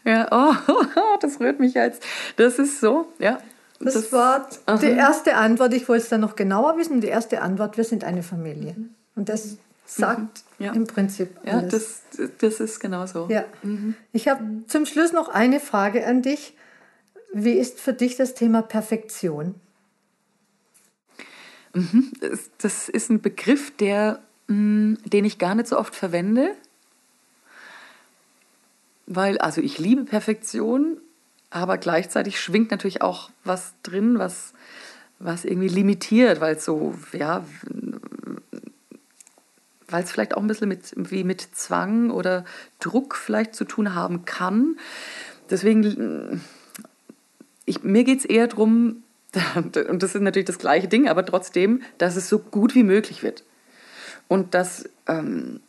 Ja, 0.07 0.29
oh, 0.31 0.55
das 1.21 1.41
rührt 1.41 1.59
mich 1.59 1.75
jetzt. 1.75 2.03
Das 2.37 2.59
ist 2.59 2.81
so, 2.81 3.09
ja. 3.19 3.39
Das, 3.81 3.95
das 3.95 4.13
war 4.13 4.49
aha. 4.65 4.79
die 4.79 4.87
erste 4.87 5.37
Antwort. 5.37 5.75
Ich 5.75 5.89
wollte 5.89 6.05
es 6.05 6.09
dann 6.09 6.21
noch 6.21 6.37
genauer 6.37 6.79
wissen. 6.79 7.01
Die 7.01 7.09
erste 7.09 7.43
Antwort, 7.43 7.77
wir 7.77 7.85
sind 7.85 8.05
eine 8.05 8.23
Familie. 8.23 8.77
Und 9.17 9.29
das 9.29 9.59
sagt 9.85 10.45
mhm. 10.59 10.65
ja. 10.65 10.73
im 10.73 10.87
Prinzip 10.87 11.37
alles. 11.45 11.63
Ja, 11.63 11.69
das, 12.19 12.31
das 12.39 12.61
ist 12.61 12.81
genau 12.81 13.07
so. 13.07 13.27
Ja. 13.29 13.45
Mhm. 13.63 13.95
Ich 14.13 14.29
habe 14.29 14.43
zum 14.69 14.87
Schluss 14.87 15.13
noch 15.13 15.29
eine 15.29 15.61
Frage 15.61 16.07
an 16.07 16.23
dich. 16.23 16.55
Wie 17.33 17.53
ist 17.53 17.81
für 17.81 17.93
dich 17.93 18.17
das 18.17 18.35
Thema 18.35 18.63
Perfektion? 18.63 19.57
Mhm. 21.75 22.13
Das 22.59 22.89
ist 22.89 23.11
ein 23.11 23.21
Begriff, 23.21 23.77
der, 23.77 24.21
mm, 24.47 24.95
den 25.05 25.25
ich 25.25 25.39
gar 25.39 25.55
nicht 25.55 25.69
so 25.69 25.79
oft 25.79 25.95
verwende. 25.95 26.55
Weil, 29.07 29.39
also 29.39 29.61
ich 29.61 29.79
liebe 29.79 30.05
Perfektion, 30.05 30.99
aber 31.51 31.79
gleichzeitig 31.79 32.41
schwingt 32.41 32.71
natürlich 32.71 33.03
auch 33.03 33.31
was 33.45 33.75
drin, 33.83 34.19
was, 34.19 34.53
was 35.19 35.45
irgendwie 35.45 35.69
limitiert, 35.69 36.41
weil 36.41 36.57
es 36.57 36.65
so, 36.65 36.95
ja, 37.13 37.45
weil 39.89 40.03
es 40.03 40.11
vielleicht 40.11 40.37
auch 40.37 40.43
ein 40.43 40.49
bisschen 40.49 40.69
mit, 40.69 40.93
wie 40.97 41.25
mit 41.25 41.41
Zwang 41.41 42.11
oder 42.11 42.45
Druck 42.81 43.15
vielleicht 43.15 43.55
zu 43.55 43.65
tun 43.65 43.95
haben 43.95 44.25
kann. 44.25 44.77
Deswegen, 45.49 46.41
ich, 47.65 47.83
mir 47.85 48.05
geht 48.05 48.21
es 48.21 48.25
eher 48.25 48.49
darum, 48.49 49.03
und 49.55 50.03
das 50.03 50.15
ist 50.15 50.21
natürlich 50.23 50.47
das 50.47 50.59
gleiche 50.59 50.89
Ding, 50.89 51.09
aber 51.09 51.25
trotzdem, 51.25 51.83
dass 51.99 52.17
es 52.17 52.29
so 52.29 52.39
gut 52.39 52.75
wie 52.75 52.83
möglich 52.83 53.23
wird. 53.23 53.45
Und 54.29 54.55
dass, 54.55 54.89
ähm, 55.07 55.61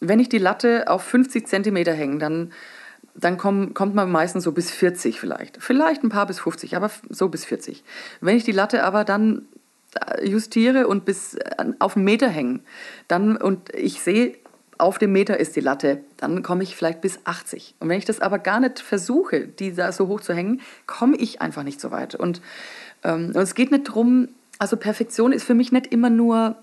wenn 0.00 0.18
ich 0.18 0.28
die 0.28 0.38
Latte 0.38 0.88
auf 0.88 1.02
50 1.02 1.46
Zentimeter 1.46 1.92
hänge, 1.92 2.18
dann, 2.18 2.52
dann 3.14 3.36
komm, 3.36 3.74
kommt 3.74 3.94
man 3.94 4.10
meistens 4.10 4.44
so 4.44 4.52
bis 4.52 4.70
40 4.70 5.20
vielleicht. 5.20 5.62
Vielleicht 5.62 6.02
ein 6.02 6.08
paar 6.08 6.26
bis 6.26 6.40
50, 6.40 6.76
aber 6.76 6.90
so 7.08 7.28
bis 7.28 7.44
40. 7.44 7.84
Wenn 8.20 8.36
ich 8.36 8.44
die 8.44 8.52
Latte 8.52 8.82
aber 8.84 9.04
dann 9.04 9.46
justiere 10.22 10.86
und 10.86 11.04
bis 11.04 11.36
auf 11.78 11.96
einen 11.96 12.04
Meter 12.04 12.28
hängen, 12.28 12.62
dann 13.08 13.36
und 13.36 13.74
ich 13.74 14.00
sehe, 14.00 14.36
auf 14.78 14.98
dem 14.98 15.12
Meter 15.12 15.38
ist 15.38 15.56
die 15.56 15.60
Latte, 15.60 16.02
dann 16.16 16.42
komme 16.42 16.62
ich 16.62 16.74
vielleicht 16.74 17.00
bis 17.00 17.20
80. 17.24 17.74
Und 17.80 17.88
wenn 17.88 17.98
ich 17.98 18.06
das 18.06 18.20
aber 18.20 18.38
gar 18.38 18.60
nicht 18.60 18.80
versuche, 18.80 19.46
die 19.46 19.74
da 19.74 19.92
so 19.92 20.08
hoch 20.08 20.20
zu 20.20 20.34
hängen, 20.34 20.62
komme 20.86 21.16
ich 21.16 21.42
einfach 21.42 21.62
nicht 21.62 21.80
so 21.80 21.90
weit. 21.90 22.14
Und, 22.14 22.40
ähm, 23.04 23.26
und 23.26 23.36
es 23.36 23.54
geht 23.54 23.70
nicht 23.70 23.88
darum, 23.88 24.28
also 24.58 24.76
Perfektion 24.76 25.32
ist 25.32 25.44
für 25.44 25.54
mich 25.54 25.70
nicht 25.70 25.88
immer 25.88 26.10
nur, 26.10 26.56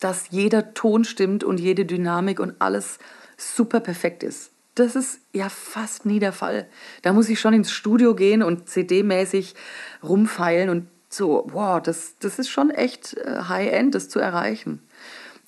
dass 0.00 0.30
jeder 0.30 0.74
Ton 0.74 1.04
stimmt 1.04 1.44
und 1.44 1.58
jede 1.58 1.84
Dynamik 1.84 2.40
und 2.40 2.54
alles 2.58 2.98
super 3.36 3.80
perfekt 3.80 4.22
ist. 4.22 4.50
Das 4.74 4.94
ist 4.94 5.20
ja 5.32 5.48
fast 5.48 6.04
nie 6.04 6.18
der 6.18 6.32
Fall. 6.32 6.66
Da 7.02 7.12
muss 7.12 7.28
ich 7.28 7.40
schon 7.40 7.54
ins 7.54 7.70
Studio 7.70 8.14
gehen 8.14 8.42
und 8.42 8.68
CD-mäßig 8.68 9.54
rumfeilen 10.02 10.68
und 10.68 10.88
so, 11.08 11.46
wow, 11.50 11.80
das, 11.80 12.16
das 12.18 12.38
ist 12.38 12.50
schon 12.50 12.70
echt 12.70 13.16
äh, 13.16 13.42
High-End, 13.48 13.94
das 13.94 14.08
zu 14.08 14.18
erreichen. 14.18 14.82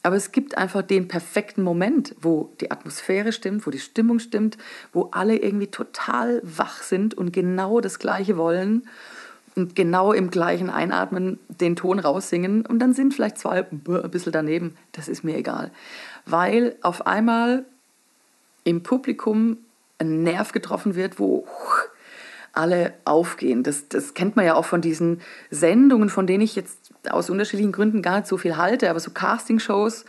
Aber 0.03 0.17
es 0.17 0.33
gibt 0.33 0.57
einfach 0.57 0.83
den 0.83 1.09
perfekten 1.09 1.63
Moment, 1.63 2.15
wo 2.21 2.55
die 2.61 2.71
Atmosphäre 2.71 3.33
stimmt, 3.33 3.67
wo 3.67 3.71
die 3.71 3.81
Stimmung 3.81 4.21
stimmt, 4.21 4.57
wo 4.93 5.11
alle 5.11 5.37
irgendwie 5.37 5.67
total 5.67 6.41
wach 6.45 6.83
sind 6.83 7.15
und 7.15 7.33
genau 7.33 7.81
das 7.81 7.99
Gleiche 7.99 8.37
wollen 8.37 8.89
und 9.59 9.75
genau 9.75 10.13
im 10.13 10.31
gleichen 10.31 10.71
Einatmen 10.71 11.41
den 11.49 11.75
Ton 11.75 11.99
raussingen. 11.99 12.65
Und 12.65 12.79
dann 12.79 12.93
sind 12.93 13.13
vielleicht 13.13 13.39
zwei 13.39 13.67
ein 13.69 14.11
bisschen 14.11 14.33
daneben. 14.33 14.77
Das 14.93 15.09
ist 15.09 15.25
mir 15.25 15.37
egal. 15.37 15.73
Weil 16.27 16.77
auf 16.81 17.09
einmal 17.09 17.65
im 18.63 18.85
Publikum 18.85 19.59
ein 19.99 20.23
Nerv 20.23 20.53
getroffen 20.53 20.95
wird, 20.95 21.19
wo 21.19 21.45
alle 22.53 22.95
aufgehen. 23.05 23.65
Das, 23.65 23.89
das 23.89 24.15
kennt 24.15 24.37
man 24.37 24.45
ja 24.45 24.55
auch 24.55 24.65
von 24.65 24.81
diesen 24.81 25.21
Sendungen, 25.51 26.09
von 26.09 26.29
denen 26.29 26.43
ich 26.43 26.55
jetzt 26.55 26.93
aus 27.11 27.29
unterschiedlichen 27.29 27.73
Gründen 27.73 28.01
gar 28.01 28.19
nicht 28.19 28.29
so 28.29 28.37
viel 28.37 28.57
halte, 28.57 28.89
aber 28.91 29.01
so 29.01 29.11
Castingshows, 29.11 30.05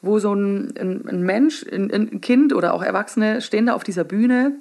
wo 0.00 0.18
so 0.18 0.34
ein, 0.34 0.74
ein, 0.78 1.06
ein 1.06 1.22
Mensch, 1.22 1.66
ein, 1.70 1.92
ein, 1.92 2.20
Kind 2.22 2.54
oder 2.54 2.72
auch 2.72 2.82
Erwachsene 2.82 3.42
stehen 3.42 3.66
da 3.66 3.74
auf 3.74 3.84
dieser 3.84 4.04
Bühne, 4.04 4.52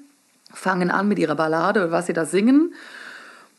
fangen 0.53 0.91
an 0.91 1.07
mit 1.07 1.19
ihrer 1.19 1.35
Ballade 1.35 1.81
oder 1.81 1.91
was 1.91 2.07
sie 2.07 2.13
da 2.13 2.25
singen 2.25 2.73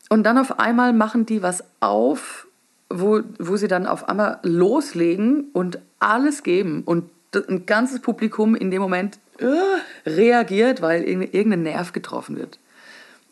und 0.09 0.23
dann 0.23 0.37
auf 0.37 0.59
einmal 0.59 0.93
machen 0.93 1.25
die 1.25 1.41
was 1.41 1.63
auf, 1.79 2.47
wo, 2.89 3.21
wo 3.39 3.57
sie 3.57 3.67
dann 3.67 3.85
auf 3.85 4.07
einmal 4.07 4.39
loslegen 4.43 5.49
und 5.53 5.79
alles 5.99 6.43
geben 6.43 6.83
und 6.85 7.09
ein 7.49 7.65
ganzes 7.65 7.99
Publikum 7.99 8.55
in 8.55 8.71
dem 8.71 8.81
Moment 8.81 9.19
äh, 9.39 10.09
reagiert, 10.09 10.81
weil 10.81 11.03
irgendein 11.03 11.63
Nerv 11.63 11.91
getroffen 11.91 12.37
wird. 12.37 12.59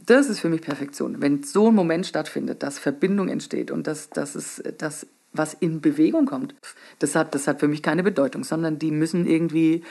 Das 0.06 0.30
ist 0.30 0.40
für 0.40 0.50
mich 0.50 0.62
Perfektion. 0.62 1.22
Wenn 1.22 1.44
so 1.44 1.70
ein 1.70 1.76
Moment 1.76 2.06
stattfindet, 2.06 2.62
dass 2.62 2.78
Verbindung 2.78 3.30
entsteht 3.30 3.72
und 3.72 3.88
dass, 3.88 4.10
dass 4.10 4.36
es 4.36 4.62
dass 4.78 5.08
was 5.34 5.54
in 5.54 5.82
Bewegung 5.82 6.26
kommt, 6.26 6.56
das 7.00 7.16
hat, 7.16 7.36
das 7.36 7.48
hat 7.48 7.60
für 7.60 7.68
mich 7.68 7.82
keine 7.82 8.04
Bedeutung, 8.04 8.44
sondern 8.44 8.80
die 8.80 8.92
müssen 8.92 9.26
irgendwie 9.26 9.84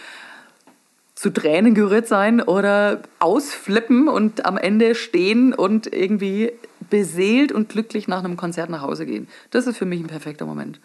zu 1.14 1.30
Tränen 1.30 1.74
gerührt 1.74 2.08
sein 2.08 2.40
oder 2.40 3.02
ausflippen 3.18 4.08
und 4.08 4.46
am 4.46 4.56
Ende 4.56 4.94
stehen 4.94 5.52
und 5.52 5.92
irgendwie 5.92 6.52
beseelt 6.90 7.52
und 7.52 7.68
glücklich 7.68 8.08
nach 8.08 8.24
einem 8.24 8.36
Konzert 8.36 8.70
nach 8.70 8.82
Hause 8.82 9.06
gehen. 9.06 9.28
Das 9.50 9.66
ist 9.66 9.76
für 9.76 9.84
mich 9.84 10.00
ein 10.00 10.06
perfekter 10.06 10.46
Moment. 10.46 10.80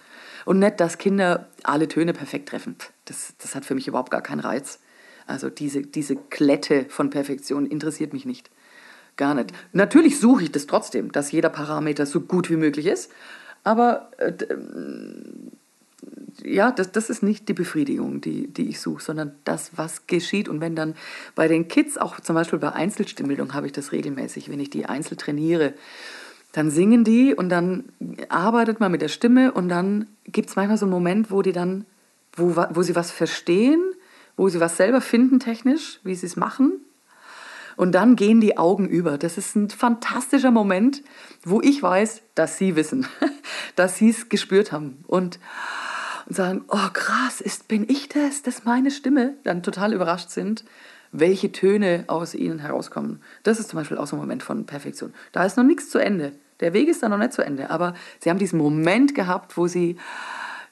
Und 0.45 0.59
nicht, 0.59 0.79
dass 0.79 0.97
Kinder 0.97 1.49
alle 1.63 1.87
Töne 1.87 2.13
perfekt 2.13 2.49
treffen. 2.49 2.75
Das, 3.05 3.33
das 3.41 3.55
hat 3.55 3.65
für 3.65 3.75
mich 3.75 3.87
überhaupt 3.87 4.11
gar 4.11 4.21
keinen 4.21 4.39
Reiz. 4.39 4.79
Also 5.27 5.49
diese, 5.49 5.81
diese 5.81 6.15
Klette 6.15 6.85
von 6.89 7.09
Perfektion 7.09 7.65
interessiert 7.65 8.13
mich 8.13 8.25
nicht. 8.25 8.49
Gar 9.15 9.35
nicht. 9.35 9.51
Natürlich 9.73 10.19
suche 10.19 10.43
ich 10.43 10.51
das 10.51 10.65
trotzdem, 10.65 11.11
dass 11.11 11.31
jeder 11.31 11.49
Parameter 11.49 12.05
so 12.05 12.21
gut 12.21 12.49
wie 12.49 12.55
möglich 12.55 12.85
ist. 12.85 13.11
Aber 13.63 14.11
äh, 14.17 14.33
ja, 16.43 16.71
das, 16.71 16.91
das 16.91 17.09
ist 17.09 17.23
nicht 17.23 17.49
die 17.49 17.53
Befriedigung, 17.53 18.21
die, 18.21 18.47
die 18.47 18.69
ich 18.69 18.79
suche, 18.79 19.03
sondern 19.03 19.35
das, 19.43 19.71
was 19.75 20.07
geschieht. 20.07 20.47
Und 20.49 20.61
wenn 20.61 20.75
dann 20.75 20.95
bei 21.35 21.47
den 21.47 21.67
Kids, 21.67 21.97
auch 21.97 22.19
zum 22.19 22.35
Beispiel 22.35 22.59
bei 22.59 22.71
Einzelstimmbildung 22.71 23.53
habe 23.53 23.67
ich 23.67 23.73
das 23.73 23.91
regelmäßig, 23.91 24.49
wenn 24.49 24.59
ich 24.59 24.69
die 24.69 24.85
einzeln 24.85 25.17
trainiere, 25.17 25.73
dann 26.51 26.71
singen 26.71 27.03
die 27.03 27.35
und 27.35 27.49
dann 27.49 27.85
arbeitet 28.29 28.79
man 28.79 28.91
mit 28.91 29.01
der 29.01 29.07
Stimme 29.07 29.51
und 29.51 29.69
dann 29.69 30.07
gibt 30.25 30.49
es 30.49 30.55
manchmal 30.55 30.77
so 30.77 30.85
einen 30.85 30.91
Moment, 30.91 31.29
wo 31.29 31.41
die 31.41 31.51
dann, 31.51 31.85
wo, 32.33 32.55
wo 32.55 32.81
sie 32.81 32.95
was 32.95 33.11
verstehen, 33.11 33.81
wo 34.35 34.49
sie 34.49 34.59
was 34.59 34.77
selber 34.77 35.01
finden 35.01 35.39
technisch, 35.39 35.99
wie 36.03 36.15
sie 36.15 36.25
es 36.25 36.35
machen 36.35 36.81
und 37.79 37.93
dann 37.93 38.17
gehen 38.17 38.41
die 38.41 38.57
Augen 38.57 38.89
über. 38.89 39.17
Das 39.17 39.37
ist 39.37 39.55
ein 39.55 39.69
fantastischer 39.69 40.51
Moment, 40.51 41.01
wo 41.45 41.61
ich 41.61 41.81
weiß, 41.81 42.23
dass 42.35 42.57
sie 42.57 42.75
wissen, 42.75 43.07
dass 43.77 43.97
sie 43.97 44.09
es 44.09 44.27
gespürt 44.27 44.71
haben 44.71 45.03
und, 45.07 45.39
und 46.29 46.35
sagen, 46.35 46.63
oh 46.67 46.89
krass, 46.93 47.41
ist, 47.41 47.67
bin 47.67 47.89
ich 47.89 48.07
das? 48.07 48.43
Das 48.43 48.59
ist 48.59 48.65
meine 48.65 48.91
Stimme. 48.91 49.33
Dann 49.43 49.63
total 49.63 49.93
überrascht 49.93 50.29
sind, 50.29 50.63
welche 51.11 51.51
Töne 51.51 52.03
aus 52.07 52.35
ihnen 52.35 52.59
herauskommen. 52.59 53.21
Das 53.43 53.59
ist 53.59 53.69
zum 53.69 53.77
Beispiel 53.77 53.97
auch 53.97 54.07
so 54.07 54.15
ein 54.15 54.19
Moment 54.19 54.43
von 54.43 54.65
Perfektion. 54.65 55.13
Da 55.31 55.43
ist 55.43 55.57
noch 55.57 55.63
nichts 55.63 55.89
zu 55.89 55.97
Ende. 55.97 56.33
Der 56.59 56.73
Weg 56.73 56.87
ist 56.87 57.01
da 57.01 57.09
noch 57.09 57.17
nicht 57.17 57.33
zu 57.33 57.41
Ende. 57.41 57.71
Aber 57.71 57.95
sie 58.19 58.29
haben 58.29 58.37
diesen 58.37 58.59
Moment 58.59 59.15
gehabt, 59.15 59.57
wo 59.57 59.67
sie 59.67 59.97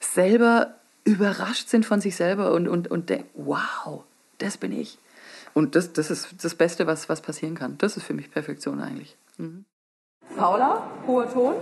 selber 0.00 0.74
überrascht 1.04 1.68
sind 1.68 1.84
von 1.84 2.00
sich 2.00 2.14
selber 2.14 2.52
und, 2.52 2.68
und, 2.68 2.88
und 2.88 3.10
denken, 3.10 3.28
wow, 3.34 4.04
das 4.38 4.58
bin 4.58 4.72
ich. 4.72 4.98
Und 5.54 5.74
das, 5.74 5.92
das 5.92 6.10
ist 6.10 6.44
das 6.44 6.54
Beste, 6.54 6.86
was, 6.86 7.08
was 7.08 7.20
passieren 7.20 7.56
kann. 7.56 7.78
Das 7.78 7.96
ist 7.96 8.04
für 8.04 8.14
mich 8.14 8.30
Perfektion 8.30 8.80
eigentlich. 8.80 9.16
Mhm. 9.38 9.64
Paula, 10.36 10.88
hoher 11.06 11.32
Ton. 11.32 11.54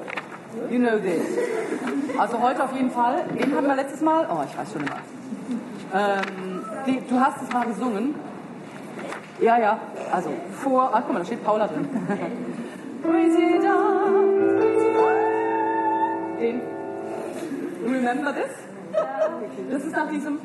You 0.70 0.78
know 0.78 0.98
this. 0.98 1.38
Also 2.18 2.40
heute 2.40 2.64
auf 2.64 2.72
jeden 2.74 2.90
Fall. 2.90 3.24
Den 3.38 3.54
hatten 3.54 3.66
wir 3.66 3.76
letztes 3.76 4.00
Mal. 4.00 4.26
Oh, 4.30 4.42
ich 4.48 4.56
weiß 4.56 4.72
schon 4.72 4.82
immer. 4.82 4.96
Ähm, 5.94 6.64
du 7.09 7.20
hast 7.20 7.42
es 7.42 7.52
mal 7.52 7.66
gesungen. 7.66 8.14
Ja, 9.40 9.59
ja. 9.59 9.78
Also 10.12 10.30
vor. 10.62 10.90
Ach, 10.92 11.02
guck 11.04 11.12
mal, 11.12 11.18
da 11.20 11.24
steht 11.24 11.44
Paula 11.44 11.66
drin. 11.66 11.88
Den. 16.40 16.60
Remember 17.85 18.33
this? 18.33 18.52
Das 19.71 19.85
ist 19.85 19.92
nach 19.92 20.08
diesem. 20.10 20.38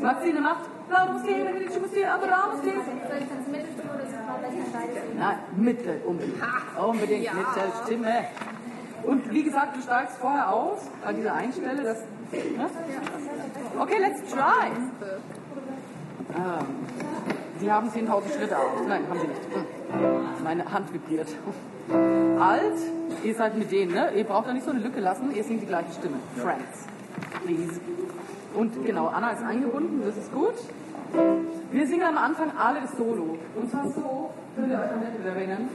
Maxine 0.00 0.40
macht, 0.40 0.64
laut 0.90 1.12
muss 1.12 1.22
gehen, 1.22 1.46
ich 1.60 1.80
muss 1.80 1.92
gehen, 1.92 2.08
aber 2.08 2.26
muss 2.52 2.62
gehen. 2.62 2.80
Soll 3.08 3.18
ich 3.18 3.28
dann 3.28 3.50
Mittelstimme 3.50 3.90
oder 3.94 4.06
so 4.06 5.18
Nein, 5.18 5.38
Mittel, 5.56 6.00
unbedingt. 6.06 6.42
Unbedingt, 6.78 7.24
ja. 7.24 7.32
Mittelstimme. 7.32 8.24
Und 9.04 9.30
wie 9.30 9.42
gesagt, 9.44 9.76
du 9.76 9.82
steigst 9.82 10.16
vorher 10.18 10.52
aus, 10.52 10.78
bei 11.04 11.12
dieser 11.12 11.34
Einstelle, 11.34 11.82
das, 11.82 11.98
ne? 12.32 12.68
Okay, 13.78 13.98
let's 14.00 14.20
try. 14.32 14.72
Ähm, 16.36 16.66
sie 17.60 17.70
haben 17.70 17.88
10.000 17.88 18.36
Schritte 18.36 18.58
aus. 18.58 18.80
Nein, 18.88 19.04
haben 19.08 19.20
sie 19.20 19.28
nicht. 19.28 19.40
Hm. 19.54 20.44
Meine 20.44 20.72
Hand 20.72 20.92
vibriert. 20.92 21.28
Alt, 22.40 22.78
ihr 23.22 23.34
seid 23.34 23.56
mit 23.56 23.70
denen, 23.70 23.92
ne? 23.92 24.10
Ihr 24.14 24.24
braucht 24.24 24.48
da 24.48 24.52
nicht 24.52 24.64
so 24.64 24.70
eine 24.70 24.80
Lücke 24.80 25.00
lassen, 25.00 25.34
ihr 25.34 25.44
singt 25.44 25.62
die 25.62 25.66
gleiche 25.66 25.92
Stimme. 25.92 26.16
Friends. 26.36 26.86
Please. 27.44 27.80
Und 28.56 28.86
genau, 28.86 29.08
Anna 29.08 29.32
ist 29.32 29.42
eingebunden, 29.42 30.00
das 30.04 30.16
ist 30.16 30.32
gut. 30.32 30.54
Wir 31.70 31.86
singen 31.86 32.04
am 32.04 32.16
Anfang 32.16 32.50
alle 32.56 32.80
das 32.80 32.96
Solo. 32.96 33.38
Und 33.54 33.70
zwar 33.70 33.86
so, 33.88 34.30
könnt 34.56 34.72
ihr 34.72 34.78
euch 34.78 34.92
an 34.92 35.02
das 35.18 35.34
erinnern? 35.34 35.68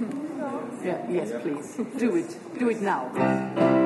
Ja, 0.84 0.96
yes, 1.08 1.32
please. 1.42 1.86
Do 2.00 2.16
it. 2.18 2.36
Do 2.60 2.70
it 2.70 2.82
now. 2.82 3.81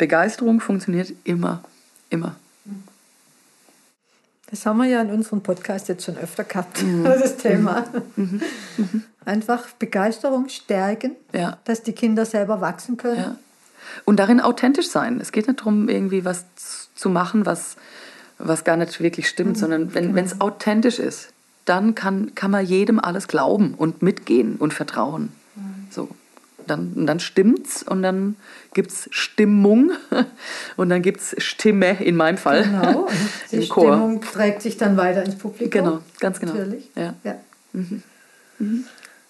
Begeisterung 0.00 0.60
funktioniert 0.60 1.12
immer, 1.24 1.62
immer. 2.08 2.34
Das 4.50 4.64
haben 4.64 4.78
wir 4.78 4.86
ja 4.86 5.02
in 5.02 5.10
unserem 5.10 5.42
Podcast 5.42 5.88
jetzt 5.88 6.06
schon 6.06 6.16
öfter 6.16 6.42
gehabt, 6.42 6.82
mhm. 6.82 7.04
das 7.04 7.36
Thema. 7.36 7.84
Mhm. 8.16 8.40
Mhm. 8.78 9.04
Einfach 9.26 9.68
Begeisterung 9.78 10.48
stärken, 10.48 11.16
ja. 11.34 11.58
dass 11.66 11.82
die 11.82 11.92
Kinder 11.92 12.24
selber 12.24 12.62
wachsen 12.62 12.96
können. 12.96 13.18
Ja. 13.18 13.36
Und 14.06 14.18
darin 14.18 14.40
authentisch 14.40 14.88
sein. 14.88 15.20
Es 15.20 15.32
geht 15.32 15.46
nicht 15.46 15.60
darum, 15.60 15.90
irgendwie 15.90 16.24
was 16.24 16.46
zu 16.94 17.10
machen, 17.10 17.44
was, 17.44 17.76
was 18.38 18.64
gar 18.64 18.78
nicht 18.78 19.00
wirklich 19.00 19.28
stimmt, 19.28 19.56
mhm. 19.56 19.60
sondern 19.60 19.94
wenn 19.94 20.14
genau. 20.14 20.26
es 20.26 20.40
authentisch 20.40 20.98
ist, 20.98 21.28
dann 21.66 21.94
kann, 21.94 22.34
kann 22.34 22.50
man 22.50 22.64
jedem 22.64 22.98
alles 22.98 23.28
glauben 23.28 23.74
und 23.74 24.00
mitgehen 24.00 24.56
und 24.56 24.72
vertrauen. 24.72 25.30
Mhm. 25.54 25.88
So 25.90 26.08
dann, 26.66 27.06
dann 27.06 27.20
stimmt's 27.20 27.82
und 27.82 28.02
dann 28.02 28.36
gibt 28.74 28.90
es 28.90 29.08
Stimmung 29.10 29.92
und 30.76 30.88
dann 30.88 31.02
gibt 31.02 31.20
es 31.20 31.34
Stimme 31.38 32.02
in 32.02 32.16
meinem 32.16 32.38
Fall. 32.38 32.64
Genau, 32.64 33.08
die 33.50 33.56
im 33.56 33.68
Chor. 33.68 33.94
Stimmung 33.94 34.20
trägt 34.20 34.62
sich 34.62 34.76
dann 34.76 34.96
weiter 34.96 35.24
ins 35.24 35.36
Publikum. 35.36 35.70
Genau, 35.70 36.00
ganz 36.18 36.40
genau. 36.40 36.54
Natürlich. 36.54 36.90
Ja. 36.94 37.14
ja. 37.24 37.34
Mhm. 37.72 38.02
Mhm. 38.58 38.84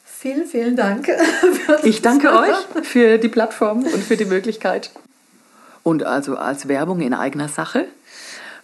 Vielen, 0.05 0.47
vielen 0.47 0.77
Dank. 0.77 1.09
ich 1.83 2.03
danke 2.03 2.31
euch 2.33 2.85
für 2.87 3.17
die 3.17 3.29
Plattform 3.29 3.85
und 3.85 4.03
für 4.03 4.19
die 4.19 4.27
Möglichkeit. 4.27 4.91
Und 5.83 6.03
also 6.03 6.37
als 6.37 6.69
Werbung 6.69 7.01
in 7.01 7.15
eigener 7.15 7.49
Sache 7.49 7.87